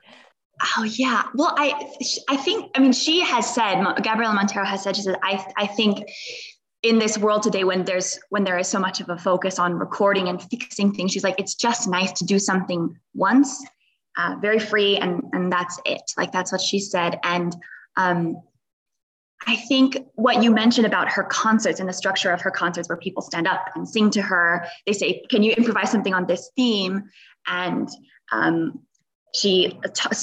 Oh 0.79 0.85
yeah. 0.85 1.25
Well, 1.35 1.53
I 1.59 1.91
I 2.29 2.37
think 2.37 2.71
I 2.77 2.79
mean 2.79 2.93
she 2.93 3.21
has 3.21 3.53
said 3.53 3.83
Gabriela 4.03 4.35
Montero 4.35 4.65
has 4.65 4.85
said 4.85 4.95
she 4.95 5.03
said 5.03 5.19
I 5.21 5.45
I 5.57 5.67
think 5.67 6.09
in 6.85 6.99
this 6.99 7.17
world 7.17 7.43
today 7.43 7.65
when 7.65 7.83
there's 7.85 8.21
when 8.29 8.45
there 8.45 8.59
is 8.59 8.69
so 8.69 8.79
much 8.79 9.01
of 9.01 9.09
a 9.09 9.17
focus 9.17 9.59
on 9.59 9.75
recording 9.75 10.29
and 10.29 10.41
fixing 10.43 10.93
things 10.93 11.11
she's 11.11 11.25
like 11.25 11.41
it's 11.41 11.55
just 11.55 11.89
nice 11.89 12.13
to 12.13 12.25
do 12.25 12.39
something 12.39 12.95
once 13.15 13.65
uh, 14.19 14.37
very 14.41 14.59
free 14.59 14.99
and 14.99 15.23
and 15.33 15.51
that's 15.51 15.81
it 15.87 16.03
like 16.19 16.31
that's 16.31 16.53
what 16.53 16.61
she 16.61 16.79
said 16.79 17.19
and 17.25 17.57
um, 17.97 18.37
I 19.47 19.57
think 19.57 19.99
what 20.15 20.43
you 20.43 20.51
mentioned 20.51 20.87
about 20.87 21.09
her 21.11 21.25
concerts 21.25 21.79
and 21.79 21.89
the 21.89 21.93
structure 21.93 22.31
of 22.31 22.41
her 22.41 22.51
concerts, 22.51 22.89
where 22.89 22.97
people 22.97 23.23
stand 23.23 23.47
up 23.47 23.67
and 23.75 23.87
sing 23.87 24.11
to 24.13 24.23
her, 24.23 24.67
they 24.87 24.95
say, 24.95 25.23
"Can 25.29 25.43
you 25.43 25.53
improvise 25.53 25.91
something 25.91 26.15
on 26.15 26.27
this 26.27 26.51
theme?" 26.57 27.05
And 27.47 27.89
um, 28.33 28.81
she 29.35 29.79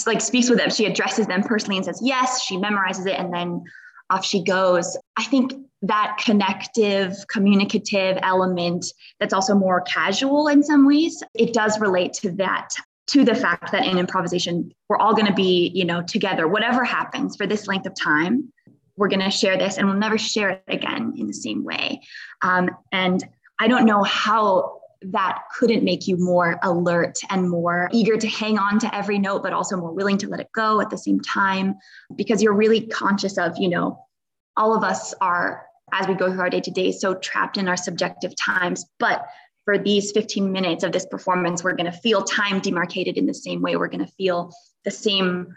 like 0.07 0.21
speaks 0.21 0.49
with 0.49 0.57
them. 0.57 0.71
She 0.71 0.85
addresses 0.85 1.27
them 1.27 1.43
personally 1.43 1.77
and 1.77 1.85
says 1.85 2.01
yes. 2.03 2.41
She 2.41 2.57
memorizes 2.57 3.05
it, 3.05 3.19
and 3.19 3.31
then 3.31 3.63
off 4.09 4.25
she 4.25 4.43
goes. 4.43 4.97
I 5.17 5.23
think 5.23 5.53
that 5.83 6.17
connective, 6.23 7.15
communicative 7.27 8.17
element 8.21 8.85
that's 9.19 9.33
also 9.33 9.55
more 9.55 9.81
casual 9.81 10.47
in 10.47 10.63
some 10.63 10.85
ways, 10.85 11.23
it 11.33 11.53
does 11.53 11.79
relate 11.79 12.13
to 12.13 12.31
that 12.31 12.69
to 13.07 13.25
the 13.25 13.35
fact 13.35 13.71
that 13.71 13.85
in 13.85 13.97
improvisation 13.97 14.71
we're 14.87 14.97
all 14.97 15.13
going 15.13 15.25
to 15.25 15.33
be 15.33 15.71
you 15.73 15.83
know 15.83 16.01
together. 16.03 16.47
Whatever 16.47 16.83
happens 16.83 17.35
for 17.35 17.47
this 17.47 17.67
length 17.67 17.85
of 17.85 17.93
time 17.95 18.51
we're 18.97 19.07
going 19.07 19.21
to 19.21 19.31
share 19.31 19.57
this 19.57 19.77
and 19.77 19.87
we'll 19.87 19.97
never 19.97 20.17
share 20.17 20.49
it 20.49 20.63
again 20.67 21.13
in 21.17 21.25
the 21.25 21.33
same 21.33 21.63
way. 21.63 21.99
Um, 22.43 22.69
and 22.91 23.23
i 23.59 23.67
don't 23.67 23.85
know 23.85 24.03
how 24.03 24.79
that 25.01 25.43
couldn't 25.57 25.83
make 25.83 26.07
you 26.07 26.15
more 26.17 26.59
alert 26.61 27.17
and 27.29 27.49
more 27.49 27.89
eager 27.91 28.17
to 28.17 28.27
hang 28.27 28.59
on 28.59 28.77
to 28.79 28.95
every 28.95 29.17
note 29.17 29.41
but 29.41 29.53
also 29.53 29.75
more 29.75 29.91
willing 29.91 30.17
to 30.17 30.27
let 30.27 30.39
it 30.39 30.49
go 30.53 30.79
at 30.79 30.89
the 30.89 30.97
same 30.97 31.19
time 31.19 31.75
because 32.15 32.41
you're 32.41 32.53
really 32.53 32.85
conscious 32.87 33.37
of 33.37 33.57
you 33.57 33.69
know 33.69 33.97
all 34.57 34.75
of 34.75 34.83
us 34.83 35.13
are 35.21 35.65
as 35.93 36.07
we 36.07 36.13
go 36.13 36.31
through 36.31 36.41
our 36.41 36.49
day 36.49 36.61
to 36.61 36.71
day 36.71 36.91
so 36.91 37.13
trapped 37.15 37.57
in 37.57 37.67
our 37.67 37.77
subjective 37.77 38.33
times 38.35 38.85
but 38.99 39.25
for 39.65 39.77
these 39.77 40.11
15 40.11 40.51
minutes 40.51 40.83
of 40.83 40.91
this 40.91 41.05
performance, 41.05 41.63
we're 41.63 41.75
going 41.75 41.91
to 41.91 41.97
feel 41.97 42.23
time 42.23 42.59
demarcated 42.59 43.17
in 43.17 43.25
the 43.25 43.33
same 43.33 43.61
way. 43.61 43.75
We're 43.75 43.87
going 43.87 44.05
to 44.05 44.11
feel 44.13 44.51
the 44.85 44.91
same 44.91 45.55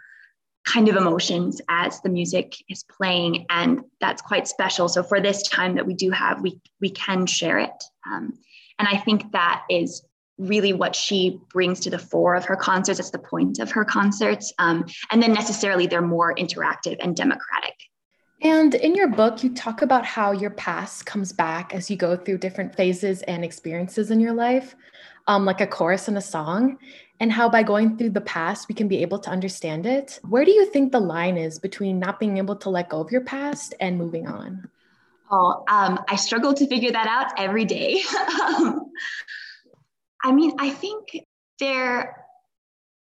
kind 0.66 0.88
of 0.88 0.96
emotions 0.96 1.60
as 1.68 2.00
the 2.00 2.08
music 2.08 2.56
is 2.68 2.84
playing, 2.84 3.46
and 3.50 3.82
that's 4.00 4.22
quite 4.22 4.48
special. 4.48 4.88
So 4.88 5.02
for 5.02 5.20
this 5.20 5.42
time 5.48 5.74
that 5.76 5.86
we 5.86 5.94
do 5.94 6.10
have, 6.10 6.40
we 6.40 6.60
we 6.80 6.90
can 6.90 7.26
share 7.26 7.58
it, 7.58 7.84
um, 8.06 8.32
and 8.78 8.88
I 8.88 8.96
think 8.98 9.32
that 9.32 9.62
is 9.70 10.04
really 10.36 10.72
what 10.72 10.96
she 10.96 11.38
brings 11.52 11.80
to 11.80 11.90
the 11.90 11.98
fore 11.98 12.34
of 12.34 12.44
her 12.46 12.56
concerts. 12.56 12.98
It's 12.98 13.10
the 13.10 13.18
point 13.18 13.58
of 13.58 13.70
her 13.72 13.84
concerts, 13.84 14.52
um, 14.58 14.86
and 15.10 15.22
then 15.22 15.32
necessarily 15.32 15.86
they're 15.86 16.02
more 16.02 16.34
interactive 16.34 16.96
and 17.00 17.14
democratic. 17.14 17.74
And 18.42 18.74
in 18.74 18.94
your 18.94 19.08
book, 19.08 19.42
you 19.42 19.54
talk 19.54 19.82
about 19.82 20.04
how 20.04 20.32
your 20.32 20.50
past 20.50 21.06
comes 21.06 21.32
back 21.32 21.74
as 21.74 21.90
you 21.90 21.96
go 21.96 22.16
through 22.16 22.38
different 22.38 22.74
phases 22.76 23.22
and 23.22 23.44
experiences 23.44 24.10
in 24.10 24.20
your 24.20 24.34
life, 24.34 24.74
um, 25.26 25.44
like 25.44 25.60
a 25.60 25.66
chorus 25.66 26.08
in 26.08 26.16
a 26.16 26.20
song, 26.20 26.78
and 27.20 27.32
how 27.32 27.48
by 27.48 27.62
going 27.62 27.96
through 27.96 28.10
the 28.10 28.20
past, 28.20 28.68
we 28.68 28.74
can 28.74 28.88
be 28.88 29.00
able 29.02 29.18
to 29.20 29.30
understand 29.30 29.86
it. 29.86 30.18
Where 30.28 30.44
do 30.44 30.50
you 30.50 30.66
think 30.66 30.92
the 30.92 31.00
line 31.00 31.36
is 31.36 31.58
between 31.58 31.98
not 31.98 32.20
being 32.20 32.38
able 32.38 32.56
to 32.56 32.70
let 32.70 32.90
go 32.90 33.00
of 33.00 33.10
your 33.10 33.22
past 33.22 33.74
and 33.80 33.96
moving 33.96 34.26
on? 34.26 34.68
Oh, 35.30 35.64
um, 35.68 36.00
I 36.08 36.16
struggle 36.16 36.52
to 36.54 36.66
figure 36.66 36.92
that 36.92 37.06
out 37.06 37.38
every 37.38 37.64
day. 37.64 38.02
I 40.22 40.32
mean, 40.32 40.52
I 40.58 40.70
think 40.70 41.26
there 41.58 42.24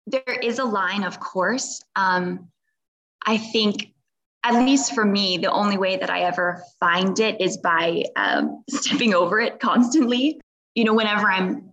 there 0.06 0.38
is 0.40 0.58
a 0.60 0.64
line, 0.64 1.02
of 1.02 1.18
course. 1.18 1.82
Um, 1.96 2.48
I 3.24 3.38
think 3.38 3.92
at 4.46 4.64
least 4.64 4.94
for 4.94 5.04
me, 5.04 5.38
the 5.38 5.50
only 5.50 5.76
way 5.76 5.96
that 5.96 6.10
I 6.10 6.20
ever 6.20 6.62
find 6.78 7.18
it 7.18 7.40
is 7.40 7.56
by 7.56 8.04
um, 8.16 8.62
stepping 8.70 9.14
over 9.14 9.40
it 9.40 9.60
constantly. 9.60 10.40
You 10.74 10.84
know, 10.84 10.94
whenever 10.94 11.26
I'm 11.30 11.72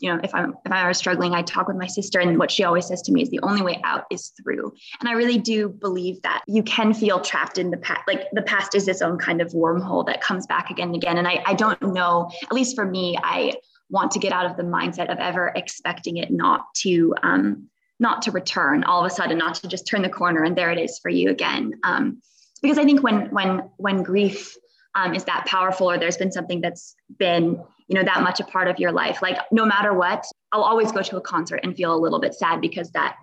you 0.00 0.12
know, 0.12 0.20
if 0.22 0.32
I'm 0.32 0.54
if 0.64 0.70
I 0.70 0.86
was 0.86 0.96
struggling, 0.96 1.34
I 1.34 1.42
talk 1.42 1.66
with 1.66 1.76
my 1.76 1.88
sister, 1.88 2.20
and 2.20 2.38
what 2.38 2.52
she 2.52 2.62
always 2.62 2.86
says 2.86 3.02
to 3.02 3.12
me 3.12 3.22
is 3.22 3.30
the 3.30 3.40
only 3.42 3.62
way 3.62 3.80
out 3.82 4.04
is 4.12 4.32
through. 4.40 4.72
And 5.00 5.08
I 5.08 5.12
really 5.12 5.38
do 5.38 5.68
believe 5.68 6.22
that 6.22 6.42
you 6.46 6.62
can 6.62 6.94
feel 6.94 7.20
trapped 7.20 7.58
in 7.58 7.70
the 7.70 7.78
past. 7.78 8.02
Like 8.06 8.28
the 8.32 8.42
past 8.42 8.76
is 8.76 8.86
its 8.86 9.02
own 9.02 9.18
kind 9.18 9.40
of 9.40 9.48
wormhole 9.48 10.06
that 10.06 10.20
comes 10.20 10.46
back 10.46 10.70
again 10.70 10.88
and 10.88 10.96
again. 10.96 11.18
And 11.18 11.26
I, 11.26 11.42
I 11.46 11.54
don't 11.54 11.82
know, 11.82 12.30
at 12.44 12.52
least 12.52 12.76
for 12.76 12.86
me, 12.86 13.18
I 13.22 13.54
want 13.90 14.12
to 14.12 14.20
get 14.20 14.32
out 14.32 14.48
of 14.48 14.56
the 14.56 14.62
mindset 14.62 15.10
of 15.10 15.18
ever 15.18 15.52
expecting 15.56 16.18
it 16.18 16.30
not 16.30 16.66
to 16.82 17.14
um, 17.24 17.68
not 18.00 18.22
to 18.22 18.30
return 18.30 18.84
all 18.84 19.04
of 19.04 19.10
a 19.10 19.14
sudden, 19.14 19.38
not 19.38 19.54
to 19.56 19.68
just 19.68 19.86
turn 19.86 20.02
the 20.02 20.08
corner 20.08 20.44
and 20.44 20.56
there 20.56 20.70
it 20.70 20.78
is 20.78 20.98
for 20.98 21.08
you 21.08 21.30
again. 21.30 21.72
Um, 21.84 22.20
because 22.62 22.78
I 22.78 22.84
think 22.84 23.02
when 23.02 23.30
when 23.30 23.70
when 23.76 24.02
grief 24.02 24.56
um, 24.94 25.14
is 25.14 25.24
that 25.24 25.46
powerful, 25.46 25.90
or 25.90 25.98
there's 25.98 26.16
been 26.16 26.32
something 26.32 26.60
that's 26.60 26.96
been 27.18 27.62
you 27.88 27.94
know 27.94 28.04
that 28.04 28.22
much 28.22 28.38
a 28.38 28.44
part 28.44 28.68
of 28.68 28.78
your 28.78 28.92
life 28.92 29.20
like 29.22 29.38
no 29.50 29.64
matter 29.66 29.92
what 29.92 30.24
i'll 30.52 30.62
always 30.62 30.92
go 30.92 31.02
to 31.02 31.16
a 31.16 31.20
concert 31.20 31.60
and 31.64 31.74
feel 31.74 31.94
a 31.94 31.96
little 31.96 32.20
bit 32.20 32.34
sad 32.34 32.60
because 32.60 32.90
that 32.92 33.16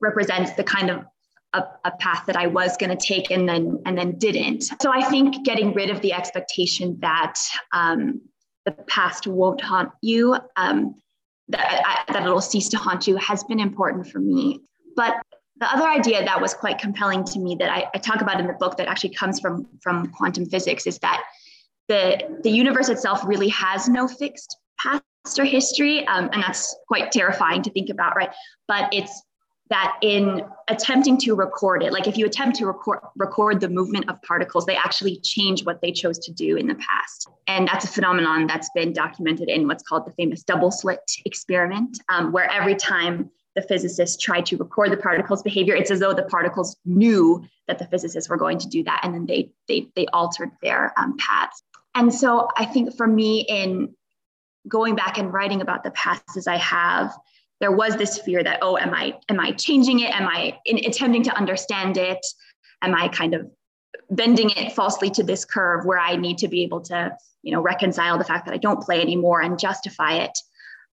represents 0.00 0.52
the 0.52 0.64
kind 0.64 0.90
of 0.90 1.04
a, 1.52 1.64
a 1.84 1.90
path 1.98 2.24
that 2.26 2.36
i 2.36 2.46
was 2.46 2.76
going 2.76 2.96
to 2.96 3.06
take 3.06 3.30
and 3.30 3.48
then 3.48 3.80
and 3.84 3.98
then 3.98 4.16
didn't 4.18 4.62
so 4.80 4.92
i 4.92 5.02
think 5.10 5.44
getting 5.44 5.74
rid 5.74 5.90
of 5.90 6.00
the 6.00 6.12
expectation 6.12 6.96
that 7.00 7.34
um, 7.72 8.20
the 8.64 8.72
past 8.88 9.26
won't 9.26 9.60
haunt 9.60 9.90
you 10.00 10.36
um, 10.56 10.94
that, 11.52 12.04
that 12.08 12.22
it'll 12.22 12.40
cease 12.40 12.68
to 12.68 12.76
haunt 12.76 13.06
you 13.06 13.16
has 13.16 13.44
been 13.44 13.60
important 13.60 14.06
for 14.06 14.18
me 14.18 14.60
but 14.96 15.22
the 15.58 15.72
other 15.72 15.86
idea 15.86 16.24
that 16.24 16.40
was 16.40 16.54
quite 16.54 16.78
compelling 16.78 17.22
to 17.24 17.38
me 17.38 17.56
that 17.60 17.70
I, 17.70 17.86
I 17.94 17.98
talk 17.98 18.20
about 18.20 18.40
in 18.40 18.46
the 18.48 18.54
book 18.54 18.76
that 18.78 18.88
actually 18.88 19.14
comes 19.14 19.38
from 19.38 19.68
from 19.80 20.08
quantum 20.08 20.46
physics 20.46 20.86
is 20.86 20.98
that 20.98 21.22
the, 21.88 22.40
the 22.42 22.50
universe 22.50 22.88
itself 22.88 23.20
really 23.24 23.48
has 23.48 23.88
no 23.88 24.08
fixed 24.08 24.56
past 24.78 25.02
or 25.38 25.44
history. 25.44 26.06
Um, 26.06 26.30
and 26.32 26.42
that's 26.42 26.74
quite 26.88 27.12
terrifying 27.12 27.62
to 27.62 27.70
think 27.70 27.90
about, 27.90 28.16
right? 28.16 28.30
But 28.68 28.92
it's 28.92 29.22
that 29.72 29.96
in 30.02 30.44
attempting 30.68 31.16
to 31.16 31.34
record 31.34 31.82
it, 31.82 31.94
like 31.94 32.06
if 32.06 32.18
you 32.18 32.26
attempt 32.26 32.58
to 32.58 32.66
record, 32.66 33.00
record 33.16 33.58
the 33.58 33.70
movement 33.70 34.06
of 34.10 34.20
particles, 34.20 34.66
they 34.66 34.76
actually 34.76 35.18
change 35.20 35.64
what 35.64 35.80
they 35.80 35.90
chose 35.90 36.18
to 36.18 36.30
do 36.30 36.56
in 36.56 36.66
the 36.66 36.74
past. 36.74 37.30
And 37.46 37.66
that's 37.66 37.86
a 37.86 37.88
phenomenon 37.88 38.46
that's 38.46 38.68
been 38.74 38.92
documented 38.92 39.48
in 39.48 39.66
what's 39.66 39.82
called 39.82 40.06
the 40.06 40.12
famous 40.12 40.42
double 40.42 40.70
slit 40.70 41.00
experiment, 41.24 41.98
um, 42.10 42.32
where 42.32 42.50
every 42.50 42.74
time 42.74 43.30
the 43.56 43.62
physicists 43.62 44.22
tried 44.22 44.44
to 44.46 44.58
record 44.58 44.92
the 44.92 44.96
particles' 44.98 45.42
behavior, 45.42 45.74
it's 45.74 45.90
as 45.90 46.00
though 46.00 46.12
the 46.12 46.24
particles 46.24 46.76
knew 46.84 47.42
that 47.66 47.78
the 47.78 47.86
physicists 47.86 48.28
were 48.28 48.36
going 48.36 48.58
to 48.58 48.68
do 48.68 48.82
that, 48.84 49.00
and 49.02 49.14
then 49.14 49.24
they 49.24 49.50
they 49.68 49.88
they 49.96 50.06
altered 50.12 50.50
their 50.60 50.92
um, 50.98 51.16
paths. 51.16 51.62
And 51.94 52.14
so 52.14 52.48
I 52.58 52.66
think 52.66 52.94
for 52.94 53.06
me, 53.06 53.46
in 53.48 53.94
going 54.68 54.96
back 54.96 55.16
and 55.16 55.32
writing 55.32 55.62
about 55.62 55.82
the 55.82 55.90
past 55.92 56.36
as 56.36 56.46
I 56.46 56.56
have, 56.56 57.14
there 57.62 57.72
was 57.72 57.96
this 57.96 58.18
fear 58.18 58.42
that, 58.42 58.58
oh, 58.60 58.76
am 58.76 58.92
I 58.92 59.14
am 59.28 59.38
I 59.38 59.52
changing 59.52 60.00
it? 60.00 60.10
Am 60.14 60.26
I 60.28 60.58
in, 60.66 60.78
attempting 60.78 61.22
to 61.22 61.36
understand 61.36 61.96
it? 61.96 62.18
Am 62.82 62.92
I 62.92 63.06
kind 63.06 63.34
of 63.34 63.48
bending 64.10 64.50
it 64.50 64.72
falsely 64.72 65.08
to 65.10 65.22
this 65.22 65.44
curve 65.44 65.86
where 65.86 65.98
I 65.98 66.16
need 66.16 66.38
to 66.38 66.48
be 66.48 66.64
able 66.64 66.80
to, 66.82 67.16
you 67.42 67.52
know, 67.52 67.62
reconcile 67.62 68.18
the 68.18 68.24
fact 68.24 68.46
that 68.46 68.54
I 68.54 68.58
don't 68.58 68.82
play 68.82 69.00
anymore 69.00 69.40
and 69.40 69.60
justify 69.60 70.14
it? 70.14 70.36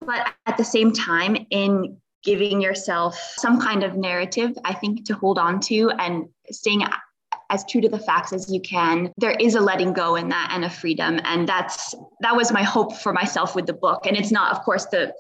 But 0.01 0.33
at 0.47 0.57
the 0.57 0.65
same 0.65 0.93
time, 0.93 1.37
in 1.51 1.97
giving 2.23 2.61
yourself 2.61 3.19
some 3.37 3.61
kind 3.61 3.83
of 3.83 3.97
narrative, 3.97 4.57
I 4.65 4.73
think, 4.73 5.05
to 5.07 5.15
hold 5.15 5.39
on 5.41 5.59
to 5.63 5.91
and 5.99 6.29
staying 6.53 6.85
as 7.51 7.65
true 7.69 7.81
to 7.81 7.89
the 7.89 7.99
facts 7.99 8.33
as 8.33 8.51
you 8.51 8.61
can 8.61 9.13
there 9.19 9.33
is 9.33 9.55
a 9.55 9.61
letting 9.61 9.93
go 9.93 10.17
in 10.17 10.31
that 10.31 10.51
and 10.53 10.65
a 10.65 10.71
freedom 10.71 11.21
and 11.25 11.47
that's 11.47 11.95
that 12.21 12.35
was 12.35 12.51
my 12.51 12.63
hope 12.63 12.97
for 12.97 13.13
myself 13.13 13.55
with 13.55 13.67
the 13.67 13.75
book 13.75 14.07
and 14.07 14.17
it's 14.17 14.31
not 14.31 14.53
of 14.53 14.63
course 14.63 14.87
the 14.87 15.13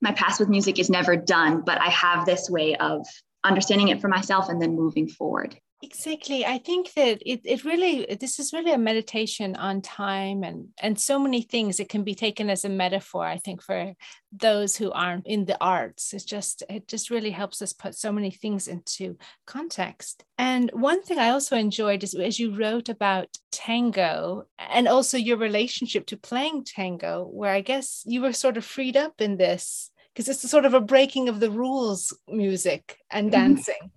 my 0.00 0.12
past 0.12 0.40
with 0.40 0.48
music 0.48 0.78
is 0.78 0.90
never 0.90 1.16
done 1.16 1.62
but 1.64 1.80
i 1.80 1.88
have 1.88 2.24
this 2.26 2.48
way 2.48 2.76
of 2.76 3.06
understanding 3.44 3.88
it 3.88 4.00
for 4.00 4.08
myself 4.08 4.48
and 4.48 4.60
then 4.60 4.74
moving 4.74 5.08
forward 5.08 5.56
Exactly. 5.80 6.44
I 6.44 6.58
think 6.58 6.92
that 6.94 7.22
it, 7.24 7.40
it 7.44 7.64
really 7.64 8.04
this 8.18 8.40
is 8.40 8.52
really 8.52 8.72
a 8.72 8.78
meditation 8.78 9.54
on 9.54 9.80
time 9.80 10.42
and 10.42 10.68
and 10.82 10.98
so 10.98 11.20
many 11.20 11.42
things. 11.42 11.78
It 11.78 11.88
can 11.88 12.02
be 12.02 12.16
taken 12.16 12.50
as 12.50 12.64
a 12.64 12.68
metaphor, 12.68 13.24
I 13.24 13.38
think, 13.38 13.62
for 13.62 13.94
those 14.32 14.76
who 14.76 14.90
aren't 14.90 15.28
in 15.28 15.44
the 15.44 15.56
arts. 15.60 16.12
It's 16.12 16.24
just 16.24 16.64
it 16.68 16.88
just 16.88 17.10
really 17.10 17.30
helps 17.30 17.62
us 17.62 17.72
put 17.72 17.94
so 17.94 18.10
many 18.10 18.32
things 18.32 18.66
into 18.66 19.18
context. 19.46 20.24
And 20.36 20.68
one 20.72 21.00
thing 21.00 21.20
I 21.20 21.30
also 21.30 21.56
enjoyed 21.56 22.02
is 22.02 22.12
as 22.12 22.40
you 22.40 22.56
wrote 22.56 22.88
about 22.88 23.28
tango 23.52 24.46
and 24.58 24.88
also 24.88 25.16
your 25.16 25.36
relationship 25.36 26.06
to 26.06 26.16
playing 26.16 26.64
tango, 26.64 27.24
where 27.24 27.52
I 27.52 27.60
guess 27.60 28.02
you 28.04 28.22
were 28.22 28.32
sort 28.32 28.56
of 28.56 28.64
freed 28.64 28.96
up 28.96 29.20
in 29.20 29.36
this 29.36 29.92
because 30.12 30.28
it's 30.28 30.50
sort 30.50 30.64
of 30.64 30.74
a 30.74 30.80
breaking 30.80 31.28
of 31.28 31.38
the 31.38 31.52
rules 31.52 32.12
music 32.26 32.98
and 33.12 33.30
mm-hmm. 33.30 33.54
dancing. 33.54 33.92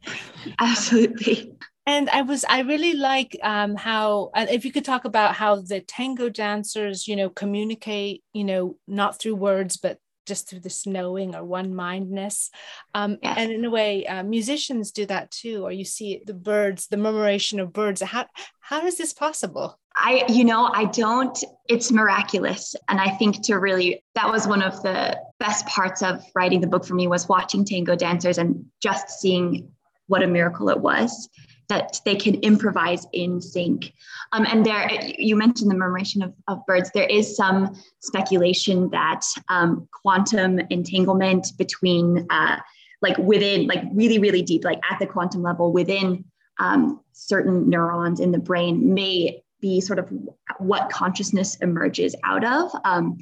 Absolutely 0.60 1.56
and 1.92 2.10
i 2.10 2.22
was 2.22 2.46
i 2.46 2.62
really 2.62 2.94
like 2.94 3.38
um, 3.44 3.76
how 3.76 4.30
and 4.36 4.50
if 4.50 4.64
you 4.66 4.72
could 4.72 4.86
talk 4.86 5.06
about 5.06 5.36
how 5.36 5.56
the 5.56 5.82
tango 5.82 6.30
dancers 6.30 7.08
you 7.08 7.16
know 7.16 7.30
communicate 7.30 8.24
you 8.34 8.44
know 8.44 8.76
not 8.88 9.20
through 9.20 9.36
words 9.36 9.78
but 9.78 9.98
just 10.28 10.48
through 10.48 10.60
this 10.60 10.86
knowing 10.86 11.36
or 11.36 11.44
one 11.44 11.74
mindness 11.74 12.52
um, 12.94 13.18
yes. 13.22 13.36
and 13.38 13.52
in 13.52 13.66
a 13.66 13.70
way 13.70 14.06
uh, 14.06 14.24
musicians 14.24 14.92
do 14.92 15.06
that 15.06 15.30
too 15.32 15.64
or 15.66 15.72
you 15.72 15.84
see 15.84 16.22
the 16.26 16.34
birds 16.34 16.88
the 16.88 16.98
murmuration 16.98 17.60
of 17.60 17.74
birds 17.74 18.02
how 18.02 18.26
how 18.60 18.86
is 18.86 18.98
this 18.98 19.14
possible 19.14 19.78
I, 19.94 20.24
you 20.30 20.46
know, 20.46 20.72
I 20.74 20.86
don't, 20.86 21.38
it's 21.68 21.92
miraculous. 21.92 22.78
And 22.88 22.98
I 22.98 23.10
think 23.10 23.44
to 23.44 23.56
really, 23.56 24.02
that 24.16 24.30
was 24.30 24.48
one 24.48 24.62
of 24.62 24.82
the 24.84 25.20
best 25.38 25.66
parts 25.68 26.02
of 26.02 26.24
writing 26.34 26.62
the 26.62 26.68
book 26.68 26.86
for 26.86 26.94
me 26.94 27.08
was 27.08 27.28
watching 27.28 27.66
tango 27.66 27.98
dancers 27.98 28.38
and 28.38 28.66
just 28.82 29.20
seeing 29.20 29.70
what 30.08 30.24
a 30.24 30.28
miracle 30.28 30.70
it 30.70 30.80
was 30.80 31.30
that 31.72 32.02
they 32.04 32.16
can 32.16 32.36
improvise 32.42 33.08
in 33.14 33.40
sync. 33.40 33.94
Um, 34.34 34.46
and 34.46 34.66
there, 34.66 34.90
you 35.18 35.38
mentioned 35.38 35.72
the 35.72 35.76
murmuration 35.76 36.22
of, 36.22 36.34
of, 36.50 36.66
birds. 36.66 36.92
There 36.94 37.08
is 37.08 37.34
some 37.34 37.82
speculation 38.02 38.90
that 38.90 39.22
um, 39.48 39.88
quantum 39.94 40.60
entanglement 40.70 41.54
between, 41.58 42.28
uh, 42.30 42.58
like 43.02 43.18
within, 43.18 43.68
like 43.68 43.84
really, 43.94 44.20
really 44.20 44.42
deep, 44.42 44.66
like 44.66 44.82
at 44.92 45.00
the 45.00 45.08
quantum 45.08 45.44
level 45.44 45.72
within 45.72 46.26
um, 46.60 47.00
certain 47.14 47.70
neurons 47.70 48.20
in 48.20 48.34
the 48.34 48.40
brain 48.40 48.94
may 48.94 49.42
be 49.62 49.80
sort 49.80 49.98
of 49.98 50.12
what 50.58 50.90
consciousness 50.90 51.56
emerges 51.62 52.14
out 52.26 52.44
of 52.44 52.70
um, 52.84 53.18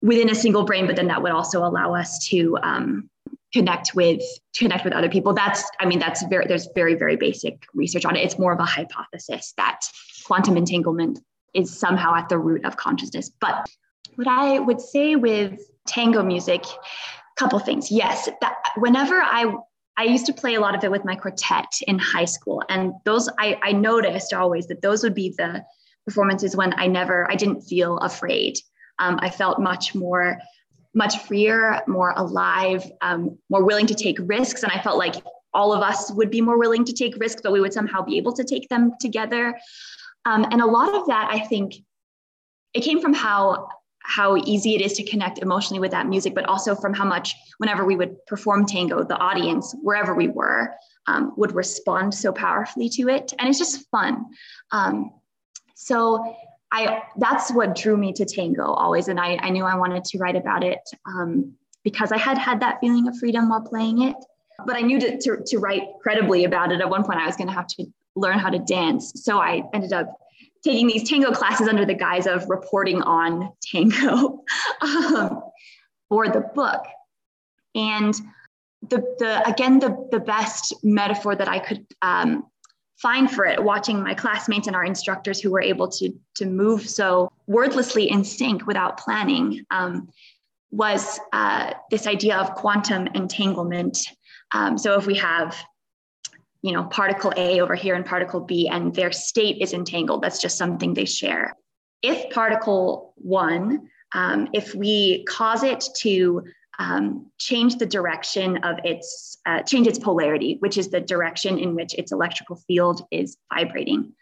within 0.00 0.30
a 0.30 0.34
single 0.34 0.64
brain, 0.64 0.86
but 0.86 0.96
then 0.96 1.08
that 1.08 1.22
would 1.22 1.32
also 1.32 1.62
allow 1.62 1.94
us 1.94 2.26
to 2.28 2.56
um, 2.62 3.09
connect 3.52 3.94
with 3.94 4.22
connect 4.56 4.84
with 4.84 4.92
other 4.92 5.08
people. 5.08 5.32
That's 5.32 5.64
i 5.80 5.86
mean 5.86 5.98
that's 5.98 6.24
very 6.26 6.46
there's 6.46 6.68
very 6.74 6.94
very 6.94 7.16
basic 7.16 7.64
research 7.74 8.04
on 8.04 8.16
it. 8.16 8.20
It's 8.20 8.38
more 8.38 8.52
of 8.52 8.60
a 8.60 8.64
hypothesis 8.64 9.54
that 9.56 9.80
quantum 10.24 10.56
entanglement 10.56 11.20
is 11.54 11.76
somehow 11.76 12.14
at 12.14 12.28
the 12.28 12.38
root 12.38 12.64
of 12.64 12.76
consciousness. 12.76 13.30
But 13.40 13.68
what 14.16 14.28
i 14.28 14.58
would 14.58 14.80
say 14.80 15.16
with 15.16 15.60
tango 15.86 16.22
music 16.22 16.64
a 16.64 17.36
couple 17.36 17.58
things. 17.58 17.90
Yes 17.90 18.28
that 18.40 18.56
whenever 18.76 19.20
i 19.20 19.52
i 19.96 20.04
used 20.04 20.26
to 20.26 20.32
play 20.32 20.54
a 20.54 20.60
lot 20.60 20.74
of 20.74 20.84
it 20.84 20.90
with 20.90 21.04
my 21.04 21.16
quartet 21.16 21.72
in 21.86 21.98
high 21.98 22.24
school 22.24 22.62
and 22.68 22.92
those 23.04 23.28
i 23.38 23.58
i 23.62 23.72
noticed 23.72 24.32
always 24.32 24.66
that 24.68 24.82
those 24.82 25.02
would 25.02 25.14
be 25.14 25.34
the 25.36 25.64
performances 26.04 26.56
when 26.56 26.72
i 26.78 26.86
never 26.86 27.30
i 27.30 27.34
didn't 27.34 27.62
feel 27.62 27.98
afraid. 27.98 28.58
Um, 28.98 29.18
i 29.22 29.30
felt 29.30 29.58
much 29.58 29.94
more 29.94 30.38
much 30.94 31.18
freer, 31.18 31.82
more 31.86 32.12
alive, 32.16 32.90
um, 33.00 33.38
more 33.48 33.64
willing 33.64 33.86
to 33.86 33.94
take 33.94 34.18
risks. 34.20 34.62
And 34.62 34.72
I 34.72 34.80
felt 34.82 34.98
like 34.98 35.16
all 35.54 35.72
of 35.72 35.82
us 35.82 36.10
would 36.12 36.30
be 36.30 36.40
more 36.40 36.58
willing 36.58 36.84
to 36.84 36.92
take 36.92 37.16
risks, 37.16 37.40
but 37.42 37.52
we 37.52 37.60
would 37.60 37.72
somehow 37.72 38.02
be 38.02 38.16
able 38.16 38.32
to 38.32 38.44
take 38.44 38.68
them 38.68 38.92
together. 39.00 39.58
Um, 40.24 40.46
and 40.50 40.60
a 40.60 40.66
lot 40.66 40.94
of 40.94 41.06
that, 41.06 41.28
I 41.30 41.40
think, 41.40 41.74
it 42.72 42.82
came 42.82 43.00
from 43.00 43.14
how 43.14 43.68
how 44.02 44.36
easy 44.36 44.74
it 44.74 44.80
is 44.80 44.94
to 44.94 45.04
connect 45.04 45.38
emotionally 45.38 45.78
with 45.78 45.90
that 45.90 46.06
music, 46.06 46.34
but 46.34 46.46
also 46.46 46.74
from 46.74 46.94
how 46.94 47.04
much, 47.04 47.34
whenever 47.58 47.84
we 47.84 47.96
would 47.96 48.16
perform 48.26 48.64
tango, 48.64 49.04
the 49.04 49.16
audience, 49.18 49.74
wherever 49.82 50.14
we 50.14 50.26
were, 50.26 50.74
um, 51.06 51.32
would 51.36 51.54
respond 51.54 52.12
so 52.14 52.32
powerfully 52.32 52.88
to 52.88 53.08
it. 53.08 53.32
And 53.38 53.48
it's 53.48 53.58
just 53.58 53.88
fun. 53.90 54.24
Um, 54.72 55.12
so 55.74 56.34
I 56.72 57.02
that's 57.16 57.52
what 57.52 57.74
drew 57.74 57.96
me 57.96 58.12
to 58.14 58.24
tango 58.24 58.64
always, 58.64 59.08
and 59.08 59.18
I, 59.18 59.38
I 59.42 59.50
knew 59.50 59.64
I 59.64 59.76
wanted 59.76 60.04
to 60.04 60.18
write 60.18 60.36
about 60.36 60.62
it 60.62 60.80
um, 61.06 61.54
because 61.82 62.12
I 62.12 62.18
had 62.18 62.38
had 62.38 62.60
that 62.60 62.78
feeling 62.80 63.08
of 63.08 63.18
freedom 63.18 63.48
while 63.48 63.62
playing 63.62 64.02
it. 64.02 64.16
But 64.66 64.76
I 64.76 64.80
knew 64.80 65.00
to, 65.00 65.18
to, 65.18 65.38
to 65.46 65.58
write 65.58 65.84
credibly 66.02 66.44
about 66.44 66.70
it. 66.70 66.80
At 66.80 66.90
one 66.90 67.02
point, 67.02 67.18
I 67.18 67.26
was 67.26 67.34
going 67.34 67.48
to 67.48 67.54
have 67.54 67.66
to 67.68 67.86
learn 68.14 68.38
how 68.38 68.50
to 68.50 68.58
dance, 68.58 69.12
so 69.16 69.40
I 69.40 69.62
ended 69.72 69.92
up 69.92 70.16
taking 70.62 70.86
these 70.86 71.08
tango 71.08 71.32
classes 71.32 71.66
under 71.66 71.86
the 71.86 71.94
guise 71.94 72.26
of 72.26 72.48
reporting 72.48 73.02
on 73.02 73.50
tango 73.62 74.44
um, 74.82 75.42
for 76.08 76.28
the 76.28 76.40
book. 76.54 76.84
And 77.74 78.14
the 78.82 78.98
the 79.18 79.48
again 79.48 79.78
the 79.78 80.08
the 80.10 80.20
best 80.20 80.74
metaphor 80.82 81.36
that 81.36 81.48
I 81.48 81.58
could 81.58 81.86
um, 82.02 82.44
fine 83.00 83.28
for 83.28 83.46
it 83.46 83.62
watching 83.62 84.02
my 84.02 84.14
classmates 84.14 84.66
and 84.66 84.76
our 84.76 84.84
instructors 84.84 85.40
who 85.40 85.50
were 85.50 85.62
able 85.62 85.88
to 85.88 86.12
to 86.34 86.46
move 86.46 86.88
so 86.88 87.30
wordlessly 87.46 88.10
in 88.10 88.24
sync 88.24 88.66
without 88.66 88.98
planning 88.98 89.64
um, 89.70 90.08
was 90.70 91.18
uh, 91.32 91.72
this 91.90 92.06
idea 92.06 92.36
of 92.36 92.54
quantum 92.54 93.08
entanglement. 93.14 93.98
Um, 94.52 94.78
so 94.78 94.96
if 94.96 95.06
we 95.06 95.16
have 95.16 95.56
you 96.62 96.72
know, 96.72 96.84
particle 96.84 97.32
A 97.36 97.60
over 97.60 97.74
here 97.74 97.94
and 97.94 98.04
particle 98.04 98.40
B, 98.40 98.68
and 98.68 98.94
their 98.94 99.12
state 99.12 99.58
is 99.60 99.72
entangled. 99.72 100.22
That's 100.22 100.40
just 100.40 100.58
something 100.58 100.94
they 100.94 101.06
share. 101.06 101.54
If 102.02 102.30
particle 102.30 103.14
one, 103.16 103.88
um, 104.12 104.48
if 104.52 104.74
we 104.74 105.24
cause 105.24 105.62
it 105.62 105.84
to 106.00 106.44
um, 106.80 107.30
change 107.38 107.76
the 107.76 107.86
direction 107.86 108.56
of 108.64 108.78
its, 108.84 109.38
uh, 109.46 109.62
change 109.62 109.86
its 109.86 109.98
polarity, 109.98 110.56
which 110.60 110.78
is 110.78 110.88
the 110.88 111.00
direction 111.00 111.58
in 111.58 111.74
which 111.74 111.94
its 111.94 112.10
electrical 112.10 112.56
field 112.56 113.02
is 113.12 113.36
vibrating, 113.54 114.12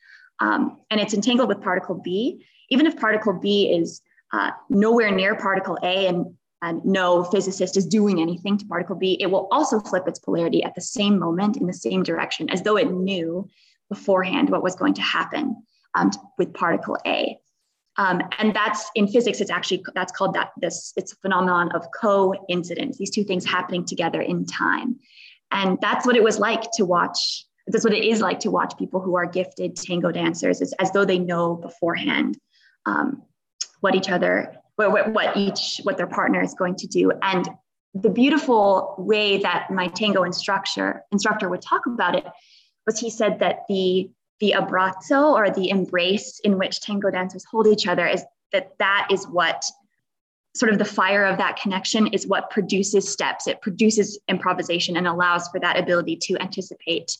um, 0.40 0.78
and 0.90 1.00
it's 1.00 1.14
entangled 1.14 1.48
with 1.48 1.62
particle 1.62 1.94
B, 1.94 2.44
even 2.68 2.84
if 2.84 2.98
particle 2.98 3.32
B 3.32 3.70
is 3.70 4.02
uh, 4.32 4.50
nowhere 4.68 5.10
near 5.10 5.34
particle 5.36 5.78
A 5.82 6.06
and 6.06 6.26
and 6.60 6.84
no 6.84 7.22
physicist 7.22 7.76
is 7.76 7.86
doing 7.86 8.20
anything 8.20 8.58
to 8.58 8.66
particle 8.66 8.96
B, 8.96 9.16
it 9.20 9.28
will 9.28 9.46
also 9.52 9.78
flip 9.78 10.08
its 10.08 10.18
polarity 10.18 10.64
at 10.64 10.74
the 10.74 10.80
same 10.80 11.16
moment 11.16 11.56
in 11.56 11.68
the 11.68 11.72
same 11.72 12.02
direction, 12.02 12.50
as 12.50 12.62
though 12.62 12.76
it 12.76 12.90
knew 12.90 13.48
beforehand 13.88 14.50
what 14.50 14.64
was 14.64 14.74
going 14.74 14.94
to 14.94 15.02
happen 15.02 15.54
um, 15.94 16.10
with 16.36 16.52
particle 16.52 16.98
A. 17.06 17.38
Um, 17.98 18.22
and 18.38 18.54
that's 18.54 18.88
in 18.94 19.08
physics, 19.08 19.40
it's 19.40 19.50
actually 19.50 19.84
that's 19.94 20.12
called 20.12 20.34
that 20.34 20.50
this 20.60 20.92
it's 20.96 21.12
a 21.12 21.16
phenomenon 21.16 21.70
of 21.72 21.86
coincidence, 22.00 22.96
these 22.96 23.10
two 23.10 23.24
things 23.24 23.44
happening 23.44 23.84
together 23.84 24.20
in 24.20 24.46
time. 24.46 24.96
And 25.50 25.78
that's 25.80 26.06
what 26.06 26.16
it 26.16 26.22
was 26.22 26.38
like 26.38 26.70
to 26.74 26.84
watch, 26.84 27.44
that's 27.66 27.84
what 27.84 27.92
it 27.92 28.04
is 28.04 28.20
like 28.20 28.40
to 28.40 28.50
watch 28.50 28.74
people 28.78 29.00
who 29.00 29.16
are 29.16 29.26
gifted 29.26 29.76
tango 29.76 30.12
dancers, 30.12 30.60
it's 30.60 30.72
as 30.74 30.92
though 30.92 31.04
they 31.04 31.18
know 31.18 31.56
beforehand 31.56 32.38
um, 32.86 33.22
what 33.80 33.94
each 33.94 34.08
other 34.08 34.54
what, 34.76 35.12
what 35.12 35.36
each 35.36 35.80
what 35.82 35.96
their 35.96 36.06
partner 36.06 36.40
is 36.40 36.54
going 36.54 36.76
to 36.76 36.86
do 36.86 37.10
and 37.22 37.48
the 37.94 38.10
beautiful 38.10 38.94
way 38.98 39.38
that 39.38 39.70
my 39.70 39.88
tango 39.88 40.22
instructor 40.22 41.02
instructor 41.10 41.48
would 41.48 41.62
talk 41.62 41.86
about 41.86 42.14
it 42.14 42.24
was 42.86 42.98
he 42.98 43.10
said 43.10 43.40
that 43.40 43.60
the 43.68 44.10
the 44.40 44.54
abbraccio 44.56 45.34
or 45.34 45.50
the 45.50 45.70
embrace 45.70 46.40
in 46.44 46.58
which 46.58 46.80
tango 46.80 47.10
dancers 47.10 47.44
hold 47.50 47.66
each 47.66 47.86
other 47.86 48.06
is 48.06 48.22
that 48.52 48.72
that 48.78 49.08
is 49.10 49.26
what 49.26 49.64
sort 50.54 50.72
of 50.72 50.78
the 50.78 50.84
fire 50.84 51.24
of 51.24 51.38
that 51.38 51.56
connection 51.56 52.06
is 52.08 52.26
what 52.26 52.50
produces 52.50 53.08
steps. 53.08 53.46
It 53.46 53.60
produces 53.60 54.18
improvisation 54.28 54.96
and 54.96 55.06
allows 55.06 55.48
for 55.48 55.60
that 55.60 55.78
ability 55.78 56.16
to 56.22 56.38
anticipate 56.40 57.16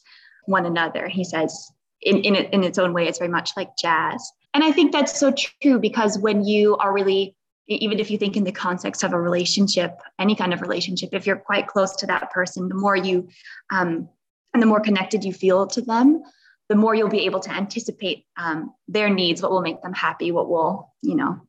one 0.46 0.64
another 0.64 1.09
he 1.09 1.24
says 1.24 1.70
in, 2.00 2.18
in, 2.18 2.35
in 2.35 2.64
its 2.64 2.78
own 2.78 2.94
way. 2.94 3.07
It's 3.07 3.18
very 3.18 3.31
much 3.31 3.50
like 3.57 3.76
jazz. 3.76 4.33
And 4.54 4.64
i 4.64 4.72
think 4.72 4.92
that's 4.92 5.18
so 5.18 5.33
true 5.33 5.78
because 5.78 6.18
when 6.18 6.44
you 6.44 6.76
are 6.76 6.92
really 6.92 7.37
even 7.68 7.98
if 7.98 8.11
you 8.11 8.16
think 8.16 8.37
in 8.37 8.44
the 8.44 8.52
context 8.52 9.04
of 9.04 9.12
a 9.12 9.20
relationship, 9.20 10.00
any 10.18 10.35
kind 10.35 10.54
of 10.54 10.62
relationship, 10.62 11.11
if 11.12 11.26
you're 11.26 11.37
quite 11.37 11.66
close 11.66 11.94
to 11.96 12.07
that 12.07 12.31
person, 12.31 12.66
the 12.68 12.74
more 12.74 12.96
you 12.96 13.28
um, 13.70 14.09
and 14.54 14.62
the 14.62 14.66
more 14.66 14.81
connected 14.81 15.22
you 15.22 15.35
feel 15.35 15.66
to 15.66 15.83
them, 15.83 16.22
the 16.68 16.76
more 16.76 16.94
you'll 16.94 17.09
be 17.09 17.24
able 17.24 17.40
to 17.40 17.50
anticipate 17.50 18.26
um, 18.37 18.74
their 18.87 19.09
needs, 19.09 19.42
what 19.42 19.50
will 19.50 19.62
make 19.62 19.83
them 19.83 19.94
happy, 19.94 20.33
what 20.33 20.48
will 20.48 20.92
you 21.02 21.16
know 21.16 21.40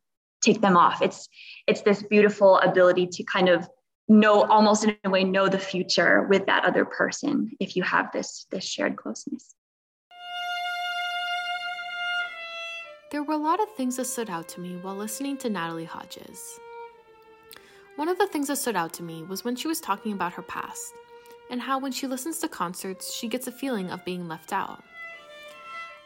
take 0.41 0.61
them 0.61 0.77
off. 0.77 1.01
It's 1.01 1.27
it's 1.67 1.81
this 1.81 2.03
beautiful 2.03 2.57
ability 2.59 3.07
to 3.07 3.23
kind 3.23 3.49
of 3.49 3.67
know 4.07 4.43
almost 4.43 4.85
in 4.85 4.97
a 5.05 5.09
way 5.09 5.23
know 5.23 5.47
the 5.47 5.59
future 5.59 6.25
with 6.29 6.45
that 6.47 6.65
other 6.65 6.83
person 6.83 7.51
if 7.59 7.75
you 7.75 7.83
have 7.83 8.11
this 8.11 8.45
this 8.51 8.65
shared 8.65 8.95
closeness. 8.95 9.53
There 13.11 13.23
were 13.23 13.33
a 13.33 13.37
lot 13.37 13.59
of 13.59 13.73
things 13.75 13.97
that 13.97 14.05
stood 14.05 14.29
out 14.29 14.47
to 14.49 14.61
me 14.61 14.77
while 14.81 14.95
listening 14.95 15.37
to 15.37 15.49
Natalie 15.49 15.85
Hodges. 15.85 16.59
One 17.95 18.07
of 18.07 18.19
the 18.19 18.27
things 18.27 18.47
that 18.47 18.57
stood 18.57 18.75
out 18.75 18.93
to 18.93 19.03
me 19.03 19.23
was 19.23 19.43
when 19.43 19.55
she 19.55 19.67
was 19.67 19.81
talking 19.81 20.13
about 20.13 20.33
her 20.33 20.43
past 20.43 20.93
and 21.49 21.59
how 21.59 21.79
when 21.79 21.91
she 21.91 22.07
listens 22.07 22.37
to 22.39 22.47
concerts, 22.47 23.11
she 23.11 23.27
gets 23.27 23.47
a 23.47 23.51
feeling 23.51 23.89
of 23.89 24.05
being 24.05 24.27
left 24.27 24.53
out. 24.53 24.83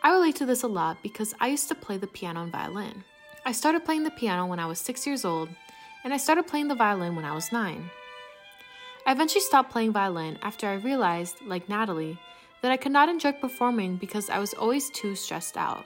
I 0.06 0.12
relate 0.12 0.36
to 0.38 0.46
this 0.46 0.64
a 0.64 0.68
lot 0.68 1.02
because 1.02 1.34
I 1.40 1.48
used 1.48 1.70
to 1.70 1.76
play 1.76 1.96
the 1.96 2.08
piano 2.08 2.44
and 2.44 2.52
violin. 2.52 3.06
I 3.46 3.54
started 3.54 3.86
playing 3.86 4.04
the 4.04 4.12
piano 4.12 4.46
when 4.46 4.60
I 4.60 4.66
was 4.66 4.78
six 4.78 5.08
years 5.08 5.24
old, 5.24 5.48
and 6.04 6.14
I 6.14 6.18
started 6.18 6.46
playing 6.46 6.68
the 6.68 6.76
violin 6.76 7.16
when 7.16 7.24
I 7.24 7.34
was 7.34 7.54
nine. 7.54 7.90
I 9.06 9.14
eventually 9.14 9.40
stopped 9.40 9.72
playing 9.72 9.94
violin 9.94 10.38
after 10.42 10.68
I 10.68 10.74
realized, 10.74 11.38
like 11.46 11.70
Natalie, 11.70 12.20
that 12.62 12.72
I 12.72 12.76
could 12.78 12.92
not 12.92 13.08
enjoy 13.08 13.32
performing 13.32 13.96
because 13.96 14.30
I 14.30 14.40
was 14.40 14.54
always 14.54 14.90
too 14.90 15.16
stressed 15.16 15.56
out. 15.56 15.86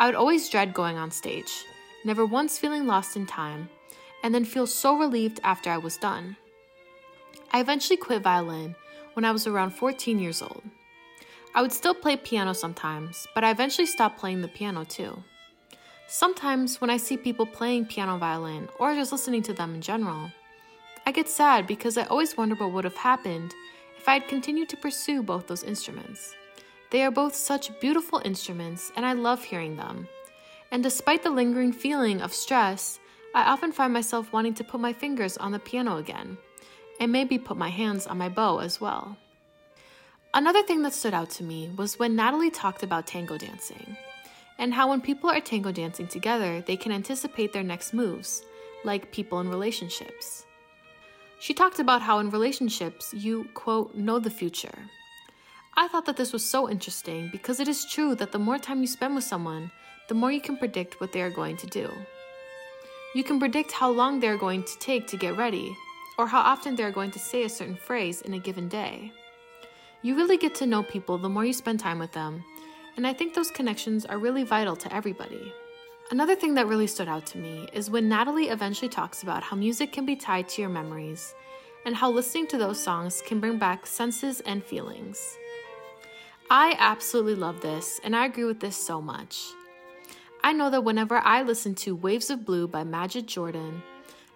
I 0.00 0.06
would 0.06 0.14
always 0.14 0.48
dread 0.48 0.72
going 0.72 0.96
on 0.96 1.10
stage, 1.10 1.64
never 2.06 2.24
once 2.24 2.58
feeling 2.58 2.86
lost 2.86 3.14
in 3.14 3.26
time, 3.26 3.68
and 4.22 4.34
then 4.34 4.46
feel 4.46 4.66
so 4.66 4.96
relieved 4.96 5.38
after 5.44 5.68
I 5.68 5.76
was 5.76 5.98
done. 5.98 6.36
I 7.52 7.60
eventually 7.60 7.98
quit 7.98 8.22
violin 8.22 8.74
when 9.12 9.26
I 9.26 9.32
was 9.32 9.46
around 9.46 9.70
14 9.72 10.18
years 10.18 10.40
old. 10.40 10.62
I 11.54 11.60
would 11.60 11.72
still 11.72 11.94
play 11.94 12.16
piano 12.16 12.54
sometimes, 12.54 13.26
but 13.34 13.44
I 13.44 13.50
eventually 13.50 13.86
stopped 13.86 14.18
playing 14.18 14.40
the 14.40 14.48
piano 14.48 14.84
too. 14.84 15.22
Sometimes, 16.06 16.80
when 16.80 16.90
I 16.90 16.96
see 16.96 17.16
people 17.16 17.46
playing 17.46 17.86
piano 17.86 18.16
violin 18.18 18.68
or 18.78 18.94
just 18.94 19.12
listening 19.12 19.42
to 19.44 19.52
them 19.52 19.74
in 19.74 19.80
general, 19.80 20.30
I 21.04 21.12
get 21.12 21.28
sad 21.28 21.66
because 21.66 21.98
I 21.98 22.04
always 22.04 22.36
wonder 22.36 22.54
what 22.54 22.72
would 22.72 22.84
have 22.84 22.96
happened 22.96 23.52
if 23.98 24.08
I 24.08 24.14
had 24.14 24.28
continued 24.28 24.68
to 24.70 24.76
pursue 24.76 25.22
both 25.22 25.46
those 25.46 25.62
instruments. 25.62 26.34
They 26.90 27.02
are 27.02 27.10
both 27.10 27.34
such 27.34 27.78
beautiful 27.80 28.20
instruments, 28.24 28.92
and 28.96 29.04
I 29.04 29.12
love 29.12 29.42
hearing 29.42 29.76
them. 29.76 30.08
And 30.70 30.82
despite 30.82 31.22
the 31.22 31.30
lingering 31.30 31.72
feeling 31.72 32.20
of 32.20 32.32
stress, 32.32 32.98
I 33.34 33.44
often 33.44 33.72
find 33.72 33.92
myself 33.92 34.32
wanting 34.32 34.54
to 34.54 34.64
put 34.64 34.80
my 34.80 34.92
fingers 34.92 35.36
on 35.36 35.52
the 35.52 35.58
piano 35.58 35.96
again, 35.96 36.38
and 37.00 37.10
maybe 37.10 37.38
put 37.38 37.56
my 37.56 37.70
hands 37.70 38.06
on 38.06 38.18
my 38.18 38.28
bow 38.28 38.58
as 38.58 38.80
well. 38.80 39.16
Another 40.34 40.62
thing 40.62 40.82
that 40.82 40.94
stood 40.94 41.12
out 41.12 41.28
to 41.30 41.44
me 41.44 41.70
was 41.76 41.98
when 41.98 42.16
Natalie 42.16 42.50
talked 42.50 42.82
about 42.82 43.06
tango 43.06 43.36
dancing, 43.36 43.96
and 44.58 44.72
how 44.72 44.88
when 44.88 45.00
people 45.00 45.28
are 45.28 45.40
tango 45.40 45.72
dancing 45.72 46.06
together, 46.06 46.62
they 46.66 46.76
can 46.76 46.90
anticipate 46.90 47.52
their 47.52 47.62
next 47.62 47.92
moves, 47.92 48.42
like 48.84 49.12
people 49.12 49.40
in 49.40 49.50
relationships. 49.50 50.46
She 51.38 51.52
talked 51.52 51.80
about 51.80 52.00
how 52.00 52.18
in 52.18 52.30
relationships 52.30 53.12
you, 53.12 53.46
quote, 53.52 53.94
know 53.94 54.18
the 54.18 54.30
future, 54.30 54.78
I 55.74 55.88
thought 55.88 56.04
that 56.06 56.16
this 56.16 56.32
was 56.32 56.44
so 56.44 56.68
interesting 56.68 57.30
because 57.32 57.58
it 57.58 57.66
is 57.66 57.86
true 57.86 58.14
that 58.16 58.30
the 58.30 58.38
more 58.38 58.58
time 58.58 58.82
you 58.82 58.86
spend 58.86 59.14
with 59.14 59.24
someone, 59.24 59.70
the 60.08 60.14
more 60.14 60.30
you 60.30 60.40
can 60.40 60.58
predict 60.58 61.00
what 61.00 61.12
they 61.12 61.22
are 61.22 61.30
going 61.30 61.56
to 61.58 61.66
do. 61.66 61.90
You 63.14 63.24
can 63.24 63.38
predict 63.38 63.72
how 63.72 63.90
long 63.90 64.20
they 64.20 64.28
are 64.28 64.36
going 64.36 64.64
to 64.64 64.78
take 64.78 65.06
to 65.08 65.16
get 65.16 65.36
ready, 65.36 65.74
or 66.18 66.26
how 66.26 66.40
often 66.40 66.76
they 66.76 66.84
are 66.84 66.90
going 66.90 67.10
to 67.12 67.18
say 67.18 67.44
a 67.44 67.48
certain 67.48 67.76
phrase 67.76 68.20
in 68.20 68.34
a 68.34 68.38
given 68.38 68.68
day. 68.68 69.12
You 70.04 70.16
really 70.16 70.36
get 70.36 70.54
to 70.56 70.66
know 70.66 70.82
people 70.82 71.16
the 71.16 71.28
more 71.28 71.44
you 71.44 71.52
spend 71.52 71.78
time 71.78 72.00
with 72.00 72.10
them, 72.10 72.44
and 72.96 73.06
I 73.06 73.12
think 73.12 73.34
those 73.34 73.52
connections 73.52 74.04
are 74.04 74.18
really 74.18 74.42
vital 74.42 74.74
to 74.74 74.92
everybody. 74.92 75.52
Another 76.10 76.34
thing 76.34 76.54
that 76.54 76.66
really 76.66 76.88
stood 76.88 77.08
out 77.08 77.24
to 77.26 77.38
me 77.38 77.68
is 77.72 77.88
when 77.88 78.08
Natalie 78.08 78.48
eventually 78.48 78.88
talks 78.88 79.22
about 79.22 79.44
how 79.44 79.56
music 79.56 79.92
can 79.92 80.04
be 80.04 80.16
tied 80.16 80.48
to 80.50 80.60
your 80.60 80.70
memories 80.70 81.34
and 81.86 81.94
how 81.94 82.10
listening 82.10 82.48
to 82.48 82.58
those 82.58 82.82
songs 82.82 83.22
can 83.24 83.38
bring 83.38 83.58
back 83.58 83.86
senses 83.86 84.40
and 84.40 84.64
feelings. 84.64 85.36
I 86.50 86.76
absolutely 86.78 87.36
love 87.36 87.60
this, 87.60 88.00
and 88.02 88.14
I 88.14 88.26
agree 88.26 88.44
with 88.44 88.60
this 88.60 88.76
so 88.76 89.00
much. 89.00 89.52
I 90.42 90.52
know 90.52 90.68
that 90.70 90.84
whenever 90.84 91.18
I 91.18 91.42
listen 91.42 91.76
to 91.76 91.94
Waves 91.94 92.28
of 92.28 92.44
Blue 92.44 92.66
by 92.66 92.82
Majid 92.82 93.28
Jordan, 93.28 93.82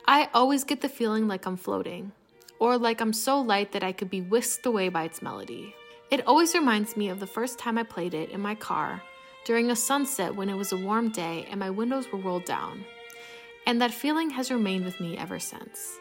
I 0.07 0.29
always 0.33 0.62
get 0.62 0.81
the 0.81 0.88
feeling 0.88 1.26
like 1.26 1.44
I'm 1.44 1.57
floating, 1.57 2.12
or 2.59 2.79
like 2.79 3.01
I'm 3.01 3.12
so 3.12 3.40
light 3.40 3.73
that 3.73 3.83
I 3.83 3.92
could 3.92 4.11
be 4.11 4.21
whisked 4.21 4.66
away 4.66 4.88
by 4.88 5.05
its 5.05 5.23
melody. 5.23 5.75
It 6.11 6.27
always 6.27 6.55
reminds 6.55 6.97
me 6.97 7.09
of 7.09 7.21
the 7.21 7.27
first 7.27 7.59
time 7.59 7.79
I 7.79 7.83
played 7.83 8.14
it 8.14 8.31
in 8.31 8.40
my 8.40 8.55
car 8.55 9.03
during 9.45 9.71
a 9.71 9.77
sunset 9.77 10.35
when 10.35 10.49
it 10.49 10.55
was 10.55 10.73
a 10.73 10.77
warm 10.77 11.11
day 11.11 11.47
and 11.51 11.61
my 11.61 11.71
windows 11.71 12.11
were 12.12 12.19
rolled 12.19 12.45
down. 12.45 12.85
And 13.66 13.81
that 13.81 13.92
feeling 13.92 14.31
has 14.31 14.51
remained 14.51 14.85
with 14.85 15.01
me 15.01 15.16
ever 15.16 15.38
since. 15.38 15.99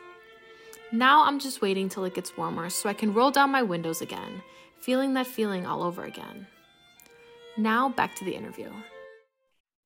Now 0.92 1.26
I'm 1.26 1.40
just 1.40 1.62
waiting 1.62 1.90
till 1.90 2.06
it 2.06 2.14
gets 2.14 2.38
warmer 2.38 2.70
so 2.70 2.90
I 2.90 2.94
can 2.94 3.14
roll 3.14 3.32
down 3.32 3.52
my 3.52 3.64
windows 3.64 4.02
again 4.02 4.42
feeling 4.86 5.16
that 5.16 5.26
feeling 5.26 5.66
all 5.66 5.82
over 5.82 6.04
again. 6.04 6.46
Now, 7.58 7.90
back 7.90 8.16
to 8.18 8.26
the 8.26 8.36
interview. 8.36 8.72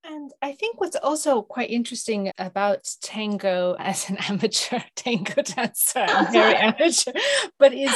And 0.05 0.31
I 0.41 0.53
think 0.53 0.79
what's 0.79 0.95
also 0.95 1.41
quite 1.41 1.69
interesting 1.69 2.31
about 2.37 2.89
tango 3.01 3.75
as 3.77 4.09
an 4.09 4.17
amateur 4.29 4.79
tango 4.95 5.41
dancer, 5.41 6.05
I'm 6.07 6.31
very 6.31 6.55
amateur, 6.55 7.11
but 7.57 7.73
is 7.73 7.93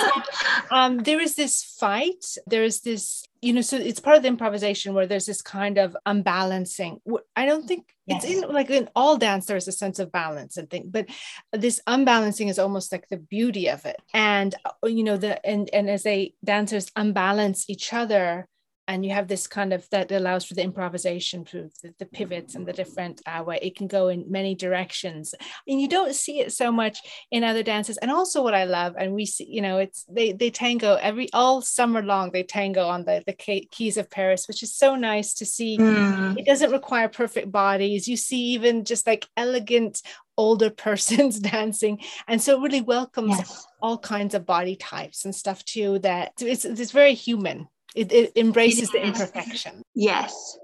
um, 0.69 0.99
there 0.99 1.21
is 1.21 1.35
this 1.35 1.63
fight. 1.63 2.25
There 2.45 2.63
is 2.63 2.81
this, 2.81 3.23
you 3.41 3.53
know, 3.53 3.61
so 3.61 3.77
it's 3.77 3.99
part 3.99 4.17
of 4.17 4.23
the 4.23 4.27
improvisation 4.27 4.93
where 4.93 5.07
there's 5.07 5.25
this 5.25 5.41
kind 5.41 5.77
of 5.77 5.95
unbalancing. 6.05 6.99
I 7.35 7.45
don't 7.45 7.67
think 7.67 7.93
yes. 8.05 8.23
it's 8.23 8.33
in 8.33 8.51
like 8.51 8.69
in 8.69 8.89
all 8.95 9.17
dance, 9.17 9.45
there's 9.45 9.67
a 9.67 9.71
sense 9.71 9.99
of 9.99 10.11
balance 10.11 10.57
and 10.57 10.69
thing, 10.69 10.89
but 10.91 11.07
this 11.53 11.79
unbalancing 11.87 12.49
is 12.49 12.59
almost 12.59 12.91
like 12.91 13.07
the 13.09 13.17
beauty 13.17 13.69
of 13.69 13.85
it. 13.85 14.01
And, 14.13 14.53
uh, 14.65 14.87
you 14.87 15.03
know, 15.03 15.17
the, 15.17 15.43
and, 15.45 15.69
and 15.73 15.89
as 15.89 16.03
they 16.03 16.33
dancers 16.43 16.91
unbalance 16.95 17.69
each 17.69 17.93
other, 17.93 18.47
and 18.87 19.05
you 19.05 19.13
have 19.13 19.27
this 19.27 19.47
kind 19.47 19.73
of 19.73 19.87
that 19.91 20.11
allows 20.11 20.45
for 20.45 20.53
the 20.53 20.63
improvisation 20.63 21.45
through 21.45 21.69
the, 21.81 21.93
the 21.99 22.05
pivots 22.05 22.55
and 22.55 22.65
the 22.67 22.73
different 22.73 23.21
uh, 23.25 23.43
way 23.43 23.59
it 23.61 23.75
can 23.75 23.87
go 23.87 24.09
in 24.09 24.25
many 24.29 24.55
directions. 24.55 25.33
And 25.67 25.79
you 25.79 25.87
don't 25.87 26.13
see 26.13 26.39
it 26.39 26.51
so 26.51 26.71
much 26.71 26.99
in 27.31 27.43
other 27.43 27.63
dances. 27.63 27.97
And 27.97 28.11
also 28.11 28.43
what 28.43 28.53
i 28.53 28.65
love 28.65 28.95
and 28.97 29.13
we 29.13 29.25
see 29.25 29.47
you 29.49 29.61
know 29.61 29.77
it's 29.77 30.05
they 30.09 30.33
they 30.33 30.49
tango 30.49 30.95
every 30.95 31.31
all 31.33 31.61
summer 31.61 32.01
long 32.01 32.31
they 32.31 32.43
tango 32.43 32.87
on 32.87 33.05
the 33.05 33.23
the 33.25 33.33
quays 33.33 33.97
of 33.97 34.09
paris 34.09 34.47
which 34.47 34.63
is 34.63 34.73
so 34.73 34.95
nice 34.95 35.33
to 35.35 35.45
see. 35.45 35.77
Mm. 35.77 36.37
it 36.37 36.45
doesn't 36.45 36.71
require 36.71 37.07
perfect 37.07 37.51
bodies. 37.51 38.07
You 38.07 38.17
see 38.17 38.53
even 38.53 38.85
just 38.85 39.07
like 39.07 39.27
elegant 39.37 40.01
older 40.37 40.69
persons 40.85 41.39
dancing. 41.39 41.99
And 42.27 42.41
so 42.41 42.57
it 42.57 42.63
really 42.63 42.81
welcomes 42.81 43.37
yes. 43.37 43.67
all 43.81 43.97
kinds 43.97 44.33
of 44.33 44.45
body 44.45 44.75
types 44.75 45.25
and 45.25 45.35
stuff 45.35 45.63
too 45.65 45.99
that 45.99 46.33
it's 46.39 46.65
it's 46.65 46.91
very 46.91 47.13
human 47.13 47.67
it, 47.95 48.11
it 48.11 48.31
embraces 48.35 48.89
the 48.89 49.05
imperfection. 49.05 49.83
Yes. 49.93 50.57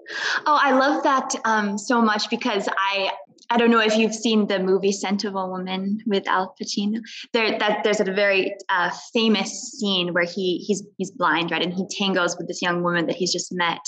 Oh 0.46 0.58
i 0.62 0.72
love 0.72 1.04
that 1.04 1.36
um, 1.46 1.78
so 1.78 2.02
much 2.02 2.30
because 2.30 2.68
i 2.78 3.12
I 3.52 3.58
don't 3.58 3.72
know 3.72 3.80
if 3.80 3.98
you've 3.98 4.14
seen 4.14 4.46
the 4.46 4.60
movie 4.60 4.92
*Scent 4.92 5.24
of 5.24 5.34
a 5.34 5.48
Woman* 5.48 6.04
with 6.06 6.28
Al 6.28 6.54
Pacino. 6.62 7.02
There, 7.34 7.58
that 7.58 7.84
there's 7.84 8.00
a 8.00 8.04
very 8.04 8.56
uh, 8.70 8.92
famous 9.12 9.72
scene 9.72 10.14
where 10.14 10.26
he 10.26 10.60
he's 10.60 10.84
he's 10.98 11.10
blind, 11.10 11.50
right, 11.50 11.64
and 11.64 11.74
he 11.74 11.86
tangos 11.86 12.38
with 12.38 12.48
this 12.48 12.62
young 12.62 12.84
woman 12.84 13.08
that 13.08 13.16
he's 13.16 13.34
just 13.34 13.52
met, 13.52 13.82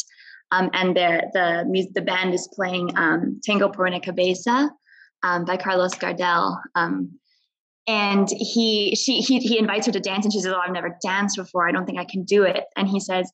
um, 0.52 0.72
and 0.74 0.98
the 0.98 1.30
the 1.34 1.88
the 1.94 2.02
band 2.02 2.34
is 2.34 2.50
playing 2.56 2.98
um, 2.98 3.40
"Tango 3.46 3.70
por 3.70 3.86
una 3.86 4.00
Cabeza" 4.00 4.72
um, 5.22 5.46
by 5.46 5.58
Carlos 5.58 5.94
Gardel, 5.94 6.58
um, 6.74 7.20
and 7.88 8.30
he 8.30 8.96
she 8.96 9.22
he 9.22 9.40
he 9.40 9.58
invites 9.58 9.86
her 9.86 9.92
to 9.92 10.00
dance 10.00 10.26
and 10.26 10.34
she 10.34 10.40
says 10.40 10.54
oh 10.54 10.60
i've 10.60 10.74
never 10.74 10.98
danced 11.02 11.38
before. 11.38 11.68
I 11.68 11.72
don't 11.72 11.86
think 11.86 12.00
i 12.00 12.06
can 12.06 12.24
do 12.24 12.44
it. 12.44 12.66
And 12.76 12.88
he 12.88 13.00
says 13.00 13.32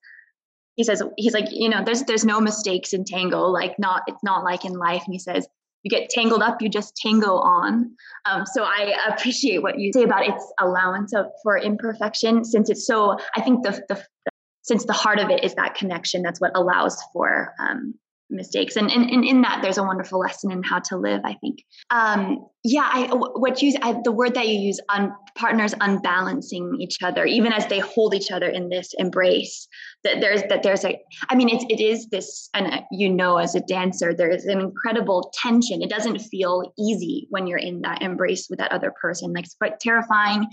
he 0.75 0.83
says 0.83 1.03
he's 1.17 1.33
like 1.33 1.47
you 1.51 1.69
know 1.69 1.83
there's 1.83 2.03
there's 2.03 2.25
no 2.25 2.39
mistakes 2.39 2.93
in 2.93 3.03
tango. 3.03 3.43
Like 3.43 3.77
not 3.77 4.03
it's 4.07 4.23
not 4.23 4.43
like 4.43 4.65
in 4.65 4.73
life. 4.73 5.03
And 5.05 5.13
he 5.13 5.19
says 5.19 5.47
you 5.83 5.89
get 5.89 6.09
tangled 6.09 6.41
up 6.41 6.61
you 6.61 6.69
just 6.69 6.95
tango 6.95 7.37
on. 7.37 7.91
Um, 8.25 8.45
so 8.45 8.63
i 8.63 8.95
appreciate 9.09 9.61
what 9.61 9.79
you 9.79 9.91
say 9.93 10.03
about 10.03 10.27
its 10.27 10.53
allowance 10.59 11.13
of 11.13 11.27
for 11.43 11.57
imperfection 11.57 12.45
since 12.45 12.69
it's 12.69 12.85
so 12.85 13.17
i 13.35 13.41
think 13.41 13.63
the, 13.63 13.81
the 13.89 14.03
since 14.63 14.85
the 14.85 14.93
heart 14.93 15.19
of 15.19 15.29
it 15.29 15.43
is 15.43 15.55
that 15.55 15.75
connection 15.75 16.21
that's 16.21 16.41
what 16.41 16.51
allows 16.55 17.01
for 17.13 17.53
um, 17.59 17.93
mistakes. 18.29 18.75
And, 18.75 18.91
and, 18.91 19.09
and 19.09 19.23
in 19.23 19.41
that 19.41 19.59
there's 19.61 19.77
a 19.77 19.83
wonderful 19.83 20.19
lesson 20.19 20.51
in 20.51 20.63
how 20.63 20.79
to 20.79 20.97
live 20.97 21.21
i 21.23 21.33
think. 21.35 21.63
Um 21.89 22.45
yeah 22.63 22.89
i 22.91 23.07
what 23.13 23.61
you 23.61 23.77
I, 23.81 23.99
the 24.03 24.11
word 24.11 24.33
that 24.33 24.47
you 24.47 24.59
use 24.59 24.79
on 24.89 25.13
partners 25.35 25.73
unbalancing 25.79 26.77
each 26.81 26.97
other 27.01 27.25
even 27.25 27.53
as 27.53 27.67
they 27.67 27.79
hold 27.79 28.13
each 28.13 28.31
other 28.31 28.47
in 28.47 28.69
this 28.69 28.93
embrace 28.97 29.67
that 30.03 30.19
there's 30.19 30.41
that 30.49 30.63
there's 30.63 30.83
a 30.83 30.99
i 31.29 31.35
mean 31.35 31.47
it's 31.49 31.63
it 31.69 31.79
is 31.79 32.07
this 32.07 32.49
and 32.53 32.83
you 32.91 33.09
know 33.09 33.37
as 33.37 33.55
a 33.55 33.61
dancer 33.61 34.13
there 34.13 34.29
is 34.29 34.45
an 34.45 34.59
incredible 34.59 35.31
tension. 35.41 35.81
It 35.81 35.89
doesn't 35.89 36.19
feel 36.19 36.73
easy 36.77 37.27
when 37.29 37.47
you're 37.47 37.57
in 37.57 37.81
that 37.81 38.01
embrace 38.01 38.47
with 38.49 38.59
that 38.59 38.71
other 38.71 38.93
person. 39.01 39.33
Like 39.33 39.45
it's 39.45 39.55
quite 39.55 39.79
terrifying. 39.79 40.47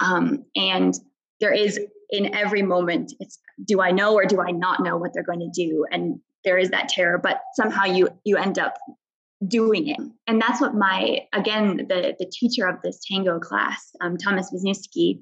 Um 0.00 0.44
and 0.56 0.94
there 1.40 1.52
is 1.52 1.80
in 2.10 2.34
every 2.34 2.62
moment 2.62 3.12
it's 3.18 3.38
do 3.64 3.80
i 3.80 3.90
know 3.90 4.14
or 4.14 4.24
do 4.24 4.40
i 4.40 4.50
not 4.50 4.82
know 4.82 4.96
what 4.96 5.12
they're 5.14 5.22
going 5.22 5.40
to 5.40 5.50
do? 5.54 5.86
And 5.90 6.20
there 6.44 6.58
is 6.58 6.70
that 6.70 6.88
terror 6.88 7.18
but 7.18 7.40
somehow 7.54 7.84
you 7.84 8.08
you 8.24 8.36
end 8.36 8.58
up 8.58 8.74
doing 9.46 9.88
it. 9.88 9.98
And 10.26 10.40
that's 10.40 10.60
what 10.60 10.74
my 10.74 11.20
again 11.32 11.76
the 11.88 12.14
the 12.18 12.30
teacher 12.30 12.66
of 12.66 12.80
this 12.82 13.00
tango 13.10 13.38
class 13.38 13.90
um, 14.00 14.16
thomas 14.16 14.52
wisniewski 14.52 15.20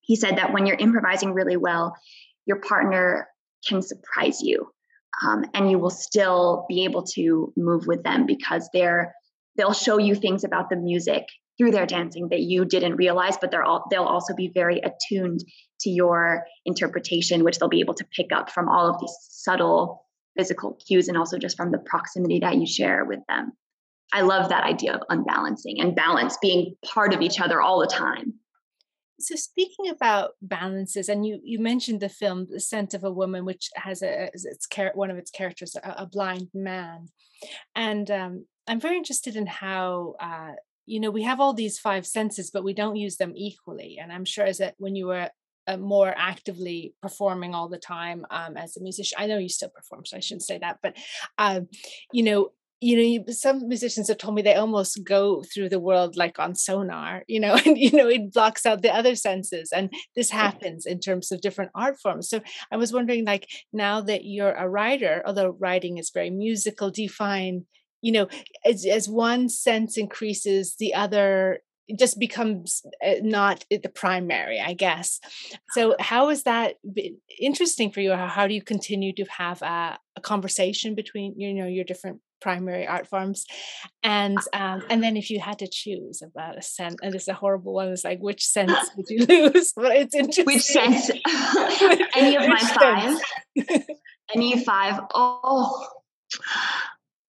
he 0.00 0.16
said 0.16 0.36
that 0.36 0.52
when 0.52 0.66
you're 0.66 0.76
improvising 0.76 1.32
really 1.32 1.56
well 1.56 1.94
your 2.46 2.60
partner 2.60 3.28
can 3.68 3.82
surprise 3.82 4.40
you 4.40 4.66
um, 5.24 5.44
and 5.54 5.70
you 5.70 5.78
will 5.78 5.90
still 5.90 6.64
be 6.68 6.84
able 6.84 7.02
to 7.02 7.52
move 7.56 7.86
with 7.86 8.02
them 8.02 8.26
because 8.26 8.68
they're 8.72 9.14
they'll 9.56 9.72
show 9.72 9.98
you 9.98 10.14
things 10.14 10.44
about 10.44 10.70
the 10.70 10.76
music 10.76 11.24
through 11.58 11.70
their 11.70 11.86
dancing 11.86 12.28
that 12.30 12.40
you 12.40 12.64
didn't 12.64 12.96
realize 12.96 13.36
but 13.36 13.50
they're 13.50 13.62
all 13.62 13.84
they'll 13.90 14.02
also 14.04 14.34
be 14.34 14.50
very 14.52 14.80
attuned 14.80 15.40
to 15.80 15.90
your 15.90 16.44
interpretation 16.64 17.44
which 17.44 17.58
they'll 17.58 17.68
be 17.68 17.80
able 17.80 17.94
to 17.94 18.06
pick 18.16 18.32
up 18.32 18.50
from 18.50 18.68
all 18.68 18.88
of 18.88 19.00
these 19.00 19.14
subtle 19.28 20.06
physical 20.36 20.78
cues 20.86 21.08
and 21.08 21.16
also 21.16 21.38
just 21.38 21.56
from 21.56 21.70
the 21.70 21.78
proximity 21.78 22.38
that 22.40 22.56
you 22.56 22.66
share 22.66 23.04
with 23.04 23.20
them. 23.28 23.52
I 24.12 24.22
love 24.22 24.48
that 24.48 24.64
idea 24.64 24.94
of 24.94 25.02
unbalancing 25.08 25.80
and 25.80 25.94
balance 25.94 26.36
being 26.40 26.74
part 26.84 27.14
of 27.14 27.20
each 27.20 27.40
other 27.40 27.60
all 27.60 27.80
the 27.80 27.86
time. 27.86 28.34
So 29.20 29.36
speaking 29.36 29.88
about 29.90 30.30
balances, 30.40 31.08
and 31.08 31.26
you 31.26 31.40
you 31.44 31.58
mentioned 31.58 32.00
the 32.00 32.08
film 32.08 32.46
*The 32.50 32.58
Scent 32.58 32.94
of 32.94 33.04
a 33.04 33.12
Woman*, 33.12 33.44
which 33.44 33.68
has 33.76 34.02
a 34.02 34.30
its 34.32 34.66
one 34.94 35.10
of 35.10 35.18
its 35.18 35.30
characters 35.30 35.76
a, 35.76 35.94
a 35.98 36.06
blind 36.06 36.48
man, 36.54 37.08
and 37.74 38.10
um, 38.10 38.46
I'm 38.66 38.80
very 38.80 38.96
interested 38.96 39.36
in 39.36 39.46
how 39.46 40.14
uh, 40.20 40.52
you 40.86 41.00
know 41.00 41.10
we 41.10 41.22
have 41.24 41.38
all 41.38 41.52
these 41.52 41.78
five 41.78 42.06
senses, 42.06 42.50
but 42.50 42.64
we 42.64 42.72
don't 42.72 42.96
use 42.96 43.16
them 43.18 43.34
equally. 43.36 43.98
And 44.00 44.10
I'm 44.10 44.24
sure 44.24 44.46
as 44.46 44.58
that 44.58 44.74
when 44.78 44.96
you 44.96 45.08
were 45.08 45.28
uh, 45.70 45.76
more 45.76 46.12
actively 46.16 46.94
performing 47.02 47.54
all 47.54 47.68
the 47.68 47.78
time 47.78 48.26
um, 48.30 48.56
as 48.56 48.76
a 48.76 48.82
musician. 48.82 49.16
I 49.18 49.26
know 49.26 49.38
you 49.38 49.48
still 49.48 49.68
perform, 49.68 50.04
so 50.04 50.16
I 50.16 50.20
shouldn't 50.20 50.42
say 50.42 50.58
that, 50.58 50.78
but 50.82 50.96
um, 51.38 51.68
you 52.12 52.22
know, 52.22 52.50
you 52.80 52.96
know, 52.96 53.32
some 53.32 53.68
musicians 53.68 54.08
have 54.08 54.16
told 54.16 54.34
me 54.34 54.40
they 54.40 54.54
almost 54.54 55.04
go 55.04 55.42
through 55.42 55.68
the 55.68 55.78
world 55.78 56.16
like 56.16 56.38
on 56.38 56.54
sonar, 56.54 57.24
you 57.28 57.38
know, 57.38 57.54
and 57.66 57.76
you 57.76 57.92
know, 57.92 58.08
it 58.08 58.32
blocks 58.32 58.64
out 58.64 58.82
the 58.82 58.94
other 58.94 59.14
senses. 59.14 59.70
And 59.70 59.92
this 60.16 60.30
happens 60.30 60.86
in 60.86 60.98
terms 60.98 61.30
of 61.30 61.42
different 61.42 61.72
art 61.74 62.00
forms. 62.00 62.28
So 62.28 62.40
I 62.72 62.76
was 62.78 62.92
wondering, 62.92 63.26
like, 63.26 63.48
now 63.72 64.00
that 64.02 64.24
you're 64.24 64.52
a 64.52 64.68
writer, 64.68 65.22
although 65.26 65.56
writing 65.60 65.98
is 65.98 66.10
very 66.10 66.30
musical, 66.30 66.90
do 66.90 67.02
you 67.02 67.10
find, 67.10 67.66
you 68.00 68.12
know, 68.12 68.28
as, 68.64 68.86
as 68.86 69.08
one 69.08 69.50
sense 69.50 69.98
increases, 69.98 70.76
the 70.78 70.94
other 70.94 71.60
just 71.98 72.18
becomes 72.18 72.82
eh, 73.02 73.20
not 73.22 73.64
the 73.70 73.88
primary 73.88 74.60
i 74.60 74.72
guess. 74.72 75.20
So 75.70 75.96
how 75.98 76.30
is 76.30 76.44
that 76.44 76.76
interesting 77.40 77.90
for 77.90 78.00
you 78.00 78.12
how, 78.12 78.26
how 78.26 78.46
do 78.46 78.54
you 78.54 78.62
continue 78.62 79.12
to 79.14 79.24
have 79.24 79.62
a, 79.62 79.98
a, 80.16 80.20
conversation 80.20 80.94
between 80.94 81.34
you 81.36 81.54
know 81.54 81.66
your 81.66 81.84
different 81.84 82.20
primary 82.40 82.86
art 82.86 83.06
forms? 83.06 83.44
And 84.02 84.38
um, 84.52 84.82
and 84.90 85.02
then 85.02 85.16
if 85.16 85.30
you 85.30 85.40
had 85.40 85.58
to 85.60 85.68
choose 85.68 86.22
about 86.22 86.58
a 86.58 86.62
sense 86.62 86.96
and 87.02 87.14
it's 87.14 87.28
a 87.28 87.34
horrible 87.34 87.74
one 87.74 87.88
it's 87.88 88.04
like 88.04 88.20
which 88.20 88.44
sense 88.56 88.78
would 88.96 89.06
you 89.08 89.24
lose? 89.26 89.72
But 89.76 89.96
it's 89.96 90.14
interesting. 90.14 90.46
which 90.46 90.62
sense? 90.62 91.10
Any 92.16 92.36
of 92.36 92.48
my 92.48 92.60
five? 92.60 93.20
Any 94.34 94.64
five? 94.64 95.00
Oh 95.14 95.86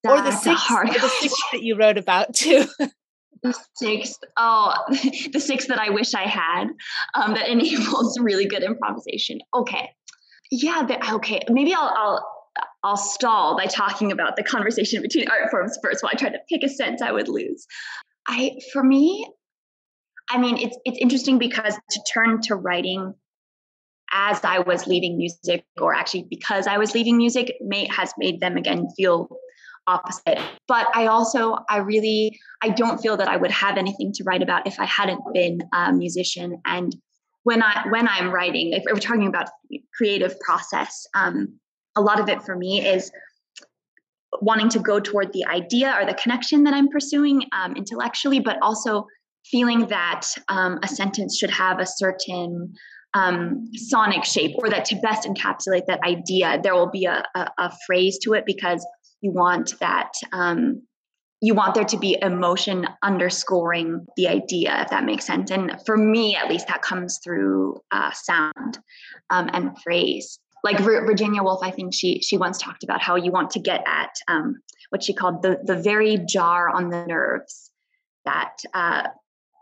or 0.08 0.22
the 0.22 0.32
six, 0.32 0.62
or 0.72 0.86
the 0.86 1.10
six 1.20 1.34
that 1.52 1.62
you 1.62 1.76
wrote 1.76 1.98
about 1.98 2.34
too 2.34 2.66
the 3.44 3.58
sixth 3.76 4.20
oh 4.38 4.74
the 5.34 5.40
sixth 5.40 5.68
that 5.68 5.80
i 5.80 5.90
wish 5.90 6.14
i 6.14 6.24
had 6.24 6.68
um, 7.16 7.34
that 7.34 7.48
enables 7.52 8.20
really 8.20 8.46
good 8.46 8.64
improvisation 8.64 9.40
okay 9.54 9.90
yeah 10.52 10.84
the, 10.88 11.14
okay 11.14 11.42
maybe 11.50 11.74
i'll 11.74 11.94
i'll 11.96 12.26
I'll 12.84 12.98
stall 12.98 13.56
by 13.56 13.66
talking 13.66 14.12
about 14.12 14.36
the 14.36 14.44
conversation 14.44 15.02
between 15.02 15.30
art 15.30 15.52
forms 15.52 15.78
first 15.84 16.04
while 16.04 16.12
I 16.14 16.18
try 16.18 16.30
to 16.30 16.40
pick 16.50 16.64
a 16.64 16.70
sense 16.70 17.02
I 17.02 17.12
would 17.12 17.28
lose. 17.28 17.68
I 18.28 18.58
for 18.74 18.84
me, 18.84 19.26
I 20.30 20.38
mean 20.38 20.58
it's 20.58 20.78
it's 20.84 20.98
interesting 20.98 21.38
because 21.38 21.76
to 21.76 22.02
turn 22.14 22.42
to 22.44 22.56
writing 22.56 23.14
as 24.12 24.44
I 24.44 24.60
was 24.60 24.88
leaving 24.88 25.18
music, 25.18 25.64
or 25.80 25.94
actually 25.94 26.26
because 26.30 26.68
I 26.68 26.78
was 26.78 26.94
leaving 26.94 27.18
music, 27.18 27.54
may 27.62 27.88
has 27.88 28.14
made 28.18 28.42
them 28.42 28.58
again 28.58 28.88
feel 28.98 29.30
opposite. 29.88 30.40
But 30.68 30.88
I 30.96 31.08
also, 31.08 31.58
I 31.70 31.78
really, 31.78 32.40
I 32.62 32.70
don't 32.70 33.00
feel 33.00 33.18
that 33.18 33.28
I 33.28 33.38
would 33.38 33.52
have 33.52 33.78
anything 33.78 34.12
to 34.14 34.24
write 34.24 34.42
about 34.42 34.68
if 34.68 34.80
I 34.80 34.86
hadn't 34.86 35.22
been 35.34 35.62
a 35.74 35.92
musician. 35.92 36.62
And 36.66 36.96
when 37.44 37.64
I 37.64 37.88
when 37.90 38.08
I'm 38.08 38.32
writing, 38.32 38.74
if 38.74 38.84
we're 38.86 39.00
talking 39.00 39.28
about 39.28 39.50
creative 39.96 40.40
process, 40.40 41.06
um, 41.16 41.60
a 41.96 42.02
lot 42.02 42.20
of 42.20 42.30
it 42.30 42.44
for 42.44 42.56
me 42.56 42.86
is 42.86 43.12
wanting 44.42 44.70
to 44.70 44.80
go 44.80 45.00
toward 45.00 45.34
the 45.34 45.46
idea 45.46 45.94
or 46.00 46.06
the 46.06 46.14
connection 46.14 46.64
that 46.64 46.74
I'm 46.74 46.88
pursuing 46.88 47.44
um, 47.52 47.76
intellectually, 47.76 48.40
but 48.40 48.58
also 48.62 49.08
feeling 49.46 49.88
that 49.88 50.28
um, 50.48 50.80
a 50.84 50.88
sentence 50.88 51.38
should 51.38 51.50
have 51.50 51.80
a 51.80 51.86
certain 51.86 52.74
um, 53.14 53.70
sonic 53.76 54.24
shape 54.24 54.52
or 54.56 54.70
that 54.70 54.86
to 54.86 54.96
best 54.98 55.28
encapsulate 55.28 55.86
that 55.88 56.02
idea, 56.04 56.60
there 56.64 56.76
will 56.76 56.90
be 56.90 57.06
a, 57.06 57.24
a, 57.36 57.50
a 57.58 57.72
phrase 57.86 58.18
to 58.20 58.34
it 58.34 58.46
because 58.46 58.86
you 59.22 59.32
want 59.32 59.74
that 59.80 60.12
um, 60.32 60.82
you 61.44 61.56
want 61.56 61.74
there 61.74 61.86
to 61.86 61.98
be 61.98 62.18
emotion 62.22 62.88
underscoring 63.02 64.06
the 64.16 64.28
idea 64.28 64.82
if 64.82 64.90
that 64.90 65.06
makes 65.06 65.26
sense 65.26 65.52
and 65.52 65.76
for 65.86 65.98
me 65.98 66.36
at 66.36 66.50
least 66.50 66.68
that 66.68 66.82
comes 66.82 67.20
through 67.24 67.80
uh, 67.92 68.12
sound 68.12 68.80
um, 69.30 69.50
and 69.54 69.78
phrase 69.82 70.40
like 70.64 70.80
virginia 70.80 71.42
woolf 71.42 71.62
i 71.64 71.72
think 71.72 71.94
she 71.94 72.22
she 72.22 72.38
once 72.38 72.58
talked 72.58 72.84
about 72.84 73.02
how 73.02 73.16
you 73.16 73.32
want 73.32 73.50
to 73.50 73.60
get 73.60 73.84
at 73.88 74.12
um, 74.28 74.56
what 74.90 75.04
she 75.04 75.14
called 75.14 75.42
the 75.42 75.58
the 75.64 75.76
very 75.76 76.18
jar 76.28 76.70
on 76.70 76.90
the 76.90 77.06
nerves 77.06 77.72
that 78.26 78.58
uh, 78.76 79.08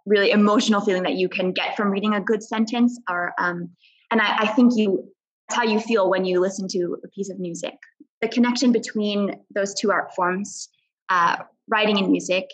really 0.06 0.32
emotional 0.32 0.82
feeling 0.82 1.04
that 1.04 1.14
you 1.14 1.30
can 1.30 1.54
get 1.54 1.78
from 1.78 1.90
reading 1.90 2.14
a 2.14 2.20
good 2.20 2.44
sentence 2.44 3.00
or 3.10 3.34
um, 3.40 3.70
and 4.12 4.22
I, 4.22 4.40
I 4.40 4.48
think 4.48 4.74
you 4.76 5.10
how 5.52 5.64
you 5.64 5.80
feel 5.80 6.10
when 6.10 6.26
you 6.26 6.40
listen 6.40 6.68
to 6.70 6.98
a 7.04 7.08
piece 7.08 7.30
of 7.30 7.40
music. 7.40 7.74
The 8.22 8.28
connection 8.28 8.72
between 8.72 9.40
those 9.54 9.74
two 9.74 9.92
art 9.92 10.14
forms, 10.16 10.70
uh, 11.10 11.38
writing 11.68 11.98
and 11.98 12.10
music, 12.10 12.50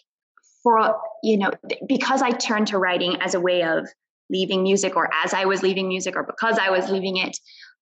for 0.62 1.00
you 1.24 1.38
know, 1.38 1.52
because 1.88 2.22
I 2.22 2.32
turned 2.32 2.68
to 2.68 2.78
writing 2.78 3.18
as 3.22 3.34
a 3.34 3.40
way 3.40 3.64
of 3.64 3.88
leaving 4.30 4.64
music, 4.64 4.96
or 4.96 5.10
as 5.24 5.34
I 5.34 5.46
was 5.46 5.64
leaving 5.64 5.88
music, 5.88 6.16
or 6.16 6.24
because 6.24 6.58
I 6.60 6.70
was 6.70 6.90
leaving 6.90 7.18
it, 7.18 7.38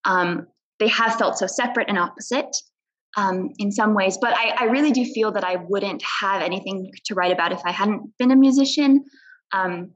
um, 0.06 0.48
they 0.80 0.88
have 0.90 1.16
felt 1.16 1.38
so 1.38 1.48
separate 1.48 1.88
and 1.90 1.98
opposite 1.98 2.56
um, 3.16 3.52
in 3.58 3.72
some 3.72 3.94
ways. 3.94 4.18
But 4.20 4.34
I, 4.36 4.56
I, 4.60 4.64
really 4.66 4.92
do 4.92 5.06
feel 5.06 5.32
that 5.34 5.44
I 5.44 5.58
wouldn't 5.68 6.02
have 6.22 6.42
anything 6.42 6.92
to 7.06 7.16
write 7.16 7.32
about 7.32 7.52
if 7.52 7.62
I 7.66 7.72
hadn't 7.72 8.18
been 8.18 8.32
a 8.32 8.36
musician. 8.36 9.06
Um, 9.54 9.92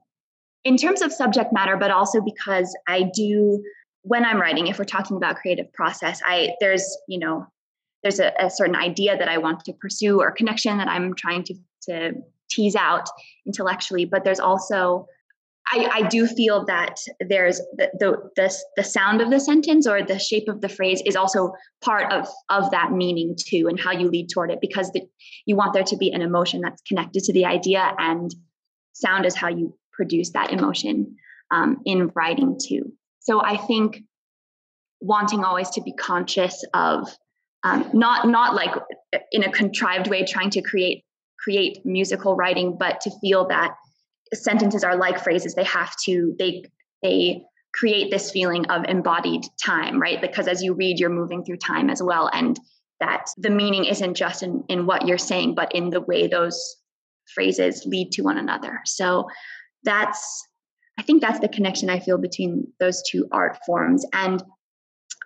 in 0.64 0.76
terms 0.76 1.02
of 1.02 1.12
subject 1.12 1.52
matter, 1.52 1.76
but 1.76 1.90
also 1.90 2.20
because 2.20 2.74
I 2.86 3.10
do 3.14 3.62
when 4.02 4.24
I'm 4.24 4.40
writing, 4.40 4.68
if 4.68 4.78
we're 4.78 4.84
talking 4.84 5.16
about 5.16 5.36
creative 5.36 5.72
process, 5.72 6.20
I 6.24 6.50
there's 6.60 6.96
you 7.08 7.18
know 7.18 7.46
there's 8.02 8.20
a, 8.20 8.32
a 8.38 8.50
certain 8.50 8.76
idea 8.76 9.16
that 9.16 9.28
I 9.28 9.38
want 9.38 9.64
to 9.64 9.72
pursue 9.72 10.20
or 10.20 10.30
connection 10.30 10.78
that 10.78 10.88
I'm 10.88 11.14
trying 11.14 11.44
to 11.44 11.54
to 11.82 12.12
tease 12.50 12.76
out 12.76 13.08
intellectually, 13.46 14.04
but 14.04 14.24
there's 14.24 14.40
also 14.40 15.06
I, 15.70 15.88
I, 15.92 16.08
do 16.08 16.26
feel 16.26 16.64
that 16.64 16.96
there's 17.20 17.58
the, 17.76 17.90
the, 17.98 18.30
the 18.36 18.54
the 18.76 18.84
sound 18.84 19.20
of 19.20 19.30
the 19.30 19.38
sentence 19.38 19.86
or 19.86 20.02
the 20.02 20.18
shape 20.18 20.48
of 20.48 20.62
the 20.62 20.68
phrase 20.68 21.02
is 21.04 21.14
also 21.14 21.52
part 21.82 22.10
of 22.10 22.26
of 22.48 22.70
that 22.70 22.92
meaning 22.92 23.36
too 23.38 23.66
and 23.68 23.78
how 23.78 23.92
you 23.92 24.08
lead 24.08 24.30
toward 24.30 24.50
it 24.50 24.60
because 24.62 24.90
the, 24.92 25.02
you 25.44 25.56
want 25.56 25.74
there 25.74 25.84
to 25.84 25.96
be 25.96 26.10
an 26.10 26.22
emotion 26.22 26.62
that's 26.62 26.80
connected 26.82 27.22
to 27.24 27.32
the 27.34 27.44
idea 27.44 27.94
and 27.98 28.34
sound 28.94 29.26
is 29.26 29.34
how 29.34 29.48
you 29.48 29.76
produce 29.92 30.30
that 30.30 30.52
emotion 30.52 31.16
um, 31.50 31.78
in 31.84 32.10
writing 32.14 32.58
too. 32.62 32.92
So 33.20 33.42
I 33.42 33.56
think 33.56 34.02
wanting 35.00 35.44
always 35.44 35.70
to 35.70 35.82
be 35.82 35.92
conscious 35.92 36.64
of 36.72 37.08
um, 37.64 37.90
not 37.92 38.28
not 38.28 38.54
like 38.54 38.74
in 39.32 39.42
a 39.42 39.52
contrived 39.52 40.08
way 40.08 40.24
trying 40.24 40.50
to 40.50 40.62
create 40.62 41.04
create 41.38 41.84
musical 41.84 42.36
writing, 42.36 42.76
but 42.78 43.00
to 43.00 43.10
feel 43.20 43.46
that 43.48 43.74
sentences 44.34 44.84
are 44.84 44.96
like 44.96 45.18
phrases. 45.22 45.54
They 45.54 45.64
have 45.64 45.94
to 46.04 46.34
they 46.38 46.64
they 47.02 47.42
create 47.74 48.10
this 48.10 48.30
feeling 48.30 48.66
of 48.66 48.84
embodied 48.84 49.44
time, 49.64 50.00
right? 50.00 50.20
Because 50.20 50.48
as 50.48 50.62
you 50.62 50.74
read, 50.74 50.98
you're 50.98 51.10
moving 51.10 51.44
through 51.44 51.58
time 51.58 51.90
as 51.90 52.02
well, 52.02 52.30
and 52.32 52.58
that 53.00 53.26
the 53.36 53.50
meaning 53.50 53.84
isn't 53.84 54.14
just 54.14 54.42
in 54.42 54.64
in 54.68 54.86
what 54.86 55.06
you're 55.06 55.18
saying, 55.18 55.54
but 55.54 55.74
in 55.74 55.90
the 55.90 56.00
way 56.00 56.26
those 56.26 56.76
phrases 57.34 57.84
lead 57.86 58.12
to 58.12 58.22
one 58.22 58.38
another. 58.38 58.80
So 58.84 59.28
that's 59.84 60.46
I 60.98 61.02
think 61.02 61.22
that's 61.22 61.40
the 61.40 61.48
connection 61.48 61.90
I 61.90 62.00
feel 62.00 62.18
between 62.18 62.66
those 62.80 63.02
two 63.08 63.28
art 63.30 63.58
forms. 63.64 64.04
And 64.12 64.42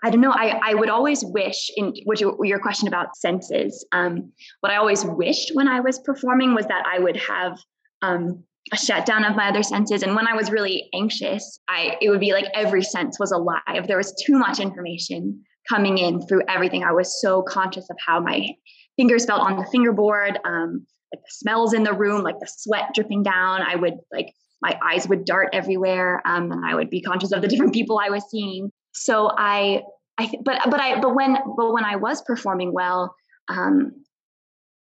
I 0.04 0.10
don't 0.10 0.20
know. 0.20 0.32
I, 0.32 0.60
I 0.62 0.74
would 0.74 0.88
always 0.88 1.24
wish, 1.24 1.70
in 1.76 1.94
which 2.04 2.20
your 2.20 2.58
question 2.58 2.88
about 2.88 3.16
senses, 3.16 3.86
um, 3.92 4.32
what 4.60 4.72
I 4.72 4.76
always 4.76 5.04
wished 5.04 5.52
when 5.54 5.68
I 5.68 5.80
was 5.80 6.00
performing 6.00 6.54
was 6.54 6.66
that 6.66 6.84
I 6.92 6.98
would 6.98 7.16
have 7.16 7.56
um, 8.02 8.42
a 8.72 8.76
shutdown 8.76 9.24
of 9.24 9.36
my 9.36 9.48
other 9.48 9.62
senses. 9.62 10.02
And 10.02 10.16
when 10.16 10.26
I 10.26 10.34
was 10.34 10.50
really 10.50 10.88
anxious, 10.92 11.60
I 11.68 11.96
it 12.00 12.10
would 12.10 12.20
be 12.20 12.32
like 12.32 12.46
every 12.54 12.82
sense 12.82 13.18
was 13.20 13.30
alive. 13.30 13.86
There 13.86 13.96
was 13.96 14.12
too 14.26 14.38
much 14.38 14.58
information 14.58 15.44
coming 15.68 15.98
in 15.98 16.26
through 16.26 16.42
everything. 16.48 16.82
I 16.82 16.92
was 16.92 17.20
so 17.20 17.42
conscious 17.42 17.88
of 17.88 17.96
how 18.04 18.18
my 18.18 18.48
fingers 18.96 19.24
felt 19.24 19.40
on 19.40 19.56
the 19.56 19.66
fingerboard, 19.70 20.38
um, 20.44 20.84
like 21.12 21.22
the 21.22 21.30
smells 21.30 21.74
in 21.74 21.84
the 21.84 21.92
room, 21.92 22.22
like 22.22 22.40
the 22.40 22.48
sweat 22.48 22.90
dripping 22.94 23.22
down. 23.22 23.62
I 23.62 23.76
would 23.76 23.98
like 24.12 24.34
my 24.62 24.78
eyes 24.82 25.08
would 25.08 25.24
dart 25.24 25.48
everywhere 25.52 26.22
um, 26.24 26.52
and 26.52 26.64
i 26.64 26.74
would 26.74 26.88
be 26.88 27.02
conscious 27.02 27.32
of 27.32 27.42
the 27.42 27.48
different 27.52 27.74
people 27.74 27.98
i 27.98 28.08
was 28.08 28.24
seeing 28.30 28.70
so 28.92 29.30
i 29.36 29.82
i 30.18 30.30
but 30.44 30.58
but 30.70 30.80
i 30.80 31.00
but 31.00 31.14
when 31.14 31.36
but 31.56 31.72
when 31.72 31.84
i 31.84 31.96
was 31.96 32.22
performing 32.22 32.72
well 32.72 33.14
um, 33.48 33.92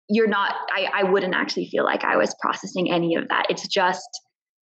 you're 0.09 0.27
not 0.27 0.55
I, 0.75 0.89
I 1.01 1.03
wouldn't 1.03 1.35
actually 1.35 1.67
feel 1.67 1.83
like 1.83 2.03
i 2.03 2.17
was 2.17 2.35
processing 2.41 2.91
any 2.91 3.15
of 3.15 3.27
that 3.29 3.47
it's 3.49 3.67
just 3.67 4.07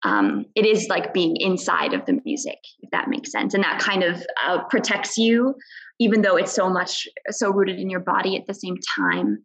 um, 0.05 0.47
it 0.57 0.67
is 0.67 0.89
like 0.89 1.15
being 1.15 1.37
inside 1.37 1.95
of 1.95 2.05
the 2.07 2.21
music 2.25 2.59
if 2.81 2.91
that 2.91 3.09
makes 3.09 3.31
sense 3.31 3.55
and 3.55 3.63
that 3.63 3.79
kind 3.79 4.03
of 4.03 4.25
uh, 4.45 4.65
protects 4.65 5.17
you 5.17 5.55
even 6.01 6.23
though 6.23 6.37
it's 6.37 6.53
so 6.53 6.69
much 6.69 7.07
so 7.31 7.51
rooted 7.51 7.79
in 7.79 7.89
your 7.89 8.01
body 8.01 8.37
at 8.37 8.47
the 8.47 8.55
same 8.55 8.77
time 8.97 9.39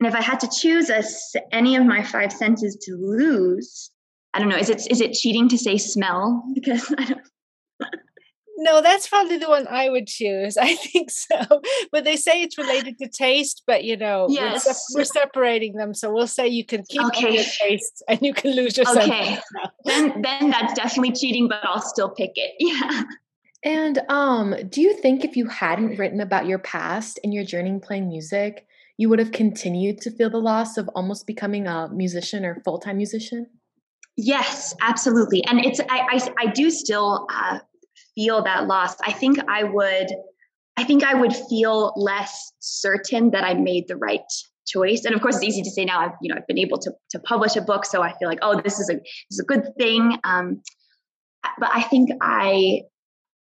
and 0.00 0.08
if 0.08 0.14
i 0.14 0.22
had 0.22 0.38
to 0.40 0.48
choose 0.48 0.90
a, 0.90 1.02
any 1.52 1.74
of 1.76 1.84
my 1.84 2.02
five 2.02 2.32
senses 2.32 2.76
to 2.84 2.96
lose 2.96 3.90
I 4.34 4.40
don't 4.40 4.48
know. 4.48 4.56
Is 4.56 4.68
it 4.68 4.90
is 4.90 5.00
it 5.00 5.12
cheating 5.12 5.48
to 5.48 5.58
say 5.58 5.78
smell? 5.78 6.42
Because 6.54 6.92
I 6.98 7.04
don't. 7.04 7.20
No, 8.64 8.80
that's 8.80 9.06
probably 9.06 9.36
the 9.36 9.48
one 9.48 9.68
I 9.68 9.90
would 9.90 10.06
choose. 10.06 10.56
I 10.60 10.74
think 10.74 11.10
so. 11.10 11.60
But 11.92 12.04
they 12.04 12.16
say 12.16 12.42
it's 12.42 12.56
related 12.56 12.98
to 12.98 13.08
taste, 13.08 13.62
but 13.66 13.84
you 13.84 13.96
know, 13.96 14.26
yes. 14.28 14.66
we're, 14.66 14.72
se- 14.72 14.94
we're 14.94 15.22
separating 15.22 15.74
them. 15.74 15.92
So 15.92 16.12
we'll 16.12 16.26
say 16.26 16.48
you 16.48 16.64
can 16.64 16.82
keep 16.88 17.02
okay. 17.02 17.34
your 17.34 17.44
taste 17.44 18.02
and 18.08 18.20
you 18.22 18.32
can 18.32 18.52
lose 18.52 18.76
your 18.76 18.88
Okay. 18.88 19.38
then 19.84 20.22
then 20.22 20.50
that's 20.50 20.72
definitely 20.74 21.12
cheating, 21.12 21.46
but 21.46 21.60
I'll 21.62 21.82
still 21.82 22.10
pick 22.10 22.32
it. 22.34 22.52
Yeah. 22.64 23.02
And 23.62 24.00
um, 24.10 24.54
do 24.68 24.82
you 24.82 24.94
think 24.94 25.24
if 25.24 25.36
you 25.36 25.46
hadn't 25.46 25.98
written 25.98 26.20
about 26.20 26.46
your 26.46 26.58
past 26.58 27.18
and 27.24 27.32
your 27.32 27.44
journey 27.44 27.78
playing 27.78 28.08
music, 28.08 28.66
you 28.98 29.08
would 29.08 29.18
have 29.18 29.32
continued 29.32 30.00
to 30.02 30.10
feel 30.10 30.28
the 30.28 30.38
loss 30.38 30.76
of 30.76 30.88
almost 30.94 31.26
becoming 31.26 31.66
a 31.66 31.88
musician 31.88 32.44
or 32.44 32.60
full-time 32.64 32.98
musician? 32.98 33.46
Yes, 34.16 34.74
absolutely. 34.80 35.44
And 35.44 35.64
it's 35.64 35.80
I 35.80 36.06
I, 36.10 36.46
I 36.46 36.46
do 36.46 36.70
still 36.70 37.26
uh, 37.30 37.58
feel 38.14 38.42
that 38.42 38.66
loss. 38.66 38.96
I 39.02 39.12
think 39.12 39.38
I 39.48 39.64
would 39.64 40.08
I 40.76 40.84
think 40.84 41.04
I 41.04 41.14
would 41.14 41.34
feel 41.34 41.92
less 41.96 42.52
certain 42.58 43.30
that 43.30 43.44
I 43.44 43.54
made 43.54 43.86
the 43.86 43.96
right 43.96 44.20
choice. 44.66 45.04
And 45.04 45.14
of 45.14 45.20
course, 45.20 45.36
it's 45.36 45.44
easy 45.44 45.62
to 45.62 45.70
say 45.70 45.84
now. 45.84 46.00
I've 46.00 46.16
you 46.20 46.28
know 46.32 46.36
I've 46.38 46.46
been 46.46 46.58
able 46.58 46.78
to 46.78 46.92
to 47.10 47.18
publish 47.20 47.56
a 47.56 47.62
book, 47.62 47.84
so 47.84 48.02
I 48.02 48.12
feel 48.18 48.28
like 48.28 48.40
oh 48.42 48.60
this 48.60 48.80
is 48.80 48.90
a 48.90 48.94
this 48.94 49.04
is 49.30 49.40
a 49.40 49.44
good 49.44 49.64
thing. 49.78 50.18
Um, 50.24 50.62
but 51.58 51.70
I 51.72 51.82
think 51.82 52.10
I 52.20 52.82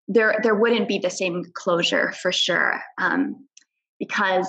there 0.08 0.40
there 0.44 0.56
wouldn't 0.56 0.88
be 0.88 1.00
the 1.00 1.10
same 1.10 1.44
closure 1.54 2.12
for 2.14 2.32
sure 2.32 2.82
um, 2.98 3.48
because 4.00 4.48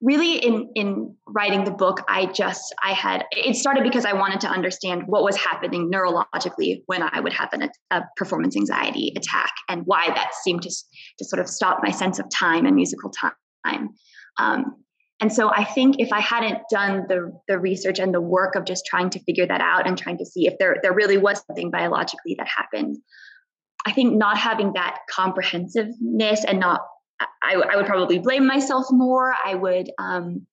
really 0.00 0.36
in 0.36 0.70
in 0.74 1.14
writing 1.26 1.64
the 1.64 1.70
book 1.70 2.00
i 2.08 2.26
just 2.26 2.72
i 2.84 2.92
had 2.92 3.24
it 3.32 3.56
started 3.56 3.82
because 3.82 4.04
i 4.04 4.12
wanted 4.12 4.40
to 4.40 4.48
understand 4.48 5.02
what 5.06 5.24
was 5.24 5.36
happening 5.36 5.90
neurologically 5.90 6.82
when 6.86 7.02
i 7.02 7.18
would 7.18 7.32
have 7.32 7.48
an, 7.52 7.68
a 7.90 8.02
performance 8.16 8.56
anxiety 8.56 9.12
attack 9.16 9.52
and 9.68 9.82
why 9.86 10.06
that 10.08 10.32
seemed 10.42 10.62
to, 10.62 10.70
to 11.18 11.24
sort 11.24 11.40
of 11.40 11.48
stop 11.48 11.80
my 11.82 11.90
sense 11.90 12.18
of 12.18 12.26
time 12.30 12.64
and 12.64 12.76
musical 12.76 13.10
time. 13.10 13.90
Um, 14.38 14.76
and 15.20 15.32
so 15.32 15.50
i 15.50 15.64
think 15.64 15.96
if 15.98 16.12
i 16.12 16.20
hadn't 16.20 16.58
done 16.70 17.04
the 17.08 17.32
the 17.48 17.58
research 17.58 17.98
and 17.98 18.14
the 18.14 18.20
work 18.20 18.54
of 18.54 18.64
just 18.64 18.84
trying 18.86 19.10
to 19.10 19.18
figure 19.24 19.46
that 19.46 19.60
out 19.60 19.86
and 19.86 19.98
trying 19.98 20.18
to 20.18 20.24
see 20.24 20.46
if 20.46 20.54
there 20.58 20.76
there 20.82 20.92
really 20.92 21.18
was 21.18 21.42
something 21.46 21.70
biologically 21.70 22.36
that 22.38 22.46
happened 22.46 22.96
i 23.86 23.92
think 23.92 24.14
not 24.14 24.38
having 24.38 24.72
that 24.74 24.98
comprehensiveness 25.10 26.44
and 26.44 26.60
not 26.60 26.82
I, 27.20 27.54
I 27.54 27.76
would 27.76 27.86
probably 27.86 28.18
blame 28.18 28.46
myself 28.46 28.86
more. 28.90 29.34
I 29.44 29.54
would 29.54 29.90
um, 29.98 30.46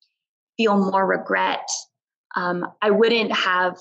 feel 0.58 0.78
more 0.78 1.06
regret. 1.06 1.68
Um, 2.36 2.66
I 2.82 2.92
wouldn't 2.92 3.32
have, 3.32 3.78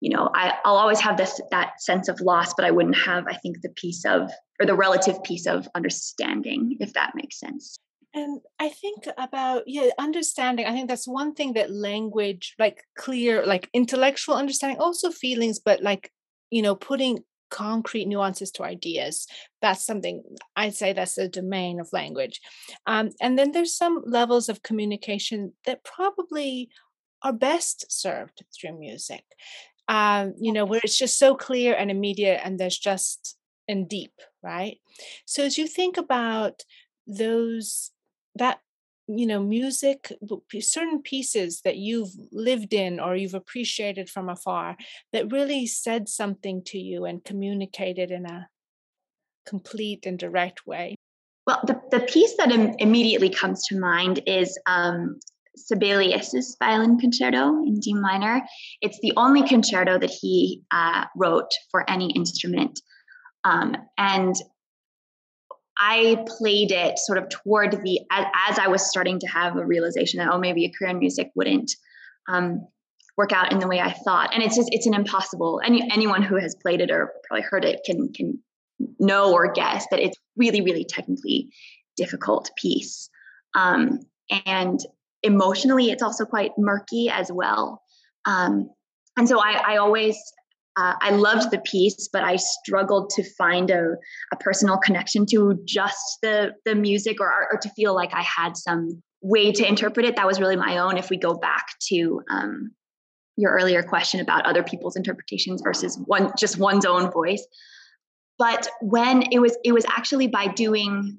you 0.00 0.10
know, 0.10 0.30
I, 0.34 0.54
I'll 0.64 0.76
always 0.76 1.00
have 1.00 1.16
this 1.16 1.40
that 1.50 1.80
sense 1.80 2.08
of 2.08 2.20
loss, 2.20 2.54
but 2.54 2.64
I 2.64 2.70
wouldn't 2.70 2.98
have, 2.98 3.26
I 3.28 3.34
think, 3.34 3.62
the 3.62 3.70
peace 3.70 4.04
of 4.04 4.30
or 4.60 4.66
the 4.66 4.74
relative 4.74 5.22
peace 5.22 5.46
of 5.46 5.68
understanding, 5.74 6.76
if 6.80 6.92
that 6.94 7.12
makes 7.14 7.38
sense. 7.38 7.78
And 8.14 8.40
I 8.58 8.70
think 8.70 9.06
about 9.16 9.64
yeah, 9.66 9.90
understanding. 9.98 10.66
I 10.66 10.72
think 10.72 10.88
that's 10.88 11.06
one 11.06 11.34
thing 11.34 11.52
that 11.52 11.70
language, 11.70 12.54
like 12.58 12.82
clear, 12.96 13.46
like 13.46 13.68
intellectual 13.72 14.34
understanding, 14.34 14.78
also 14.80 15.10
feelings, 15.10 15.58
but 15.58 15.82
like 15.82 16.10
you 16.50 16.62
know, 16.62 16.74
putting 16.74 17.18
concrete 17.50 18.06
nuances 18.06 18.50
to 18.52 18.64
ideas. 18.64 19.26
That's 19.62 19.84
something 19.84 20.22
I'd 20.56 20.74
say 20.74 20.92
that's 20.92 21.14
the 21.14 21.28
domain 21.28 21.80
of 21.80 21.92
language. 21.92 22.40
Um, 22.86 23.10
and 23.20 23.38
then 23.38 23.52
there's 23.52 23.76
some 23.76 24.02
levels 24.06 24.48
of 24.48 24.62
communication 24.62 25.52
that 25.66 25.84
probably 25.84 26.70
are 27.22 27.32
best 27.32 27.90
served 27.90 28.44
through 28.58 28.78
music. 28.78 29.24
Um, 29.88 30.34
you 30.38 30.52
know, 30.52 30.66
where 30.66 30.80
it's 30.84 30.98
just 30.98 31.18
so 31.18 31.34
clear 31.34 31.74
and 31.74 31.90
immediate 31.90 32.40
and 32.44 32.58
there's 32.58 32.78
just 32.78 33.36
and 33.68 33.88
deep, 33.88 34.12
right? 34.42 34.78
So 35.26 35.44
as 35.44 35.58
you 35.58 35.66
think 35.66 35.96
about 35.96 36.64
those 37.06 37.90
that 38.34 38.60
you 39.08 39.26
know 39.26 39.42
music 39.42 40.12
certain 40.60 41.00
pieces 41.00 41.62
that 41.62 41.76
you've 41.76 42.12
lived 42.30 42.74
in 42.74 43.00
or 43.00 43.16
you've 43.16 43.34
appreciated 43.34 44.08
from 44.08 44.28
afar 44.28 44.76
that 45.12 45.32
really 45.32 45.66
said 45.66 46.08
something 46.08 46.62
to 46.62 46.78
you 46.78 47.04
and 47.04 47.24
communicated 47.24 48.10
in 48.10 48.26
a 48.26 48.48
complete 49.46 50.04
and 50.04 50.18
direct 50.18 50.66
way. 50.66 50.94
Well 51.46 51.60
the, 51.66 51.80
the 51.90 52.00
piece 52.00 52.36
that 52.36 52.52
Im- 52.52 52.74
immediately 52.78 53.30
comes 53.30 53.66
to 53.68 53.78
mind 53.78 54.20
is 54.26 54.58
um, 54.66 55.18
sibelius's 55.56 56.56
violin 56.58 56.98
concerto 56.98 57.48
in 57.64 57.80
d 57.80 57.94
minor. 57.94 58.42
It's 58.82 59.00
the 59.00 59.12
only 59.16 59.46
concerto 59.48 59.98
that 59.98 60.10
he 60.10 60.62
uh, 60.70 61.06
wrote 61.16 61.50
for 61.70 61.88
any 61.90 62.10
instrument. 62.12 62.80
Um, 63.44 63.76
and 63.96 64.34
I 65.80 66.24
played 66.26 66.72
it 66.72 66.98
sort 66.98 67.18
of 67.18 67.28
toward 67.28 67.72
the 67.82 68.00
as, 68.10 68.26
as, 68.48 68.58
I 68.58 68.68
was 68.68 68.88
starting 68.88 69.20
to 69.20 69.26
have 69.28 69.56
a 69.56 69.64
realization 69.64 70.18
that 70.18 70.32
oh 70.32 70.38
maybe 70.38 70.64
a 70.64 70.72
career 70.72 70.90
in 70.90 70.98
music 70.98 71.30
wouldn't 71.34 71.70
um, 72.28 72.66
work 73.16 73.32
out 73.32 73.52
in 73.52 73.58
the 73.58 73.68
way 73.68 73.80
I 73.80 73.92
thought, 73.92 74.34
and 74.34 74.42
it's 74.42 74.56
just 74.56 74.68
it's 74.72 74.86
an 74.86 74.94
impossible. 74.94 75.60
Any 75.64 75.88
anyone 75.92 76.22
who 76.22 76.36
has 76.36 76.54
played 76.54 76.80
it 76.80 76.90
or 76.90 77.12
probably 77.26 77.42
heard 77.42 77.64
it 77.64 77.80
can 77.84 78.12
can 78.12 78.42
know 78.98 79.32
or 79.32 79.52
guess 79.52 79.86
that 79.90 80.00
it's 80.00 80.16
really 80.36 80.60
really 80.60 80.84
technically 80.84 81.50
difficult 81.96 82.50
piece, 82.56 83.08
um, 83.54 84.00
and 84.46 84.80
emotionally 85.22 85.90
it's 85.90 86.02
also 86.02 86.24
quite 86.24 86.52
murky 86.58 87.08
as 87.10 87.30
well. 87.32 87.82
Um, 88.24 88.70
and 89.16 89.28
so 89.28 89.40
I, 89.40 89.74
I 89.74 89.76
always 89.78 90.16
uh, 90.78 90.94
I 91.00 91.10
loved 91.10 91.50
the 91.50 91.58
piece, 91.58 92.08
but 92.12 92.22
I 92.22 92.36
struggled 92.36 93.10
to 93.10 93.24
find 93.36 93.68
a, 93.70 93.94
a 94.32 94.36
personal 94.38 94.78
connection 94.78 95.26
to 95.26 95.58
just 95.64 96.18
the 96.22 96.52
the 96.64 96.76
music 96.76 97.20
or 97.20 97.32
or 97.52 97.58
to 97.58 97.68
feel 97.70 97.94
like 97.94 98.14
I 98.14 98.22
had 98.22 98.56
some 98.56 99.02
way 99.20 99.50
to 99.50 99.66
interpret 99.66 100.06
it 100.06 100.14
that 100.14 100.26
was 100.26 100.38
really 100.38 100.54
my 100.54 100.78
own. 100.78 100.96
If 100.96 101.10
we 101.10 101.16
go 101.16 101.34
back 101.34 101.66
to 101.88 102.22
um, 102.30 102.70
your 103.36 103.52
earlier 103.52 103.82
question 103.82 104.20
about 104.20 104.46
other 104.46 104.62
people's 104.62 104.94
interpretations 104.94 105.62
versus 105.62 105.98
one 106.06 106.30
just 106.38 106.58
one's 106.58 106.84
own 106.84 107.10
voice, 107.10 107.44
but 108.38 108.68
when 108.80 109.24
it 109.32 109.40
was 109.40 109.58
it 109.64 109.72
was 109.72 109.84
actually 109.86 110.28
by 110.28 110.46
doing, 110.46 111.18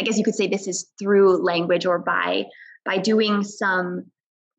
I 0.00 0.02
guess 0.02 0.18
you 0.18 0.24
could 0.24 0.34
say 0.34 0.48
this 0.48 0.66
is 0.66 0.90
through 0.98 1.44
language 1.44 1.86
or 1.86 2.00
by 2.00 2.46
by 2.84 2.98
doing 2.98 3.44
some 3.44 4.06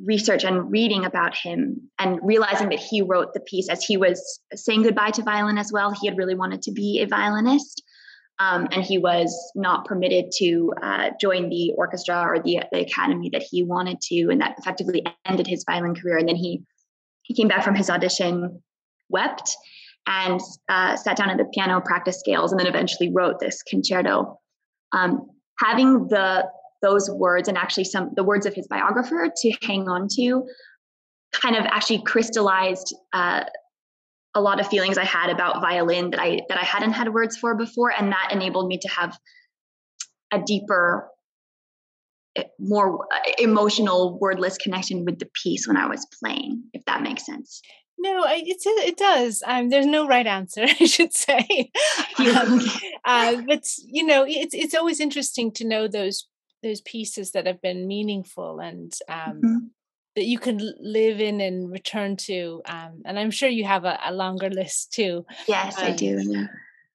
research 0.03 0.43
and 0.43 0.71
reading 0.71 1.05
about 1.05 1.35
him 1.35 1.89
and 1.99 2.19
realizing 2.23 2.69
that 2.69 2.79
he 2.79 3.01
wrote 3.01 3.33
the 3.33 3.39
piece 3.39 3.69
as 3.69 3.83
he 3.83 3.97
was 3.97 4.39
saying 4.55 4.83
goodbye 4.83 5.11
to 5.11 5.23
violin 5.23 5.57
as 5.57 5.71
well. 5.71 5.91
He 5.91 6.07
had 6.07 6.17
really 6.17 6.35
wanted 6.35 6.61
to 6.63 6.71
be 6.71 7.01
a 7.01 7.07
violinist. 7.07 7.83
Um, 8.41 8.69
and 8.71 8.81
he 8.81 8.97
was 8.97 9.35
not 9.53 9.83
permitted 9.83 10.31
to 10.37 10.73
uh, 10.81 11.09
join 11.19 11.49
the 11.49 11.73
orchestra 11.75 12.21
or 12.25 12.39
the, 12.41 12.61
the 12.71 12.79
academy 12.79 13.29
that 13.33 13.43
he 13.43 13.63
wanted 13.63 13.99
to, 14.03 14.29
and 14.29 14.39
that 14.39 14.55
effectively 14.57 15.03
ended 15.25 15.45
his 15.45 15.65
violin 15.69 15.93
career. 15.93 16.17
And 16.17 16.29
then 16.29 16.37
he 16.37 16.63
he 17.23 17.35
came 17.35 17.49
back 17.49 17.65
from 17.65 17.75
his 17.75 17.89
audition, 17.89 18.63
wept, 19.09 19.55
and 20.07 20.39
uh, 20.69 20.95
sat 20.95 21.17
down 21.17 21.29
at 21.29 21.37
the 21.37 21.45
piano 21.53 21.81
practice 21.81 22.17
scales, 22.17 22.53
and 22.53 22.59
then 22.59 22.67
eventually 22.67 23.11
wrote 23.13 23.39
this 23.41 23.61
concerto. 23.61 24.39
Um, 24.93 25.27
having 25.59 26.07
the 26.07 26.49
those 26.81 27.09
words 27.09 27.47
and 27.47 27.57
actually 27.57 27.83
some 27.83 28.11
the 28.15 28.23
words 28.23 28.45
of 28.45 28.53
his 28.53 28.67
biographer 28.67 29.29
to 29.35 29.53
hang 29.61 29.87
on 29.89 30.07
to 30.15 30.43
kind 31.33 31.55
of 31.55 31.65
actually 31.65 32.01
crystallized 32.03 32.95
uh, 33.13 33.43
a 34.35 34.41
lot 34.41 34.59
of 34.59 34.67
feelings 34.67 34.97
I 34.97 35.05
had 35.05 35.29
about 35.29 35.61
violin 35.61 36.11
that 36.11 36.19
I 36.19 36.41
that 36.49 36.57
I 36.57 36.63
hadn't 36.63 36.91
had 36.91 37.13
words 37.13 37.37
for 37.37 37.55
before, 37.55 37.91
and 37.91 38.11
that 38.11 38.29
enabled 38.31 38.67
me 38.67 38.77
to 38.79 38.87
have 38.89 39.17
a 40.31 40.39
deeper, 40.39 41.09
eh, 42.35 42.43
more 42.59 43.05
uh, 43.05 43.31
emotional, 43.39 44.19
wordless 44.19 44.57
connection 44.57 45.05
with 45.05 45.19
the 45.19 45.29
piece 45.43 45.67
when 45.67 45.77
I 45.77 45.87
was 45.87 46.05
playing. 46.19 46.63
If 46.73 46.85
that 46.85 47.01
makes 47.01 47.25
sense. 47.25 47.61
No, 47.97 48.23
it 48.27 48.43
it 48.47 48.97
does. 48.97 49.43
Um, 49.45 49.69
there's 49.69 49.85
no 49.85 50.07
right 50.07 50.27
answer, 50.27 50.63
I 50.79 50.85
should 50.85 51.13
say. 51.13 51.71
um, 52.19 52.61
uh, 53.03 53.41
but 53.47 53.63
you 53.85 54.05
know, 54.05 54.25
it's 54.27 54.53
it's 54.53 54.75
always 54.75 54.99
interesting 54.99 55.51
to 55.53 55.67
know 55.67 55.87
those 55.87 56.27
those 56.63 56.81
pieces 56.81 57.31
that 57.31 57.47
have 57.47 57.61
been 57.61 57.87
meaningful 57.87 58.59
and 58.59 58.93
um, 59.07 59.17
mm-hmm. 59.17 59.57
that 60.15 60.25
you 60.25 60.39
can 60.39 60.59
live 60.79 61.19
in 61.21 61.41
and 61.41 61.71
return 61.71 62.17
to. 62.17 62.61
Um, 62.65 63.01
and 63.05 63.17
I'm 63.17 63.31
sure 63.31 63.49
you 63.49 63.65
have 63.65 63.85
a, 63.85 63.99
a 64.05 64.13
longer 64.13 64.49
list 64.49 64.93
too. 64.93 65.25
Yes, 65.47 65.77
um, 65.77 65.85
I 65.85 65.91
do. 65.91 66.47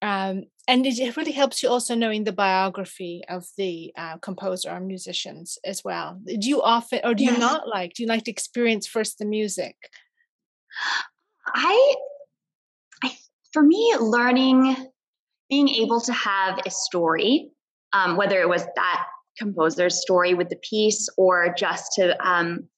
Um, 0.02 0.44
and 0.68 0.86
it 0.86 1.16
really 1.16 1.32
helps 1.32 1.62
you 1.62 1.70
also 1.70 1.94
knowing 1.94 2.24
the 2.24 2.32
biography 2.32 3.22
of 3.28 3.46
the 3.56 3.92
uh, 3.96 4.18
composer 4.18 4.70
or 4.70 4.80
musicians 4.80 5.58
as 5.64 5.82
well. 5.82 6.20
Do 6.26 6.48
you 6.48 6.60
often, 6.62 7.00
or 7.04 7.14
do 7.14 7.24
you 7.24 7.38
not 7.38 7.68
like? 7.68 7.94
Do 7.94 8.02
you 8.02 8.08
like 8.08 8.24
to 8.24 8.30
experience 8.30 8.86
first 8.86 9.18
the 9.18 9.24
music? 9.24 9.76
I, 11.46 11.94
I, 13.02 13.16
for 13.52 13.62
me, 13.62 13.94
learning, 13.98 14.76
being 15.48 15.68
able 15.68 16.00
to 16.02 16.12
have 16.12 16.58
a 16.66 16.70
story, 16.70 17.50
um, 17.92 18.16
whether 18.16 18.40
it 18.40 18.48
was 18.48 18.64
that 18.76 19.06
composer's 19.38 20.00
story 20.00 20.34
with 20.34 20.48
the 20.48 20.56
piece 20.56 21.08
or 21.16 21.54
just 21.56 21.92
to 21.94 22.16
um, 22.26 22.68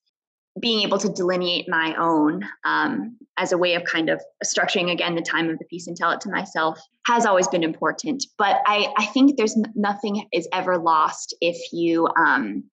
being 0.61 0.81
able 0.81 0.99
to 0.99 1.09
delineate 1.09 1.67
my 1.69 1.95
own 1.99 2.43
um, 2.65 3.17
as 3.37 3.53
a 3.53 3.59
way 3.59 3.75
of 3.75 3.85
kind 3.85 4.09
of 4.09 4.23
structuring 4.45 4.91
again 4.91 5.15
the 5.15 5.23
time 5.23 5.51
of 5.51 5.59
the 5.59 5.65
piece 5.67 5.87
and 5.87 5.97
tell 5.97 6.11
it 6.11 6.21
to 6.23 6.31
myself 6.31 6.81
has 7.07 7.27
always 7.27 7.47
been 7.49 7.63
important. 7.63 8.25
But 8.39 8.61
i, 8.67 8.93
I 8.97 9.07
think 9.07 9.37
there's 9.37 9.57
nothing 9.75 10.27
is 10.33 10.49
ever 10.53 10.79
lost 10.79 11.35
if 11.41 11.57
you 11.73 12.09
um, 12.19 12.65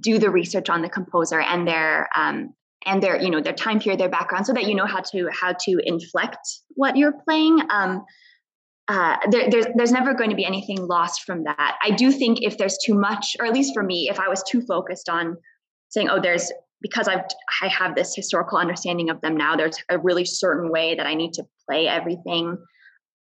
do 0.00 0.18
the 0.18 0.30
research 0.30 0.70
on 0.70 0.82
the 0.82 0.88
composer 0.88 1.40
and 1.40 1.66
their 1.66 2.08
um, 2.16 2.54
and 2.86 3.02
their 3.02 3.20
you 3.20 3.30
know 3.30 3.40
their 3.40 3.52
time 3.52 3.80
period 3.80 4.00
their 4.00 4.08
background 4.08 4.46
so 4.46 4.52
that 4.52 4.66
you 4.66 4.74
know 4.74 4.86
how 4.86 5.00
to 5.00 5.28
how 5.32 5.52
to 5.52 5.80
inflect 5.84 6.38
what 6.70 6.96
you're 6.96 7.14
playing. 7.26 7.60
Um, 7.70 8.04
uh, 8.88 9.16
there, 9.30 9.50
there's 9.50 9.66
there's 9.74 9.92
never 9.92 10.14
going 10.14 10.30
to 10.30 10.36
be 10.36 10.44
anything 10.44 10.86
lost 10.86 11.22
from 11.24 11.44
that. 11.44 11.76
I 11.82 11.90
do 11.90 12.10
think 12.10 12.38
if 12.40 12.56
there's 12.56 12.78
too 12.84 12.94
much, 12.94 13.36
or 13.38 13.46
at 13.46 13.52
least 13.52 13.74
for 13.74 13.82
me, 13.82 14.08
if 14.10 14.18
I 14.18 14.28
was 14.28 14.42
too 14.42 14.62
focused 14.62 15.08
on 15.08 15.36
saying, 15.90 16.08
"Oh, 16.08 16.20
there's 16.20 16.50
because 16.80 17.06
I've 17.06 17.24
I 17.62 17.68
have 17.68 17.94
this 17.94 18.14
historical 18.14 18.56
understanding 18.56 19.10
of 19.10 19.20
them 19.20 19.36
now. 19.36 19.56
There's 19.56 19.76
a 19.90 19.98
really 19.98 20.24
certain 20.24 20.70
way 20.70 20.94
that 20.94 21.06
I 21.06 21.14
need 21.14 21.34
to 21.34 21.44
play 21.68 21.86
everything." 21.86 22.56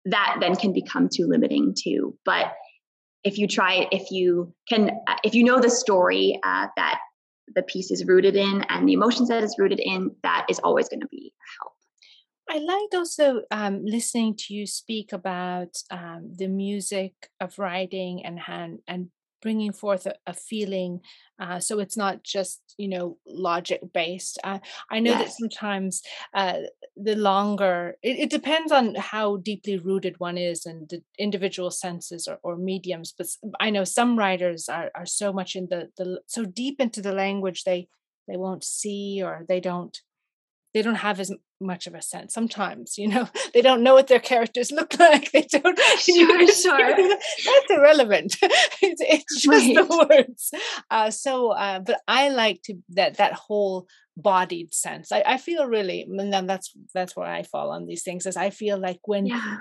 That 0.05 0.37
then 0.41 0.57
can 0.57 0.73
become 0.73 1.07
too 1.07 1.27
limiting 1.27 1.73
too. 1.81 2.17
But 2.25 2.53
if 3.23 3.37
you 3.37 3.47
try, 3.47 3.87
if 3.89 4.11
you 4.11 4.53
can, 4.67 4.91
uh, 5.07 5.15
if 5.23 5.33
you 5.33 5.45
know 5.45 5.61
the 5.61 5.69
story 5.69 6.39
uh, 6.43 6.67
that 6.75 6.99
the 7.55 7.63
piece 7.63 7.89
is 7.89 8.05
rooted 8.05 8.35
in 8.35 8.63
and 8.63 8.87
the 8.87 8.93
emotions 8.93 9.29
that 9.29 9.43
is 9.43 9.55
rooted 9.57 9.79
in, 9.79 10.11
that 10.23 10.45
is 10.49 10.59
always 10.59 10.89
going 10.89 10.99
to 10.99 11.07
be 11.07 11.31
a 11.33 11.63
help. 11.63 11.72
I 12.49 12.57
liked 12.59 12.93
also 12.93 13.41
um, 13.51 13.83
listening 13.85 14.35
to 14.37 14.53
you 14.53 14.67
speak 14.67 15.13
about 15.13 15.77
um, 15.89 16.33
the 16.35 16.47
music 16.47 17.13
of 17.39 17.57
writing 17.57 18.25
and 18.25 18.39
hand 18.39 18.79
and 18.87 19.09
bringing 19.43 19.73
forth 19.73 20.05
a, 20.05 20.15
a 20.25 20.33
feeling 20.33 21.01
uh, 21.39 21.59
so 21.59 21.79
it's 21.79 21.97
not 21.97 22.23
just 22.23 22.61
you 22.77 22.87
know 22.87 23.17
logic 23.27 23.81
based 23.93 24.39
uh, 24.43 24.57
i 24.89 24.99
know 24.99 25.11
yes. 25.11 25.21
that 25.21 25.31
sometimes 25.33 26.01
uh, 26.33 26.59
the 26.95 27.15
longer 27.15 27.95
it, 28.01 28.17
it, 28.17 28.29
depends 28.29 28.71
on 28.71 28.95
how 28.95 29.35
deeply 29.37 29.77
rooted 29.77 30.15
one 30.19 30.37
is 30.37 30.65
and 30.65 30.89
the 30.89 31.03
individual 31.19 31.69
senses 31.69 32.27
or, 32.27 32.39
or 32.41 32.55
mediums 32.55 33.13
but 33.15 33.27
i 33.59 33.69
know 33.69 33.83
some 33.83 34.17
writers 34.17 34.69
are, 34.69 34.89
are 34.95 35.05
so 35.05 35.33
much 35.33 35.55
in 35.55 35.67
the, 35.69 35.89
the 35.97 36.21
so 36.25 36.45
deep 36.45 36.79
into 36.79 37.01
the 37.01 37.13
language 37.13 37.63
they 37.65 37.87
they 38.29 38.37
won't 38.37 38.63
see 38.63 39.21
or 39.21 39.45
they 39.49 39.59
don't 39.59 39.99
they 40.73 40.81
don't 40.81 40.95
have 40.95 41.19
as 41.19 41.31
much 41.61 41.87
of 41.87 41.95
a 41.95 42.01
sense 42.01 42.33
sometimes 42.33 42.97
you 42.97 43.07
know? 43.07 43.27
They 43.53 43.61
don't 43.61 43.83
know 43.83 43.93
what 43.93 44.07
their 44.07 44.19
characters 44.19 44.71
look 44.79 44.97
like 44.99 45.31
they 45.31 45.43
don't 45.43 45.79
sure, 45.99 46.47
sure. 46.47 46.95
that's 46.97 47.69
irrelevant. 47.69 48.35
It's, 48.81 49.01
it's 49.01 49.41
just 49.41 49.47
right. 49.47 49.75
the 49.75 50.07
words. 50.09 50.51
Uh, 50.89 51.11
so 51.11 51.51
uh, 51.51 51.79
but 51.79 52.01
i 52.07 52.29
like 52.29 52.61
to 52.63 52.75
that 52.89 53.17
that 53.17 53.33
whole 53.33 53.87
bodied 54.15 54.73
sense. 54.73 55.11
I, 55.11 55.23
I 55.25 55.37
feel 55.37 55.65
really 55.67 56.01
and 56.03 56.31
then 56.33 56.45
that's 56.47 56.71
that's 56.93 57.15
where 57.15 57.27
i 57.27 57.43
fall 57.43 57.71
on 57.71 57.85
these 57.85 58.03
things 58.03 58.25
is 58.25 58.37
i 58.37 58.49
feel 58.49 58.77
like 58.77 58.99
when 59.05 59.25
yeah 59.25 59.57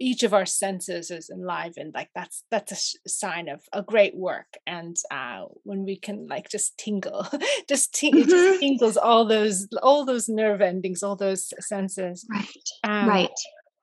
each 0.00 0.22
of 0.22 0.32
our 0.32 0.46
senses 0.46 1.10
is 1.10 1.30
enlivened 1.30 1.92
like 1.94 2.08
that's 2.14 2.42
that's 2.50 2.98
a 3.04 3.08
sign 3.08 3.48
of 3.48 3.60
a 3.72 3.82
great 3.82 4.16
work 4.16 4.56
and 4.66 4.96
uh 5.10 5.44
when 5.64 5.84
we 5.84 5.96
can 5.96 6.26
like 6.26 6.48
just 6.48 6.76
tingle 6.78 7.26
just, 7.68 7.94
ting- 7.94 8.14
mm-hmm. 8.14 8.28
just 8.28 8.60
tingles 8.60 8.96
all 8.96 9.26
those 9.26 9.68
all 9.82 10.04
those 10.04 10.28
nerve 10.28 10.60
endings 10.60 11.02
all 11.02 11.16
those 11.16 11.52
senses. 11.60 12.26
Right. 12.30 12.46
Um, 12.82 13.08
right. 13.08 13.30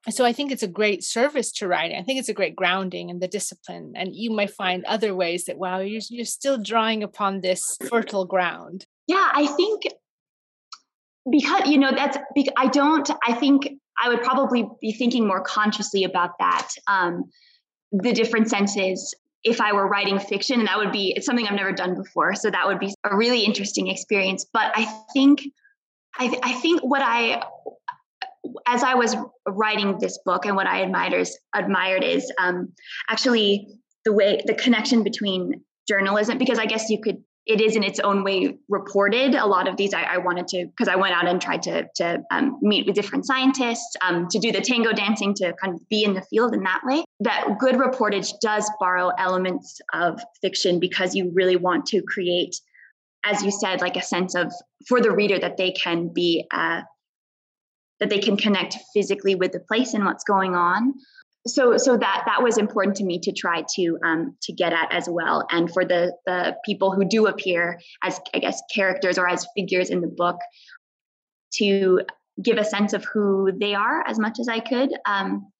so 0.09 0.25
i 0.25 0.33
think 0.33 0.51
it's 0.51 0.63
a 0.63 0.67
great 0.67 1.03
service 1.03 1.51
to 1.53 1.67
writing. 1.67 1.97
I 1.97 2.03
think 2.03 2.19
it's 2.19 2.29
a 2.29 2.33
great 2.33 2.55
grounding 2.55 3.09
in 3.09 3.19
the 3.19 3.27
discipline 3.27 3.93
and 3.95 4.15
you 4.15 4.31
might 4.31 4.51
find 4.51 4.83
other 4.85 5.13
ways 5.13 5.45
that 5.45 5.59
wow 5.59 5.79
you're, 5.79 6.01
you're 6.09 6.25
still 6.25 6.57
drawing 6.57 7.03
upon 7.03 7.41
this 7.41 7.77
fertile 7.89 8.25
ground. 8.25 8.85
Yeah 9.05 9.29
i 9.33 9.45
think 9.45 9.83
because 11.29 11.67
you 11.67 11.77
know 11.77 11.91
that's 11.91 12.17
because 12.33 12.53
i 12.57 12.67
don't 12.67 13.09
i 13.27 13.33
think 13.33 13.69
I 13.99 14.09
would 14.09 14.21
probably 14.21 14.67
be 14.81 14.93
thinking 14.93 15.27
more 15.27 15.41
consciously 15.41 16.03
about 16.03 16.31
that. 16.39 16.69
Um, 16.87 17.25
the 17.91 18.13
different 18.13 18.49
senses 18.49 19.15
if 19.43 19.61
I 19.61 19.71
were 19.71 19.87
writing 19.87 20.19
fiction, 20.19 20.59
and 20.59 20.67
that 20.67 20.77
would 20.77 20.91
be 20.91 21.13
it's 21.15 21.25
something 21.25 21.47
I've 21.47 21.53
never 21.53 21.71
done 21.71 21.95
before. 21.95 22.35
So 22.35 22.49
that 22.49 22.67
would 22.67 22.79
be 22.79 22.93
a 23.03 23.15
really 23.15 23.43
interesting 23.43 23.87
experience. 23.87 24.45
But 24.51 24.71
I 24.75 24.85
think, 25.13 25.41
I, 26.17 26.37
I 26.43 26.53
think 26.53 26.81
what 26.81 27.01
I, 27.01 27.43
as 28.67 28.83
I 28.83 28.95
was 28.95 29.15
writing 29.47 29.99
this 29.99 30.19
book, 30.25 30.45
and 30.45 30.55
what 30.55 30.67
I 30.67 30.79
admired 30.79 31.27
admired 31.55 32.03
is 32.03 32.31
um, 32.39 32.73
actually 33.09 33.67
the 34.03 34.11
way 34.11 34.41
the 34.45 34.53
connection 34.53 35.03
between 35.03 35.61
journalism, 35.87 36.37
because 36.37 36.59
I 36.59 36.65
guess 36.65 36.89
you 36.89 36.99
could 37.01 37.23
it 37.47 37.61
is 37.61 37.75
in 37.75 37.83
its 37.83 37.99
own 37.99 38.23
way 38.23 38.57
reported. 38.67 39.33
A 39.33 39.45
lot 39.45 39.67
of 39.67 39.77
these 39.77 39.93
I, 39.93 40.03
I 40.03 40.17
wanted 40.17 40.47
to 40.49 40.65
because 40.65 40.87
I 40.87 40.97
went 40.97 41.13
out 41.13 41.27
and 41.27 41.41
tried 41.41 41.63
to 41.63 41.87
to 41.95 42.23
um, 42.29 42.59
meet 42.61 42.85
with 42.85 42.95
different 42.95 43.25
scientists 43.25 43.95
um, 44.01 44.27
to 44.29 44.39
do 44.39 44.51
the 44.51 44.61
tango 44.61 44.91
dancing 44.91 45.33
to 45.35 45.53
kind 45.53 45.73
of 45.73 45.89
be 45.89 46.03
in 46.03 46.13
the 46.13 46.21
field 46.21 46.53
in 46.53 46.63
that 46.63 46.81
way. 46.83 47.03
that 47.21 47.57
good 47.59 47.75
reportage 47.75 48.33
does 48.41 48.69
borrow 48.79 49.11
elements 49.17 49.79
of 49.93 50.19
fiction 50.41 50.79
because 50.79 51.15
you 51.15 51.31
really 51.33 51.55
want 51.55 51.85
to 51.87 52.01
create 52.01 52.59
as 53.25 53.43
you 53.43 53.51
said 53.51 53.81
like 53.81 53.95
a 53.95 54.01
sense 54.01 54.35
of 54.35 54.51
for 54.87 55.01
the 55.01 55.11
reader 55.11 55.39
that 55.39 55.57
they 55.57 55.71
can 55.71 56.09
be 56.13 56.45
uh, 56.51 56.81
that 57.99 58.09
they 58.09 58.19
can 58.19 58.37
connect 58.37 58.77
physically 58.93 59.35
with 59.35 59.51
the 59.51 59.59
place 59.59 59.93
and 59.93 60.05
what's 60.05 60.23
going 60.23 60.53
on 60.53 60.93
so 61.47 61.77
so 61.77 61.97
that 61.97 62.23
that 62.25 62.43
was 62.43 62.57
important 62.57 62.95
to 62.97 63.03
me 63.03 63.19
to 63.19 63.31
try 63.31 63.63
to 63.75 63.97
um, 64.03 64.35
to 64.43 64.53
get 64.53 64.73
at 64.73 64.91
as 64.91 65.09
well. 65.09 65.45
And 65.51 65.71
for 65.71 65.85
the 65.85 66.13
the 66.25 66.55
people 66.65 66.91
who 66.91 67.05
do 67.05 67.27
appear 67.27 67.79
as 68.03 68.19
i 68.33 68.39
guess 68.39 68.61
characters 68.73 69.17
or 69.17 69.27
as 69.27 69.47
figures 69.55 69.89
in 69.89 70.01
the 70.01 70.07
book 70.07 70.37
to 71.55 72.01
give 72.41 72.57
a 72.57 72.63
sense 72.63 72.93
of 72.93 73.03
who 73.05 73.51
they 73.59 73.73
are 73.73 74.05
as 74.07 74.19
much 74.19 74.39
as 74.39 74.47
i 74.47 74.59
could. 74.59 74.89
Um, 75.05 75.51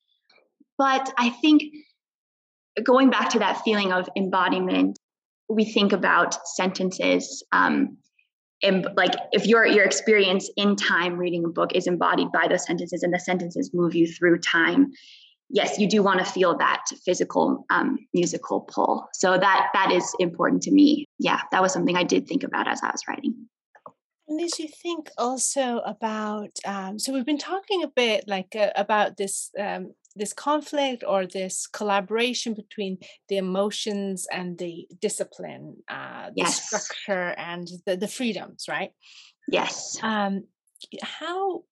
but 0.78 1.12
i 1.18 1.30
think 1.30 1.64
going 2.84 3.10
back 3.10 3.30
to 3.30 3.40
that 3.40 3.62
feeling 3.64 3.92
of 3.92 4.08
embodiment 4.16 5.00
we 5.50 5.66
think 5.66 5.94
about 5.94 6.36
sentences 6.48 7.44
um, 7.52 7.98
and 8.64 8.88
like 8.96 9.14
if 9.32 9.46
your 9.46 9.66
your 9.66 9.86
experience 9.86 10.50
in 10.58 10.76
time 10.76 11.18
reading 11.18 11.46
a 11.46 11.50
book 11.50 11.72
is 11.74 11.88
embodied 11.88 12.32
by 12.32 12.48
those 12.48 12.66
sentences 12.66 13.04
and 13.04 13.14
the 13.14 13.20
sentences 13.20 13.72
move 13.74 13.96
you 13.96 14.08
through 14.08 14.40
time 14.40 14.92
yes 15.50 15.80
you 15.80 15.88
do 15.88 16.04
want 16.04 16.20
to 16.20 16.26
feel 16.26 16.58
that 16.58 16.84
physical 17.06 17.66
um, 17.70 17.98
musical 18.14 18.62
pull 18.62 19.08
so 19.14 19.38
that 19.38 19.68
that 19.74 19.91
is 19.91 20.16
important 20.20 20.62
to 20.62 20.72
me 20.72 21.06
yeah 21.20 21.41
that 21.52 21.62
was 21.62 21.74
something 21.74 21.95
i 21.95 22.04
did 22.04 22.28
think 22.28 22.43
about 22.43 22.68
as 22.68 22.82
i 22.84 22.88
was 22.88 23.02
writing 23.08 23.34
and 24.28 24.41
as 24.41 24.60
you 24.60 24.68
think 24.68 25.10
also 25.18 25.80
about 25.80 26.52
um, 26.66 27.00
so 27.00 27.14
we've 27.14 27.26
been 27.26 27.38
talking 27.38 27.84
a 27.84 27.88
bit 27.88 28.26
like 28.28 28.56
uh, 28.56 28.72
about 28.76 29.16
this 29.16 29.52
um, 29.58 29.93
this 30.18 30.34
conflict 30.34 31.04
or 31.08 31.26
this 31.26 31.68
collaboration 31.68 32.54
between 32.54 32.98
the 33.30 33.38
emotions 33.38 34.28
and 34.32 34.58
the 34.58 34.88
discipline, 35.00 35.78
uh, 35.89 36.28
the 36.28 36.41
yes. 36.41 36.66
structure 36.66 37.36
and 37.38 37.70
the, 37.86 37.95
the 37.95 38.08
freedoms, 38.08 38.66
right? 38.68 38.91
Yes. 39.48 39.98
Um, 40.02 40.45
how 41.02 41.64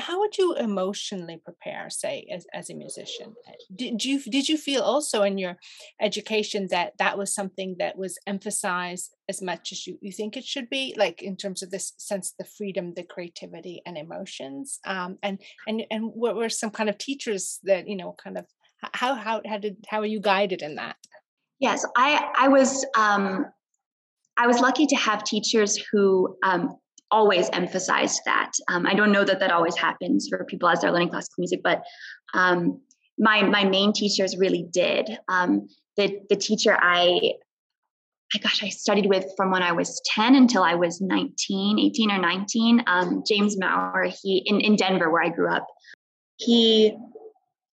how 0.00 0.18
would 0.20 0.36
you 0.36 0.54
emotionally 0.54 1.40
prepare 1.44 1.90
say 1.90 2.26
as, 2.32 2.46
as 2.52 2.70
a 2.70 2.74
musician? 2.74 3.34
Uh, 3.46 3.52
did 3.74 4.04
you 4.04 4.20
did 4.20 4.48
you 4.48 4.56
feel 4.56 4.82
also 4.82 5.22
in 5.22 5.38
your 5.38 5.56
education 6.00 6.68
that 6.70 6.94
that 6.98 7.16
was 7.16 7.34
something 7.34 7.76
that 7.78 7.96
was 7.96 8.18
emphasized 8.26 9.14
as 9.28 9.40
much 9.40 9.72
as 9.72 9.86
you, 9.86 9.98
you 10.00 10.12
think 10.12 10.36
it 10.36 10.44
should 10.44 10.68
be? 10.68 10.94
Like 10.96 11.22
in 11.22 11.36
terms 11.36 11.62
of 11.62 11.70
this 11.70 11.92
sense 11.98 12.34
the 12.38 12.44
freedom 12.44 12.94
the 12.94 13.04
creativity 13.04 13.82
and 13.86 13.96
emotions? 13.96 14.80
Um, 14.84 15.18
and 15.22 15.40
and 15.66 15.82
and 15.90 16.04
what 16.14 16.36
were 16.36 16.48
some 16.48 16.70
kind 16.70 16.88
of 16.88 16.98
teachers 16.98 17.60
that 17.64 17.88
you 17.88 17.96
know 17.96 18.14
kind 18.22 18.38
of 18.38 18.46
how 18.94 19.14
how 19.14 19.42
how 19.46 19.58
did 19.58 19.76
how 19.88 20.00
are 20.00 20.06
you 20.06 20.20
guided 20.20 20.62
in 20.62 20.76
that? 20.76 20.96
Yes 21.58 21.84
i 21.94 22.30
i 22.38 22.48
was 22.48 22.86
um 22.96 23.44
I 24.40 24.46
was 24.46 24.58
lucky 24.58 24.86
to 24.86 24.96
have 24.96 25.22
teachers 25.22 25.78
who 25.92 26.34
um, 26.42 26.74
always 27.10 27.48
emphasized 27.52 28.20
that. 28.26 28.52
Um, 28.68 28.86
I 28.86 28.94
don't 28.94 29.12
know 29.12 29.24
that 29.24 29.40
that 29.40 29.52
always 29.52 29.76
happens 29.76 30.28
for 30.28 30.44
people 30.44 30.68
as 30.68 30.80
they're 30.80 30.92
learning 30.92 31.10
classical 31.10 31.42
music, 31.42 31.60
but 31.62 31.82
um, 32.34 32.80
my 33.18 33.42
my 33.42 33.64
main 33.64 33.92
teachers 33.92 34.36
really 34.36 34.66
did. 34.70 35.08
Um, 35.28 35.68
the 35.96 36.20
the 36.28 36.36
teacher 36.36 36.76
I, 36.80 37.32
I 38.34 38.38
gosh, 38.38 38.62
I 38.62 38.68
studied 38.68 39.06
with 39.06 39.26
from 39.36 39.50
when 39.50 39.62
I 39.62 39.72
was 39.72 40.00
10 40.06 40.34
until 40.34 40.62
I 40.62 40.74
was 40.74 41.00
19, 41.00 41.78
18 41.78 42.10
or 42.10 42.18
19. 42.18 42.84
Um, 42.86 43.22
James 43.26 43.58
Maurer, 43.58 44.10
he 44.22 44.42
in, 44.46 44.60
in 44.60 44.76
Denver 44.76 45.10
where 45.10 45.22
I 45.22 45.28
grew 45.28 45.52
up, 45.52 45.66
he 46.36 46.96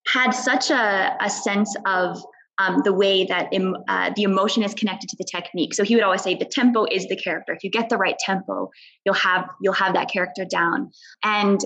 had 0.08 0.32
such 0.32 0.72
a, 0.72 1.16
a 1.22 1.30
sense 1.30 1.76
of 1.86 2.18
um, 2.60 2.82
the 2.84 2.94
way 2.94 3.26
that 3.26 3.50
uh, 3.88 4.12
the 4.16 4.24
emotion 4.24 4.64
is 4.64 4.74
connected 4.74 5.10
to 5.10 5.18
the 5.18 5.24
technique. 5.24 5.74
So 5.74 5.84
he 5.84 5.96
would 5.96 6.04
always 6.04 6.22
say 6.22 6.36
the 6.36 6.46
tempo 6.46 6.86
is 6.86 7.08
the 7.08 7.16
character. 7.16 7.54
If 7.54 7.64
you 7.64 7.70
get 7.70 7.90
the 7.90 7.98
right 7.98 8.18
tempo, 8.20 8.70
you'll 9.06 9.16
have 9.16 9.48
you'll 9.62 9.74
have 9.74 9.94
that 9.94 10.10
character 10.12 10.46
down. 10.46 10.92
And 11.24 11.60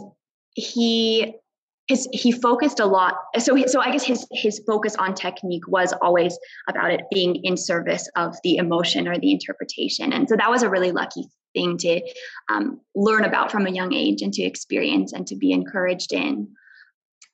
he 0.56 1.36
his 1.88 2.08
he 2.12 2.32
focused 2.32 2.80
a 2.80 2.86
lot. 2.86 3.16
So 3.40 3.58
so 3.68 3.82
I 3.82 3.92
guess 3.92 4.04
his 4.04 4.28
his 4.32 4.62
focus 4.68 4.96
on 4.96 5.14
technique 5.16 5.68
was 5.68 5.94
always 6.02 6.38
about 6.68 6.92
it 6.92 7.02
being 7.12 7.38
in 7.44 7.58
service 7.58 8.10
of 8.16 8.36
the 8.44 8.58
emotion 8.58 9.08
or 9.08 9.18
the 9.18 9.32
interpretation. 9.32 10.14
And 10.14 10.28
so 10.28 10.36
that 10.36 10.50
was 10.50 10.64
a 10.64 10.70
really 10.70 10.92
lucky 10.92 11.26
thing 11.54 11.78
to 11.78 12.02
um, 12.50 12.80
learn 12.96 13.26
about 13.26 13.52
from 13.52 13.66
a 13.66 13.72
young 13.72 13.94
age 13.94 14.22
and 14.22 14.34
to 14.34 14.44
experience 14.44 15.14
and 15.14 15.28
to 15.28 15.36
be 15.36 15.52
encouraged 15.52 16.14
in. 16.14 16.48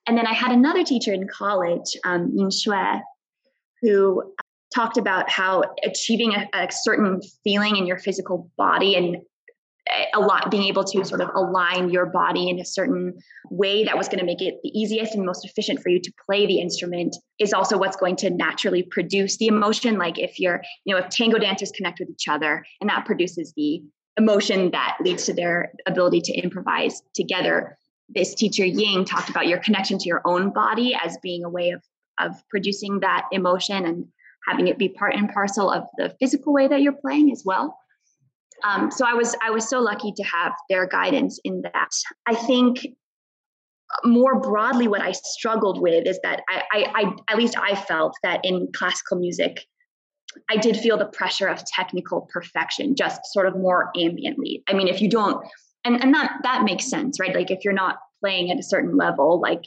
And 0.06 0.16
then 0.16 0.26
I 0.26 0.32
had 0.32 0.52
another 0.52 0.84
teacher 0.84 1.12
in 1.12 1.28
college, 1.28 1.96
um, 2.04 2.32
Yin 2.34 2.50
who 3.82 4.22
talked 4.74 4.98
about 4.98 5.30
how 5.30 5.62
achieving 5.84 6.34
a, 6.34 6.48
a 6.54 6.68
certain 6.70 7.20
feeling 7.44 7.76
in 7.76 7.86
your 7.86 7.98
physical 7.98 8.50
body 8.56 8.94
and 8.94 9.16
eh, 9.88 10.04
a 10.14 10.20
lot 10.20 10.50
being 10.50 10.64
able 10.64 10.84
to 10.84 11.04
sort 11.04 11.20
of 11.20 11.30
align 11.34 11.90
your 11.90 12.06
body 12.06 12.50
in 12.50 12.58
a 12.58 12.64
certain 12.64 13.14
way 13.50 13.84
that 13.84 13.96
was 13.96 14.08
going 14.08 14.18
to 14.18 14.26
make 14.26 14.42
it 14.42 14.56
the 14.62 14.68
easiest 14.70 15.14
and 15.14 15.24
most 15.24 15.44
efficient 15.44 15.80
for 15.80 15.88
you 15.88 16.00
to 16.00 16.12
play 16.26 16.46
the 16.46 16.60
instrument 16.60 17.16
is 17.38 17.52
also 17.52 17.78
what's 17.78 17.96
going 17.96 18.16
to 18.16 18.30
naturally 18.30 18.82
produce 18.82 19.38
the 19.38 19.46
emotion. 19.46 19.98
Like 19.98 20.18
if 20.18 20.38
you're 20.38 20.62
you 20.84 20.94
know 20.94 21.00
if 21.00 21.08
tango 21.08 21.38
dancers 21.38 21.72
connect 21.74 22.00
with 22.00 22.10
each 22.10 22.28
other 22.28 22.64
and 22.80 22.90
that 22.90 23.06
produces 23.06 23.52
the 23.56 23.82
emotion 24.18 24.72
that 24.72 24.96
leads 25.00 25.24
to 25.26 25.32
their 25.32 25.72
ability 25.86 26.20
to 26.20 26.32
improvise 26.34 27.00
together. 27.14 27.78
This 28.08 28.34
teacher 28.34 28.64
ying 28.64 29.04
talked 29.04 29.30
about 29.30 29.46
your 29.46 29.58
connection 29.58 29.98
to 29.98 30.08
your 30.08 30.22
own 30.24 30.52
body 30.52 30.96
as 31.00 31.16
being 31.22 31.44
a 31.44 31.48
way 31.48 31.70
of 31.70 31.82
of 32.20 32.34
producing 32.48 33.00
that 33.00 33.26
emotion 33.32 33.84
and 33.84 34.06
having 34.46 34.68
it 34.68 34.78
be 34.78 34.88
part 34.88 35.14
and 35.14 35.30
parcel 35.30 35.70
of 35.70 35.84
the 35.96 36.14
physical 36.20 36.52
way 36.52 36.68
that 36.68 36.80
you're 36.80 36.92
playing 36.92 37.30
as 37.30 37.42
well. 37.44 37.78
Um, 38.64 38.90
so 38.90 39.06
I 39.06 39.14
was 39.14 39.36
I 39.42 39.50
was 39.50 39.68
so 39.68 39.80
lucky 39.80 40.12
to 40.16 40.22
have 40.24 40.52
their 40.68 40.86
guidance 40.86 41.38
in 41.44 41.62
that. 41.62 41.90
I 42.26 42.34
think 42.34 42.86
more 44.04 44.40
broadly, 44.40 44.88
what 44.88 45.00
I 45.00 45.12
struggled 45.12 45.80
with 45.80 46.06
is 46.06 46.18
that 46.22 46.42
I, 46.48 46.62
I, 46.72 46.92
I 46.94 47.32
at 47.32 47.38
least 47.38 47.56
I 47.58 47.74
felt 47.74 48.14
that 48.22 48.40
in 48.42 48.68
classical 48.74 49.18
music, 49.18 49.64
I 50.50 50.56
did 50.56 50.76
feel 50.76 50.98
the 50.98 51.06
pressure 51.06 51.48
of 51.48 51.64
technical 51.64 52.28
perfection, 52.32 52.96
just 52.96 53.20
sort 53.26 53.46
of 53.46 53.56
more 53.56 53.90
ambiently. 53.96 54.62
I 54.68 54.74
mean, 54.74 54.88
if 54.88 55.00
you 55.00 55.08
don't, 55.08 55.44
and 55.84 56.02
and 56.02 56.12
that 56.14 56.38
that 56.42 56.64
makes 56.64 56.88
sense, 56.88 57.18
right? 57.20 57.34
Like 57.34 57.50
if 57.50 57.64
you're 57.64 57.72
not 57.72 57.98
playing 58.20 58.50
at 58.50 58.58
a 58.58 58.62
certain 58.62 58.96
level, 58.96 59.40
like 59.40 59.64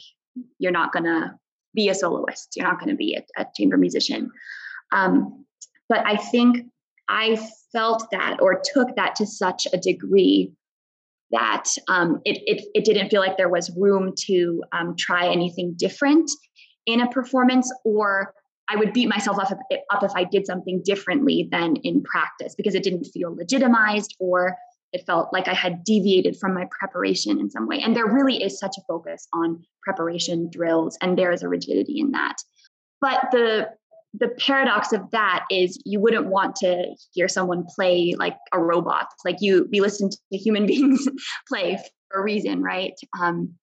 you're 0.58 0.72
not 0.72 0.92
gonna 0.92 1.36
be 1.74 1.88
a 1.88 1.94
soloist. 1.94 2.52
You're 2.56 2.66
not 2.66 2.78
going 2.78 2.90
to 2.90 2.96
be 2.96 3.16
a, 3.16 3.40
a, 3.40 3.46
chamber 3.56 3.76
musician. 3.76 4.30
Um, 4.92 5.44
but 5.88 6.06
I 6.06 6.16
think 6.16 6.66
I 7.08 7.36
felt 7.72 8.06
that 8.12 8.38
or 8.40 8.60
took 8.72 8.94
that 8.96 9.16
to 9.16 9.26
such 9.26 9.66
a 9.72 9.78
degree 9.78 10.52
that 11.30 11.64
um, 11.88 12.20
it, 12.24 12.42
it, 12.46 12.64
it, 12.74 12.84
didn't 12.84 13.08
feel 13.08 13.20
like 13.20 13.38
there 13.38 13.48
was 13.48 13.70
room 13.76 14.12
to 14.26 14.62
um, 14.72 14.94
try 14.98 15.30
anything 15.30 15.74
different 15.76 16.30
in 16.84 17.00
a 17.00 17.08
performance 17.08 17.72
or 17.84 18.34
I 18.68 18.76
would 18.76 18.92
beat 18.92 19.08
myself 19.08 19.38
up, 19.38 19.58
up 19.90 20.02
if 20.02 20.12
I 20.14 20.24
did 20.24 20.46
something 20.46 20.82
differently 20.84 21.48
than 21.50 21.76
in 21.76 22.02
practice 22.02 22.54
because 22.54 22.74
it 22.74 22.82
didn't 22.82 23.04
feel 23.04 23.34
legitimized 23.34 24.14
or 24.18 24.56
it 24.92 25.04
felt 25.06 25.32
like 25.32 25.48
I 25.48 25.54
had 25.54 25.84
deviated 25.84 26.36
from 26.36 26.54
my 26.54 26.66
preparation 26.78 27.40
in 27.40 27.50
some 27.50 27.66
way. 27.66 27.80
And 27.80 27.96
there 27.96 28.06
really 28.06 28.42
is 28.42 28.58
such 28.58 28.76
a 28.78 28.82
focus 28.86 29.26
on 29.32 29.64
preparation 29.82 30.50
drills, 30.50 30.98
and 31.00 31.18
there 31.18 31.32
is 31.32 31.42
a 31.42 31.48
rigidity 31.48 31.98
in 31.98 32.10
that. 32.12 32.36
But 33.00 33.30
the 33.32 33.68
the 34.14 34.28
paradox 34.38 34.92
of 34.92 35.10
that 35.10 35.46
is 35.50 35.80
you 35.86 35.98
wouldn't 35.98 36.26
want 36.26 36.56
to 36.56 36.94
hear 37.12 37.28
someone 37.28 37.64
play 37.74 38.14
like 38.18 38.36
a 38.52 38.60
robot. 38.60 39.06
Like 39.24 39.36
you, 39.40 39.66
we 39.72 39.80
listen 39.80 40.10
to 40.10 40.18
human 40.36 40.66
beings 40.66 41.08
play 41.48 41.78
for 42.10 42.20
a 42.20 42.22
reason, 42.22 42.62
right? 42.62 42.92
Um, 43.20 43.54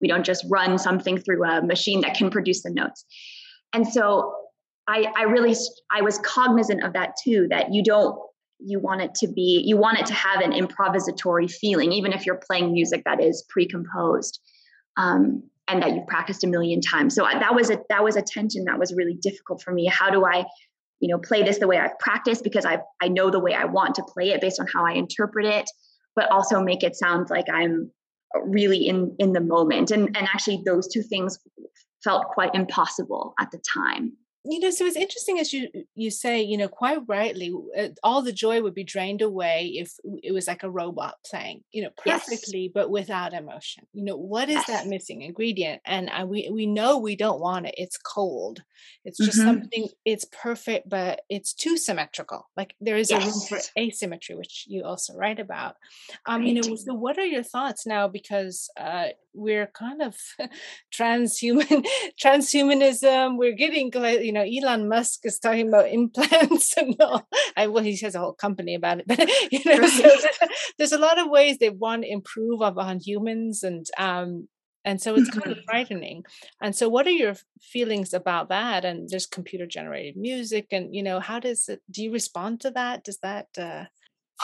we 0.00 0.08
don't 0.08 0.24
just 0.24 0.46
run 0.48 0.78
something 0.78 1.18
through 1.18 1.44
a 1.44 1.62
machine 1.62 2.00
that 2.02 2.14
can 2.14 2.30
produce 2.30 2.62
the 2.62 2.70
notes. 2.70 3.04
And 3.74 3.86
so 3.86 4.34
I, 4.86 5.12
I 5.16 5.22
really, 5.24 5.54
I 5.90 6.00
was 6.00 6.18
cognizant 6.20 6.82
of 6.82 6.94
that 6.94 7.14
too. 7.22 7.46
That 7.50 7.74
you 7.74 7.82
don't 7.82 8.18
you 8.60 8.80
want 8.80 9.00
it 9.00 9.14
to 9.14 9.28
be 9.28 9.62
you 9.64 9.76
want 9.76 9.98
it 9.98 10.06
to 10.06 10.14
have 10.14 10.40
an 10.40 10.52
improvisatory 10.52 11.50
feeling 11.50 11.92
even 11.92 12.12
if 12.12 12.26
you're 12.26 12.40
playing 12.46 12.72
music 12.72 13.02
that 13.04 13.22
is 13.22 13.44
pre-composed 13.48 14.40
um, 14.96 15.42
and 15.68 15.82
that 15.82 15.94
you've 15.94 16.06
practiced 16.06 16.42
a 16.42 16.46
million 16.46 16.80
times. 16.80 17.14
So 17.14 17.22
that 17.22 17.54
was 17.54 17.70
a 17.70 17.78
that 17.88 18.02
was 18.02 18.16
a 18.16 18.22
tension 18.22 18.64
that 18.64 18.78
was 18.78 18.92
really 18.94 19.14
difficult 19.14 19.62
for 19.62 19.72
me. 19.72 19.86
How 19.86 20.10
do 20.10 20.24
i 20.24 20.44
you 21.00 21.08
know 21.08 21.18
play 21.18 21.42
this 21.42 21.58
the 21.58 21.68
way 21.68 21.78
i've 21.78 21.98
practiced? 21.98 22.42
Because 22.42 22.64
i 22.64 22.78
i 23.00 23.08
know 23.08 23.30
the 23.30 23.40
way 23.40 23.54
i 23.54 23.64
want 23.64 23.94
to 23.96 24.02
play 24.02 24.30
it 24.30 24.40
based 24.40 24.58
on 24.60 24.66
how 24.72 24.84
i 24.84 24.92
interpret 24.92 25.46
it 25.46 25.70
but 26.16 26.28
also 26.32 26.60
make 26.60 26.82
it 26.82 26.96
sound 26.96 27.30
like 27.30 27.46
i'm 27.52 27.92
really 28.44 28.86
in 28.86 29.14
in 29.18 29.32
the 29.32 29.40
moment. 29.40 29.90
And 29.90 30.16
and 30.16 30.28
actually 30.28 30.62
those 30.64 30.88
two 30.88 31.02
things 31.02 31.38
felt 32.04 32.26
quite 32.26 32.54
impossible 32.54 33.34
at 33.40 33.50
the 33.50 33.58
time 33.58 34.12
you 34.48 34.60
know 34.60 34.70
so 34.70 34.86
it's 34.86 34.96
interesting 34.96 35.38
as 35.38 35.52
you 35.52 35.68
you 35.94 36.10
say 36.10 36.40
you 36.40 36.56
know 36.56 36.68
quite 36.68 36.98
rightly 37.06 37.52
uh, 37.78 37.88
all 38.02 38.22
the 38.22 38.32
joy 38.32 38.62
would 38.62 38.74
be 38.74 38.84
drained 38.84 39.20
away 39.20 39.72
if 39.74 39.92
it 40.22 40.32
was 40.32 40.46
like 40.46 40.62
a 40.62 40.70
robot 40.70 41.14
playing 41.28 41.62
you 41.70 41.82
know 41.82 41.90
perfectly 41.96 42.62
yes. 42.62 42.70
but 42.74 42.90
without 42.90 43.34
emotion 43.34 43.84
you 43.92 44.04
know 44.04 44.16
what 44.16 44.48
is 44.48 44.56
yes. 44.56 44.66
that 44.66 44.86
missing 44.86 45.22
ingredient 45.22 45.82
and 45.84 46.08
I, 46.08 46.24
we 46.24 46.48
we 46.52 46.66
know 46.66 46.98
we 46.98 47.14
don't 47.14 47.40
want 47.40 47.66
it 47.66 47.74
it's 47.76 47.98
cold 47.98 48.62
it's 49.04 49.18
just 49.18 49.38
mm-hmm. 49.38 49.48
something 49.48 49.88
it's 50.04 50.24
perfect 50.24 50.88
but 50.88 51.20
it's 51.28 51.52
too 51.52 51.76
symmetrical 51.76 52.48
like 52.56 52.74
there 52.80 52.96
is 52.96 53.10
yes. 53.10 53.22
a 53.22 53.26
room 53.26 53.40
for 53.48 53.58
asymmetry 53.78 54.34
which 54.34 54.64
you 54.66 54.82
also 54.82 55.14
write 55.14 55.40
about 55.40 55.74
um 56.26 56.40
right. 56.40 56.48
you 56.48 56.54
know 56.54 56.76
so 56.76 56.94
what 56.94 57.18
are 57.18 57.26
your 57.26 57.42
thoughts 57.42 57.86
now 57.86 58.08
because 58.08 58.70
uh 58.80 59.08
we're 59.38 59.66
kind 59.68 60.02
of 60.02 60.16
transhuman 60.94 61.84
transhumanism 62.22 63.36
we're 63.36 63.54
getting 63.54 63.90
you 64.22 64.32
know 64.32 64.42
elon 64.44 64.88
musk 64.88 65.20
is 65.24 65.38
talking 65.38 65.68
about 65.68 65.88
implants 65.88 66.76
and 66.76 66.96
all 67.00 67.26
I, 67.56 67.68
well 67.68 67.84
he 67.84 67.96
has 67.98 68.14
a 68.14 68.18
whole 68.18 68.34
company 68.34 68.74
about 68.74 69.00
it 69.00 69.06
but 69.06 69.18
you 69.52 69.60
know 69.64 69.78
right. 69.78 69.90
so 69.90 70.10
there's, 70.76 70.92
a 70.92 70.98
lot 70.98 71.18
of 71.18 71.28
ways 71.28 71.58
they 71.58 71.70
want 71.70 72.02
to 72.02 72.10
improve 72.10 72.60
upon 72.60 72.98
humans 72.98 73.62
and 73.62 73.86
um 73.98 74.48
and 74.84 75.00
so 75.00 75.14
it's 75.14 75.28
kind 75.28 75.46
of 75.46 75.58
mm-hmm. 75.58 75.70
frightening 75.70 76.24
and 76.62 76.74
so 76.74 76.88
what 76.88 77.06
are 77.06 77.10
your 77.10 77.34
feelings 77.60 78.14
about 78.14 78.48
that 78.48 78.84
and 78.84 79.08
there's 79.08 79.26
computer 79.26 79.66
generated 79.66 80.16
music 80.16 80.66
and 80.72 80.94
you 80.94 81.02
know 81.02 81.20
how 81.20 81.38
does 81.38 81.68
it 81.68 81.80
do 81.90 82.02
you 82.02 82.12
respond 82.12 82.60
to 82.60 82.70
that 82.70 83.04
does 83.04 83.18
that 83.18 83.46
uh 83.58 83.84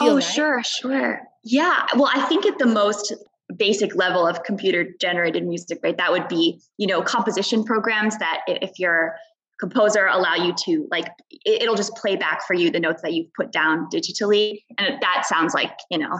oh 0.01 0.15
nice? 0.15 0.33
sure 0.33 0.61
sure 0.63 1.21
yeah 1.43 1.85
well 1.95 2.09
i 2.13 2.21
think 2.25 2.45
at 2.45 2.57
the 2.57 2.65
most 2.65 3.13
basic 3.53 3.95
level 3.95 4.25
of 4.27 4.43
computer 4.43 4.87
generated 4.99 5.45
music 5.45 5.79
right? 5.83 5.97
That 5.97 6.11
would 6.11 6.27
be 6.27 6.61
you 6.77 6.87
know 6.87 7.01
composition 7.01 7.63
programs 7.63 8.17
that 8.17 8.41
if 8.47 8.79
your 8.79 9.15
composer 9.59 10.07
allow 10.07 10.35
you 10.35 10.53
to 10.65 10.87
like 10.91 11.07
it'll 11.45 11.75
just 11.75 11.95
play 11.95 12.15
back 12.15 12.45
for 12.45 12.53
you 12.53 12.69
the 12.69 12.79
notes 12.79 13.01
that 13.01 13.13
you've 13.13 13.33
put 13.33 13.51
down 13.51 13.87
digitally. 13.93 14.59
And 14.77 15.01
that 15.01 15.25
sounds 15.25 15.53
like 15.53 15.71
you 15.89 15.97
know 15.97 16.19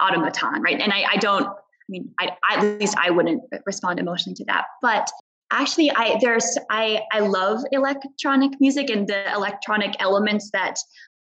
automaton 0.00 0.62
right? 0.62 0.80
And 0.80 0.92
i, 0.92 1.04
I 1.12 1.16
don't 1.16 1.46
i 1.46 1.88
mean 1.88 2.12
I, 2.18 2.30
at 2.50 2.62
least 2.78 2.96
i 2.98 3.10
wouldn't 3.10 3.42
respond 3.64 3.98
emotionally 3.98 4.34
to 4.36 4.44
that. 4.46 4.64
But 4.82 5.10
actually 5.50 5.90
i 5.92 6.18
there's 6.20 6.58
i 6.70 7.00
i 7.12 7.20
love 7.20 7.62
electronic 7.70 8.60
music 8.60 8.90
and 8.90 9.06
the 9.06 9.32
electronic 9.32 9.94
elements 10.00 10.50
that 10.52 10.76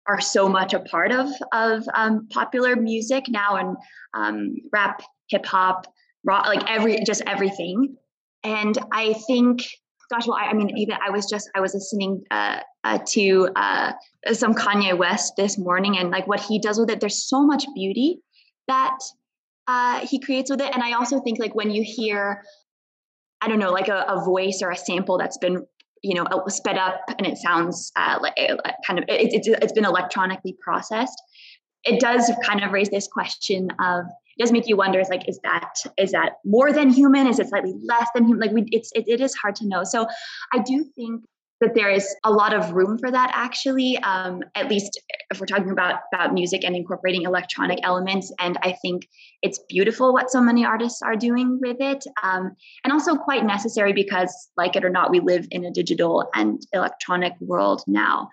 are 0.08 0.20
so 0.20 0.50
much 0.50 0.74
a 0.74 0.80
part 0.80 1.12
of 1.12 1.30
of 1.52 1.84
um, 1.94 2.28
popular 2.30 2.76
music 2.76 3.26
now. 3.30 3.56
And 3.56 3.78
um, 4.14 4.56
rap 4.72 5.02
hip 5.34 5.46
hop, 5.46 5.88
rock, 6.24 6.46
like 6.46 6.70
every 6.70 7.04
just 7.04 7.22
everything. 7.26 7.98
And 8.44 8.78
I 8.92 9.14
think, 9.14 9.64
gosh, 10.10 10.28
well, 10.28 10.38
I, 10.38 10.48
I 10.48 10.54
mean, 10.54 10.78
even 10.78 10.98
I 11.06 11.10
was 11.10 11.26
just 11.26 11.50
I 11.56 11.62
was 11.62 11.74
listening 11.74 12.24
uh, 12.32 12.60
uh, 12.84 13.00
to 13.10 13.50
uh, 13.56 13.94
some 14.34 14.54
Kanye 14.54 14.98
West 14.98 15.34
this 15.36 15.58
morning, 15.58 15.98
and 15.98 16.12
like 16.12 16.28
what 16.28 16.40
he 16.40 16.60
does 16.60 16.80
with 16.80 16.90
it, 16.90 17.00
there's 17.00 17.28
so 17.28 17.46
much 17.46 17.66
beauty 17.74 18.20
that 18.68 18.98
uh, 19.68 20.06
he 20.06 20.20
creates 20.20 20.50
with 20.50 20.62
it. 20.62 20.74
And 20.74 20.84
I 20.84 20.94
also 20.94 21.20
think 21.22 21.40
like 21.40 21.56
when 21.56 21.72
you 21.72 21.84
hear, 21.84 22.44
I 23.42 23.48
don't 23.48 23.60
know, 23.60 23.72
like 23.72 23.88
a, 23.88 24.06
a 24.08 24.24
voice 24.24 24.62
or 24.62 24.72
a 24.72 24.78
sample 24.78 25.18
that's 25.18 25.38
been 25.38 25.66
you 26.04 26.16
know 26.16 26.26
sped 26.48 26.78
up 26.78 27.00
and 27.18 27.26
it 27.26 27.38
sounds 27.38 27.92
uh, 27.96 28.20
like, 28.22 28.34
like 28.38 28.76
kind 28.86 29.00
of 29.00 29.06
it, 29.08 29.34
it's 29.34 29.48
it's 29.48 29.72
been 29.72 29.86
electronically 29.86 30.54
processed 30.62 31.22
it 31.86 32.00
does 32.00 32.32
kind 32.44 32.64
of 32.64 32.72
raise 32.72 32.90
this 32.90 33.08
question 33.08 33.70
of 33.80 34.06
it 34.38 34.42
does 34.42 34.52
make 34.52 34.68
you 34.68 34.78
wonder 34.78 35.00
is 35.00 35.10
like 35.10 35.28
is 35.28 35.40
that 35.44 35.74
is 35.98 36.12
that 36.12 36.34
more 36.46 36.72
than 36.72 36.90
human? 36.90 37.28
Is 37.28 37.40
it 37.40 37.50
slightly 37.50 37.74
less 37.84 38.08
than 38.14 38.26
human? 38.26 38.40
Like 38.40 38.52
we 38.52 38.66
it's 38.72 38.92
it, 38.94 39.06
it 39.08 39.22
is 39.22 39.36
hard 39.36 39.56
to 39.58 39.68
know. 39.68 39.84
So 39.84 40.08
i 40.54 40.60
do 40.60 40.86
think 40.96 41.24
that 41.62 41.76
there 41.76 41.90
is 41.90 42.14
a 42.26 42.32
lot 42.32 42.54
of 42.54 42.74
room 42.74 42.98
for 42.98 43.10
that 43.10 43.32
actually 43.34 43.98
um, 44.00 44.44
at 44.54 44.70
least 44.70 45.00
if 45.32 45.40
we're 45.40 45.46
talking 45.46 45.72
about 45.72 46.02
about 46.14 46.34
music 46.34 46.64
and 46.66 46.76
incorporating 46.76 47.24
electronic 47.24 47.80
elements. 47.84 48.32
And 48.40 48.58
i 48.64 48.74
think 48.82 49.08
it's 49.42 49.60
beautiful 49.70 50.14
what 50.14 50.30
so 50.30 50.42
many 50.42 50.66
artists 50.66 51.02
are 51.02 51.16
doing 51.16 51.60
with 51.62 51.78
it 51.80 52.04
um, 52.22 52.52
and 52.84 52.92
also 52.92 53.16
quite 53.16 53.46
necessary 53.46 53.94
because 53.94 54.50
like 54.58 54.76
it 54.76 54.84
or 54.84 54.90
not 54.90 55.12
we 55.12 55.20
live 55.20 55.48
in 55.52 55.64
a 55.64 55.72
digital 55.72 56.30
and 56.34 56.62
electronic 56.74 57.34
world 57.40 57.84
now. 57.88 58.30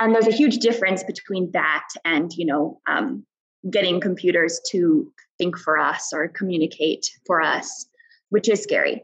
And 0.00 0.14
there's 0.14 0.28
a 0.28 0.32
huge 0.32 0.58
difference 0.58 1.02
between 1.02 1.50
that 1.52 1.88
and 2.04 2.32
you 2.32 2.46
know 2.46 2.80
um, 2.86 3.26
getting 3.68 4.00
computers 4.00 4.60
to 4.70 5.12
think 5.38 5.56
for 5.58 5.78
us 5.78 6.10
or 6.12 6.28
communicate 6.28 7.06
for 7.26 7.40
us, 7.40 7.86
which 8.30 8.48
is 8.48 8.62
scary. 8.62 9.02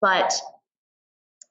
But 0.00 0.32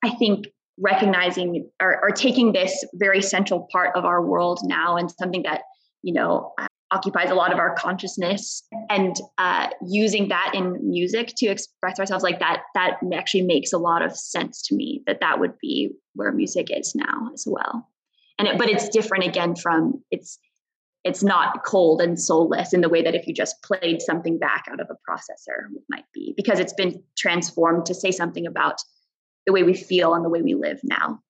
I 0.04 0.12
think 0.12 0.48
recognizing 0.80 1.70
or, 1.82 2.00
or 2.02 2.12
taking 2.12 2.54
this 2.54 2.86
very 2.94 3.22
central 3.22 3.68
part 3.72 3.96
of 3.96 4.06
our 4.06 4.26
world 4.26 4.60
now 4.64 4.96
and 4.96 5.12
something 5.12 5.44
that, 5.44 5.64
you 6.02 6.14
know, 6.14 6.54
occupies 6.92 7.30
a 7.30 7.36
lot 7.36 7.52
of 7.54 7.60
our 7.60 7.76
consciousness 7.76 8.64
and 8.90 9.16
uh, 9.38 9.68
using 9.86 10.30
that 10.30 10.52
in 10.56 10.78
music 10.90 11.34
to 11.38 11.48
express 11.48 12.00
ourselves 12.00 12.24
like 12.24 12.40
that 12.40 12.64
that 12.74 12.98
actually 13.14 13.44
makes 13.44 13.72
a 13.74 13.78
lot 13.78 14.02
of 14.02 14.16
sense 14.16 14.62
to 14.64 14.76
me 14.76 15.04
that 15.06 15.20
that 15.20 15.40
would 15.40 15.54
be 15.62 15.92
where 16.16 16.32
music 16.32 16.68
is 16.76 16.96
now 16.96 17.30
as 17.34 17.46
well 17.48 17.88
and 18.40 18.48
it, 18.48 18.58
but 18.58 18.70
it's 18.70 18.90
different 18.90 19.26
again 19.26 19.56
from 19.56 20.02
it's 20.10 20.40
it's 21.04 21.24
not 21.24 21.64
cold 21.66 22.02
and 22.02 22.20
soulless 22.20 22.74
in 22.74 22.82
the 22.82 22.90
way 22.90 23.02
that 23.02 23.16
if 23.16 23.28
you 23.28 23.34
just 23.34 23.62
played 23.64 24.02
something 24.02 24.38
back 24.38 24.66
out 24.72 24.80
of 24.80 24.88
a 24.90 25.12
processor 25.12 25.74
it 25.74 25.84
might 25.90 26.06
be 26.14 26.34
because 26.36 26.60
it's 26.60 26.74
been 26.74 27.02
transformed 27.18 27.86
to 27.86 27.94
say 27.94 28.12
something 28.12 28.46
about 28.46 28.82
the 29.46 29.54
way 29.54 29.64
we 29.64 29.74
feel 29.74 30.14
and 30.14 30.24
the 30.24 30.30
way 30.30 30.42
we 30.42 30.54
live 30.54 30.80
now. 30.84 31.22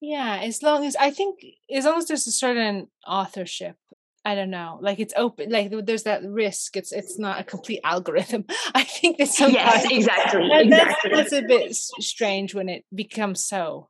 Yeah 0.00 0.40
as 0.42 0.62
long 0.62 0.84
as 0.84 0.96
i 0.96 1.10
think 1.10 1.40
as 1.72 1.84
long 1.84 1.98
as 1.98 2.06
there's 2.06 2.26
a 2.26 2.32
certain 2.32 2.88
authorship 3.06 3.76
i 4.24 4.34
don't 4.34 4.50
know 4.50 4.78
like 4.82 4.98
it's 4.98 5.14
open 5.16 5.48
like 5.48 5.72
there's 5.84 6.02
that 6.02 6.22
risk 6.24 6.76
it's 6.76 6.90
it's 6.92 7.18
not 7.18 7.40
a 7.40 7.44
complete 7.44 7.80
algorithm. 7.84 8.44
I 8.74 8.82
think 8.82 9.18
that 9.18 9.28
sometimes 9.28 9.84
yes 9.84 9.92
exactly 9.92 10.50
exactly 10.52 10.70
that's, 10.70 11.02
that's 11.10 11.32
a 11.32 11.42
bit 11.42 11.74
strange 11.74 12.54
when 12.54 12.68
it 12.68 12.84
becomes 12.92 13.44
so 13.44 13.88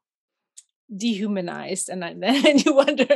dehumanized 0.96 1.88
and 1.88 2.02
then 2.20 2.58
you 2.58 2.74
wonder 2.74 3.06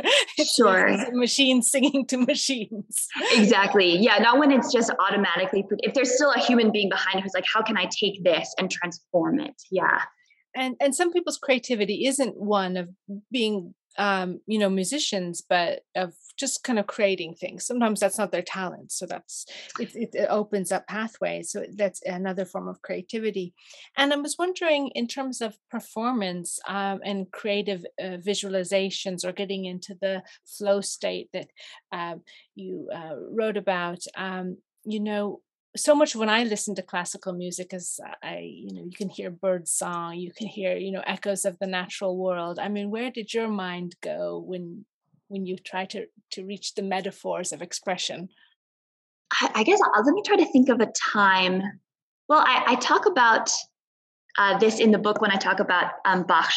sure. 0.55 0.97
machines 1.13 1.69
singing 1.69 2.05
to 2.07 2.17
machines. 2.17 3.07
Exactly. 3.33 3.97
Yeah 3.97 4.17
not 4.19 4.39
when 4.39 4.51
it's 4.51 4.71
just 4.71 4.91
automatically 4.99 5.65
if 5.79 5.93
there's 5.93 6.15
still 6.15 6.31
a 6.31 6.39
human 6.39 6.71
being 6.71 6.89
behind 6.89 7.21
who's 7.21 7.33
like 7.33 7.45
how 7.51 7.61
can 7.61 7.77
i 7.77 7.85
take 7.85 8.23
this 8.23 8.53
and 8.57 8.69
transform 8.71 9.39
it? 9.39 9.61
Yeah. 9.71 10.01
And 10.55 10.75
and 10.79 10.95
some 10.95 11.11
people's 11.11 11.37
creativity 11.37 12.05
isn't 12.07 12.35
one 12.35 12.77
of 12.77 12.89
being 13.31 13.73
um, 13.97 14.39
you 14.45 14.59
know, 14.59 14.69
musicians, 14.69 15.41
but 15.41 15.81
of 15.95 16.13
just 16.37 16.63
kind 16.63 16.77
of 16.77 16.85
creating 16.87 17.33
things. 17.33 17.65
Sometimes 17.65 17.99
that's 17.99 18.17
not 18.17 18.31
their 18.31 18.43
talent, 18.43 18.91
so 18.91 19.05
that's 19.05 19.45
it, 19.79 19.95
it, 20.13 20.27
opens 20.29 20.71
up 20.71 20.87
pathways. 20.87 21.51
So 21.51 21.65
that's 21.75 22.01
another 22.05 22.45
form 22.45 22.67
of 22.67 22.81
creativity. 22.81 23.53
And 23.97 24.13
I 24.13 24.17
was 24.17 24.35
wondering, 24.37 24.89
in 24.89 25.07
terms 25.07 25.41
of 25.41 25.57
performance 25.71 26.59
um, 26.67 26.99
and 27.03 27.31
creative 27.31 27.85
uh, 27.99 28.17
visualizations, 28.17 29.25
or 29.25 29.31
getting 29.31 29.65
into 29.65 29.95
the 29.99 30.21
flow 30.45 30.81
state 30.81 31.29
that 31.33 31.47
uh, 31.91 32.15
you 32.55 32.89
uh, 32.93 33.15
wrote 33.31 33.57
about, 33.57 33.99
um, 34.15 34.57
you 34.85 34.99
know, 34.99 35.41
so 35.77 35.95
much 35.95 36.15
when 36.15 36.29
I 36.29 36.43
listen 36.43 36.75
to 36.75 36.81
classical 36.81 37.33
music 37.33 37.73
as 37.73 37.99
I, 38.23 38.39
you 38.39 38.73
know, 38.73 38.83
you 38.83 38.95
can 38.95 39.09
hear 39.09 39.29
bird 39.29 39.67
song, 39.67 40.17
you 40.17 40.31
can 40.31 40.47
hear, 40.47 40.75
you 40.75 40.91
know, 40.91 41.03
echoes 41.05 41.45
of 41.45 41.57
the 41.59 41.67
natural 41.67 42.17
world. 42.17 42.59
I 42.59 42.67
mean, 42.67 42.89
where 42.89 43.11
did 43.11 43.33
your 43.33 43.47
mind 43.47 43.95
go 44.01 44.43
when 44.45 44.85
when 45.29 45.45
you 45.45 45.57
try 45.57 45.85
to 45.85 46.05
to 46.31 46.45
reach 46.45 46.75
the 46.75 46.83
metaphors 46.83 47.53
of 47.53 47.61
expression? 47.61 48.29
I, 49.31 49.51
I 49.55 49.63
guess 49.63 49.79
I'll, 49.81 50.03
let 50.03 50.13
me 50.13 50.23
try 50.25 50.37
to 50.37 50.51
think 50.51 50.69
of 50.69 50.79
a 50.79 50.91
time. 51.13 51.61
Well, 52.29 52.43
I, 52.45 52.63
I 52.67 52.75
talk 52.75 53.05
about 53.05 53.49
uh, 54.37 54.57
this 54.59 54.79
in 54.79 54.91
the 54.91 54.97
book 54.99 55.21
when 55.21 55.31
I 55.31 55.35
talk 55.37 55.59
about 55.59 55.93
um, 56.05 56.23
Bach 56.23 56.51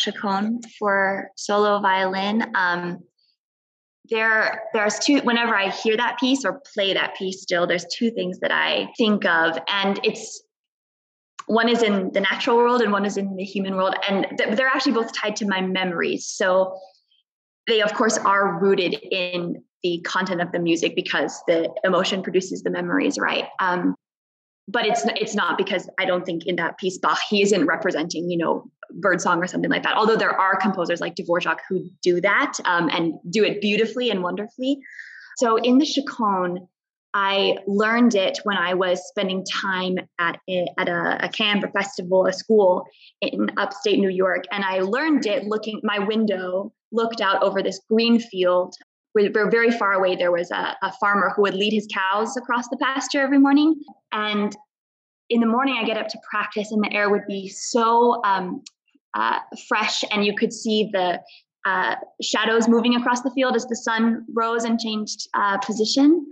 for 0.78 1.30
solo 1.36 1.80
violin. 1.80 2.44
Um, 2.54 2.98
there 4.10 4.62
there's 4.72 4.98
two 4.98 5.20
whenever 5.20 5.54
i 5.54 5.70
hear 5.70 5.96
that 5.96 6.18
piece 6.18 6.44
or 6.44 6.60
play 6.74 6.92
that 6.94 7.14
piece 7.16 7.42
still 7.42 7.66
there's 7.66 7.86
two 7.92 8.10
things 8.10 8.40
that 8.40 8.50
i 8.52 8.88
think 8.96 9.24
of. 9.24 9.58
And 9.68 10.00
it's 10.04 10.42
one 11.46 11.68
is 11.68 11.82
in 11.82 12.12
the 12.12 12.20
natural 12.20 12.56
world 12.56 12.80
and 12.80 12.92
one 12.92 13.04
is 13.04 13.16
in 13.16 13.34
the 13.34 13.44
human 13.44 13.74
world. 13.74 13.94
And 14.08 14.26
they're 14.38 14.68
actually 14.68 14.92
both 14.92 15.12
tied 15.12 15.36
to 15.36 15.46
my 15.46 15.60
memories. 15.60 16.26
So 16.26 16.78
they 17.66 17.82
of 17.82 17.92
course 17.94 18.18
are 18.18 18.60
rooted 18.60 18.94
in 19.10 19.62
the 19.82 20.00
content 20.06 20.40
of 20.42 20.52
the 20.52 20.58
music 20.58 20.94
because 20.94 21.42
the 21.46 21.70
emotion 21.82 22.22
produces 22.22 22.62
the 22.62 22.70
memories 22.70 23.18
right? 23.18 23.46
Um, 23.58 23.94
but 24.70 24.86
it's 24.86 25.04
it's 25.16 25.34
not 25.34 25.58
because 25.58 25.88
I 25.98 26.04
don't 26.04 26.24
think 26.24 26.46
in 26.46 26.56
that 26.56 26.78
piece 26.78 26.98
Bach 26.98 27.18
he 27.28 27.42
isn't 27.42 27.66
representing 27.66 28.30
you 28.30 28.38
know 28.38 28.70
birdsong 28.92 29.42
or 29.42 29.46
something 29.46 29.70
like 29.70 29.82
that. 29.82 29.96
Although 29.96 30.16
there 30.16 30.38
are 30.38 30.56
composers 30.56 31.00
like 31.00 31.14
Dvorak 31.14 31.58
who 31.68 31.88
do 32.02 32.20
that 32.20 32.54
um, 32.64 32.88
and 32.90 33.14
do 33.30 33.44
it 33.44 33.60
beautifully 33.60 34.10
and 34.10 34.22
wonderfully. 34.22 34.78
So 35.36 35.56
in 35.56 35.78
the 35.78 35.86
chaconne, 35.86 36.66
I 37.14 37.58
learned 37.66 38.14
it 38.14 38.38
when 38.44 38.56
I 38.56 38.74
was 38.74 39.00
spending 39.08 39.44
time 39.44 39.98
at 40.18 40.38
a, 40.48 40.66
at 40.78 40.88
a, 40.88 41.24
a 41.24 41.28
camp, 41.28 41.64
festival, 41.72 42.26
a 42.26 42.32
school 42.32 42.84
in 43.20 43.50
upstate 43.56 43.98
New 43.98 44.10
York, 44.10 44.44
and 44.52 44.64
I 44.64 44.80
learned 44.80 45.26
it 45.26 45.44
looking. 45.44 45.80
My 45.82 45.98
window 45.98 46.72
looked 46.92 47.20
out 47.20 47.42
over 47.42 47.62
this 47.62 47.80
green 47.88 48.20
field. 48.20 48.74
We 49.14 49.28
were 49.28 49.50
very 49.50 49.70
far 49.70 49.92
away. 49.92 50.16
There 50.16 50.32
was 50.32 50.50
a, 50.50 50.76
a 50.82 50.92
farmer 51.00 51.32
who 51.34 51.42
would 51.42 51.54
lead 51.54 51.72
his 51.72 51.88
cows 51.92 52.36
across 52.36 52.68
the 52.68 52.76
pasture 52.76 53.20
every 53.20 53.38
morning, 53.38 53.80
and 54.12 54.54
in 55.28 55.40
the 55.40 55.46
morning 55.46 55.76
I 55.80 55.84
get 55.84 55.96
up 55.96 56.08
to 56.08 56.18
practice, 56.30 56.72
and 56.72 56.82
the 56.82 56.92
air 56.92 57.10
would 57.10 57.26
be 57.26 57.48
so 57.48 58.22
um, 58.24 58.62
uh, 59.14 59.38
fresh, 59.68 60.04
and 60.10 60.24
you 60.24 60.34
could 60.36 60.52
see 60.52 60.88
the 60.92 61.20
uh, 61.66 61.96
shadows 62.22 62.68
moving 62.68 62.94
across 62.94 63.22
the 63.22 63.30
field 63.30 63.54
as 63.54 63.66
the 63.66 63.76
sun 63.76 64.24
rose 64.34 64.64
and 64.64 64.78
changed 64.78 65.28
uh, 65.34 65.58
position. 65.58 66.26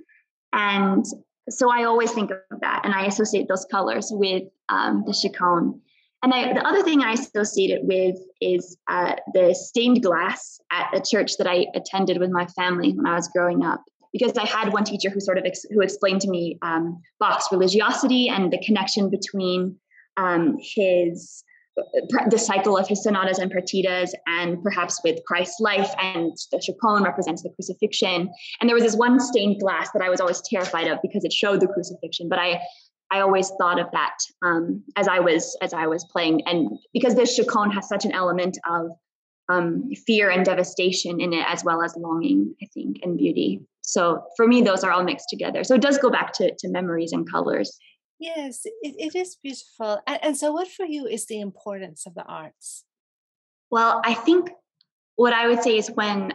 And 0.52 1.04
so 1.50 1.70
I 1.70 1.84
always 1.84 2.12
think 2.12 2.30
of 2.30 2.60
that 2.60 2.82
and 2.84 2.94
I 2.94 3.06
associate 3.06 3.48
those 3.48 3.66
colors 3.70 4.08
with 4.10 4.44
um, 4.68 5.04
the 5.06 5.12
chaconne. 5.12 5.80
And 6.22 6.34
I, 6.34 6.52
the 6.52 6.66
other 6.66 6.82
thing 6.82 7.02
I 7.02 7.12
associate 7.12 7.70
it 7.70 7.84
with 7.84 8.16
is 8.40 8.76
uh, 8.88 9.14
the 9.34 9.54
stained 9.54 10.02
glass 10.02 10.60
at 10.72 10.88
a 10.92 11.00
church 11.00 11.36
that 11.38 11.46
I 11.46 11.66
attended 11.74 12.18
with 12.18 12.30
my 12.30 12.46
family 12.46 12.92
when 12.92 13.06
I 13.06 13.14
was 13.14 13.28
growing 13.28 13.64
up. 13.64 13.82
Because 14.12 14.32
I 14.38 14.46
had 14.46 14.72
one 14.72 14.84
teacher 14.84 15.10
who 15.10 15.20
sort 15.20 15.38
of 15.38 15.44
ex- 15.44 15.66
who 15.70 15.82
explained 15.82 16.22
to 16.22 16.30
me 16.30 16.58
um, 16.62 17.00
Bach's 17.20 17.46
religiosity 17.52 18.28
and 18.28 18.50
the 18.50 18.58
connection 18.64 19.10
between 19.10 19.76
um, 20.16 20.56
his 20.60 21.44
the 22.30 22.38
cycle 22.38 22.76
of 22.76 22.88
his 22.88 23.02
sonatas 23.02 23.38
and 23.38 23.52
partitas, 23.52 24.10
and 24.26 24.62
perhaps 24.62 25.00
with 25.04 25.20
Christ's 25.26 25.60
life, 25.60 25.90
and 26.00 26.32
the 26.50 26.60
chaconne 26.60 27.04
represents 27.04 27.42
the 27.42 27.50
crucifixion. 27.50 28.28
And 28.60 28.68
there 28.68 28.74
was 28.74 28.84
this 28.84 28.96
one 28.96 29.20
stained 29.20 29.60
glass 29.60 29.90
that 29.92 30.02
I 30.02 30.08
was 30.08 30.20
always 30.20 30.42
terrified 30.42 30.88
of 30.88 30.98
because 31.02 31.24
it 31.24 31.32
showed 31.32 31.60
the 31.60 31.68
crucifixion. 31.68 32.28
But 32.28 32.38
I, 32.38 32.60
I 33.10 33.20
always 33.20 33.50
thought 33.58 33.80
of 33.80 33.90
that 33.92 34.16
um, 34.42 34.82
as 34.96 35.08
I 35.08 35.20
was 35.20 35.56
as 35.62 35.72
I 35.72 35.86
was 35.86 36.04
playing, 36.04 36.46
and 36.46 36.78
because 36.92 37.14
this 37.14 37.34
chaconne 37.34 37.70
has 37.70 37.88
such 37.88 38.04
an 38.04 38.12
element 38.12 38.58
of 38.68 38.90
um, 39.48 39.90
fear 40.06 40.30
and 40.30 40.44
devastation 40.44 41.20
in 41.20 41.32
it, 41.32 41.44
as 41.48 41.64
well 41.64 41.82
as 41.82 41.96
longing, 41.96 42.54
I 42.62 42.66
think, 42.74 42.98
and 43.02 43.16
beauty. 43.16 43.60
So 43.82 44.22
for 44.36 44.46
me, 44.46 44.60
those 44.60 44.84
are 44.84 44.92
all 44.92 45.02
mixed 45.02 45.30
together. 45.30 45.64
So 45.64 45.74
it 45.74 45.80
does 45.80 45.98
go 45.98 46.10
back 46.10 46.32
to 46.34 46.54
to 46.58 46.68
memories 46.68 47.12
and 47.12 47.30
colors. 47.30 47.78
Yes, 48.18 48.62
it, 48.64 48.74
it 48.82 49.14
is 49.14 49.36
beautiful. 49.42 50.00
And, 50.06 50.18
and 50.22 50.36
so, 50.36 50.52
what 50.52 50.68
for 50.68 50.84
you 50.84 51.06
is 51.06 51.26
the 51.26 51.40
importance 51.40 52.04
of 52.06 52.14
the 52.14 52.24
arts? 52.24 52.84
Well, 53.70 54.00
I 54.04 54.14
think 54.14 54.50
what 55.16 55.32
I 55.32 55.48
would 55.48 55.62
say 55.62 55.76
is 55.76 55.88
when, 55.88 56.32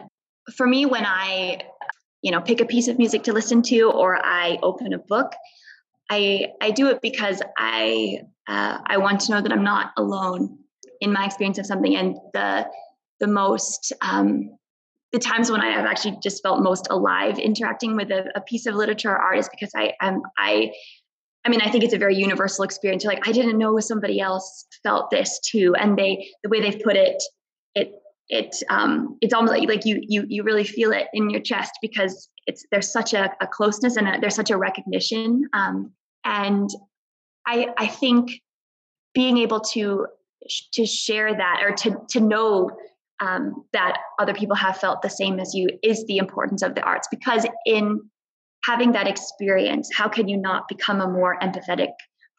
for 0.56 0.66
me, 0.66 0.86
when 0.86 1.04
I, 1.04 1.62
you 2.22 2.30
know, 2.30 2.40
pick 2.40 2.60
a 2.60 2.64
piece 2.64 2.88
of 2.88 2.98
music 2.98 3.24
to 3.24 3.32
listen 3.32 3.62
to 3.62 3.90
or 3.90 4.18
I 4.24 4.58
open 4.62 4.92
a 4.92 4.98
book, 4.98 5.32
I 6.10 6.48
I 6.60 6.70
do 6.70 6.88
it 6.88 7.00
because 7.00 7.42
I 7.56 8.20
uh, 8.48 8.78
I 8.86 8.98
want 8.98 9.20
to 9.22 9.32
know 9.32 9.40
that 9.40 9.52
I'm 9.52 9.64
not 9.64 9.92
alone 9.96 10.58
in 11.00 11.12
my 11.12 11.24
experience 11.24 11.58
of 11.58 11.66
something. 11.66 11.96
And 11.96 12.16
the 12.32 12.66
the 13.20 13.26
most 13.26 13.92
um, 14.00 14.56
the 15.12 15.18
times 15.18 15.50
when 15.50 15.60
I 15.60 15.70
have 15.70 15.86
actually 15.86 16.18
just 16.22 16.42
felt 16.42 16.62
most 16.62 16.88
alive 16.90 17.38
interacting 17.38 17.96
with 17.96 18.10
a, 18.10 18.30
a 18.34 18.40
piece 18.40 18.66
of 18.66 18.74
literature 18.74 19.10
or 19.10 19.16
art 19.16 19.38
is 19.38 19.48
because 19.48 19.72
I 19.74 19.94
am 20.00 20.22
I 20.38 20.72
I 21.46 21.50
mean, 21.50 21.60
I 21.60 21.70
think 21.70 21.84
it's 21.84 21.92
a 21.92 21.98
very 21.98 22.16
universal 22.16 22.64
experience. 22.64 23.04
You're 23.04 23.12
like, 23.12 23.28
I 23.28 23.32
didn't 23.32 23.58
know 23.58 23.78
somebody 23.78 24.18
else 24.18 24.66
felt 24.82 25.10
this 25.10 25.38
too, 25.40 25.74
and 25.78 25.96
they 25.96 26.28
the 26.42 26.48
way 26.48 26.60
they've 26.60 26.82
put 26.82 26.96
it, 26.96 27.22
it 27.74 27.92
it 28.28 28.56
um 28.70 29.18
it's 29.20 29.34
almost 29.34 29.52
like 29.52 29.68
like 29.68 29.84
you 29.84 29.98
you 30.02 30.24
you 30.28 30.42
really 30.42 30.64
feel 30.64 30.92
it 30.92 31.08
in 31.12 31.28
your 31.28 31.40
chest 31.40 31.72
because 31.82 32.28
it's 32.46 32.64
there's 32.70 32.90
such 32.90 33.12
a, 33.12 33.30
a 33.40 33.46
closeness 33.46 33.96
and 33.96 34.08
a, 34.08 34.18
there's 34.20 34.34
such 34.34 34.50
a 34.50 34.56
recognition 34.56 35.42
um 35.52 35.92
and 36.24 36.70
I 37.46 37.68
I 37.76 37.86
think 37.86 38.40
being 39.14 39.38
able 39.38 39.60
to 39.60 40.06
to 40.72 40.86
share 40.86 41.34
that 41.34 41.60
or 41.62 41.72
to 41.72 41.96
to 42.10 42.20
know 42.20 42.70
um, 43.20 43.64
that 43.72 43.98
other 44.18 44.34
people 44.34 44.56
have 44.56 44.76
felt 44.76 45.02
the 45.02 45.08
same 45.08 45.38
as 45.38 45.54
you 45.54 45.68
is 45.82 46.04
the 46.06 46.18
importance 46.18 46.62
of 46.62 46.74
the 46.74 46.82
arts 46.82 47.08
because 47.10 47.46
in 47.64 48.00
having 48.64 48.92
that 48.92 49.06
experience, 49.06 49.88
how 49.94 50.08
can 50.08 50.26
you 50.26 50.36
not 50.36 50.66
become 50.68 51.00
a 51.00 51.08
more 51.08 51.38
empathetic 51.40 51.90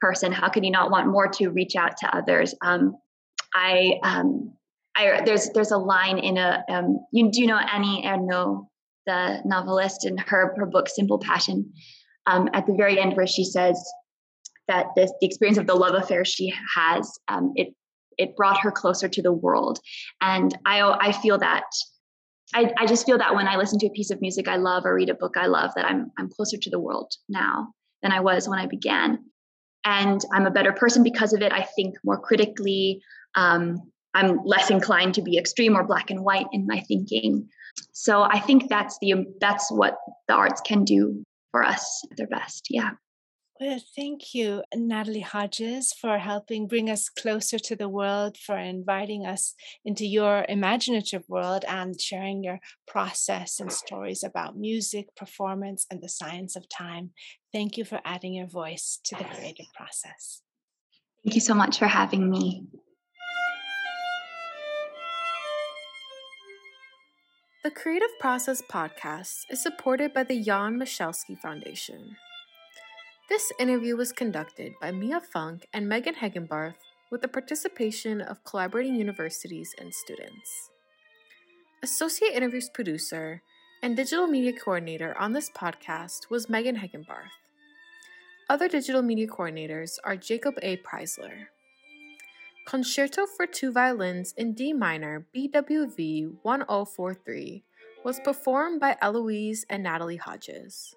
person? 0.02 0.32
How 0.32 0.50
can 0.50 0.64
you 0.64 0.72
not 0.72 0.92
want 0.92 1.08
more 1.08 1.28
to 1.28 1.50
reach 1.50 1.76
out 1.76 1.98
to 1.98 2.16
others? 2.16 2.54
Um, 2.62 2.98
I, 3.54 4.00
um, 4.04 4.54
I, 4.96 5.22
there's 5.26 5.50
there's 5.54 5.72
a 5.72 5.78
line 5.78 6.18
in 6.18 6.38
a 6.38 6.64
um, 6.70 7.00
you 7.12 7.30
do 7.32 7.42
you 7.42 7.48
know 7.48 7.58
Annie 7.58 8.04
Ernaux, 8.06 8.68
the 9.06 9.42
novelist, 9.46 10.06
in 10.06 10.18
her 10.18 10.54
her 10.58 10.66
book 10.66 10.88
Simple 10.88 11.20
Passion, 11.20 11.72
um, 12.28 12.50
at 12.54 12.66
the 12.66 12.74
very 12.74 13.00
end 13.00 13.16
where 13.16 13.28
she 13.28 13.44
says 13.44 13.82
that 14.68 14.88
this, 14.96 15.12
the 15.20 15.28
experience 15.28 15.58
of 15.58 15.68
the 15.68 15.76
love 15.76 15.96
affair 15.96 16.26
she 16.26 16.54
has 16.76 17.12
um, 17.28 17.52
it 17.56 17.74
it 18.18 18.36
brought 18.38 18.62
her 18.62 18.72
closer 18.72 19.10
to 19.10 19.22
the 19.22 19.34
world, 19.34 19.80
and 20.22 20.58
I 20.66 20.82
I 20.82 21.12
feel 21.12 21.38
that 21.40 21.66
I, 22.54 22.72
I 22.78 22.86
just 22.86 23.06
feel 23.06 23.18
that 23.18 23.36
when 23.36 23.48
I 23.48 23.58
listen 23.58 23.80
to 23.80 23.88
a 23.88 23.92
piece 23.92 24.12
of 24.12 24.22
music 24.22 24.48
I 24.48 24.56
love 24.56 24.86
or 24.86 24.96
read 24.96 25.10
a 25.10 25.16
book 25.16 25.36
I 25.36 25.48
love, 25.48 25.72
that 25.76 25.86
I'm 25.86 26.12
I'm 26.18 26.30
closer 26.30 26.58
to 26.58 26.70
the 26.70 26.80
world 26.80 27.12
now 27.28 27.74
than 28.02 28.14
I 28.14 28.22
was 28.22 28.48
when 28.48 28.60
I 28.60 28.66
began, 28.66 29.20
and 29.84 30.22
I'm 30.32 30.46
a 30.46 30.52
better 30.52 30.72
person 30.72 31.04
because 31.04 31.34
of 31.34 31.42
it. 31.42 31.52
I 31.52 31.64
think 31.76 31.96
more 32.04 32.20
critically. 32.20 33.02
Um, 33.36 33.92
I'm 34.16 34.40
less 34.46 34.72
inclined 34.72 35.14
to 35.16 35.22
be 35.22 35.38
extreme 35.38 35.76
or 35.76 35.84
black 35.84 36.10
and 36.10 36.24
white 36.24 36.48
in 36.52 36.66
my 36.66 36.80
thinking. 36.80 37.48
So 37.92 38.24
I 38.24 38.40
think 38.40 38.70
that's 38.70 38.98
the 39.00 39.26
that's 39.40 39.70
what 39.70 39.98
the 40.28 40.34
arts 40.34 40.62
can 40.62 40.86
do 40.86 41.24
for 41.52 41.64
us 41.64 42.02
at 42.10 42.18
their 42.18 42.28
best. 42.28 42.68
Yeah. 42.70 42.92
Well, 43.60 43.80
thank 43.96 44.34
you, 44.34 44.64
Natalie 44.76 45.22
Hodges, 45.22 45.94
for 45.94 46.18
helping 46.18 46.68
bring 46.68 46.90
us 46.90 47.08
closer 47.08 47.58
to 47.60 47.76
the 47.78 47.88
world, 47.88 48.36
for 48.38 48.58
inviting 48.58 49.26
us 49.26 49.54
into 49.86 50.06
your 50.06 50.46
imaginative 50.50 51.24
world 51.30 51.64
and 51.66 52.00
sharing 52.00 52.44
your 52.44 52.60
process 52.86 53.62
and 53.62 53.72
stories 53.72 54.26
about 54.26 54.58
music, 54.58 55.16
performance, 55.16 55.86
and 55.90 56.04
the 56.04 56.10
science 56.10 56.58
of 56.58 56.68
time. 56.68 57.12
Thank 57.54 57.78
you 57.78 57.86
for 57.86 58.02
adding 58.04 58.34
your 58.34 58.48
voice 58.48 59.00
to 59.06 59.16
the 59.16 59.24
creative 59.24 59.68
process. 59.74 60.42
Thank 61.24 61.36
you 61.36 61.42
so 61.42 61.54
much 61.54 61.80
for 61.80 61.88
having 61.88 62.30
me. 62.30 62.68
The 67.66 67.72
Creative 67.72 68.20
Process 68.20 68.62
podcast 68.62 69.46
is 69.50 69.60
supported 69.60 70.14
by 70.14 70.22
the 70.22 70.40
Jan 70.40 70.80
Michalski 70.80 71.36
Foundation. 71.36 72.16
This 73.28 73.52
interview 73.60 73.98
was 73.98 74.12
conducted 74.12 74.74
by 74.80 74.92
Mia 74.92 75.20
Funk 75.20 75.68
and 75.74 75.90
Megan 75.90 76.14
Hagenbarth 76.14 76.76
with 77.10 77.24
the 77.24 77.28
participation 77.28 78.22
of 78.22 78.44
collaborating 78.44 78.94
universities 78.94 79.74
and 79.80 79.92
students. 79.92 80.70
Associate 81.82 82.34
interviews 82.36 82.70
producer 82.72 83.42
and 83.82 83.98
digital 83.98 84.28
media 84.28 84.54
coordinator 84.54 85.18
on 85.18 85.34
this 85.34 85.50
podcast 85.50 86.30
was 86.30 86.48
Megan 86.48 86.76
Hagenbarth. 86.76 87.34
Other 88.48 88.68
digital 88.68 89.02
media 89.02 89.26
coordinators 89.26 89.98
are 90.04 90.16
Jacob 90.16 90.54
A. 90.62 90.78
Preisler. 90.78 91.48
Concerto 92.66 93.28
for 93.28 93.46
Two 93.46 93.72
Violins 93.72 94.34
in 94.36 94.54
D 94.54 94.74
minor, 94.74 95.28
BWV 95.36 96.38
1043, 96.42 97.64
was 98.04 98.20
performed 98.22 98.80
by 98.80 98.98
Eloise 99.04 99.68
and 99.70 99.84
Natalie 99.84 100.18
Hodges. 100.18 100.96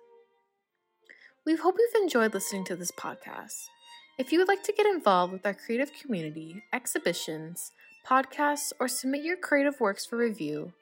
We 1.44 1.56
hope 1.56 1.76
you've 1.78 2.02
enjoyed 2.02 2.32
listening 2.32 2.64
to 2.64 2.76
this 2.76 2.90
podcast. 2.90 3.68
If 4.18 4.32
you 4.32 4.38
would 4.38 4.48
like 4.48 4.62
to 4.62 4.72
get 4.72 4.86
involved 4.86 5.34
with 5.34 5.44
our 5.44 5.52
creative 5.52 5.92
community, 5.92 6.62
exhibitions, 6.72 7.72
podcasts, 8.08 8.72
or 8.80 8.88
submit 8.88 9.22
your 9.22 9.36
creative 9.36 9.78
works 9.78 10.06
for 10.06 10.16
review, 10.16 10.72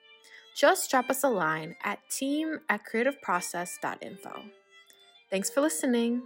just 0.56 0.88
drop 0.88 1.10
us 1.10 1.24
a 1.24 1.28
line 1.28 1.74
at 1.82 1.98
team 2.08 2.60
at 2.68 2.82
creativeprocess.info. 2.86 4.42
Thanks 5.30 5.50
for 5.50 5.60
listening. 5.60 6.22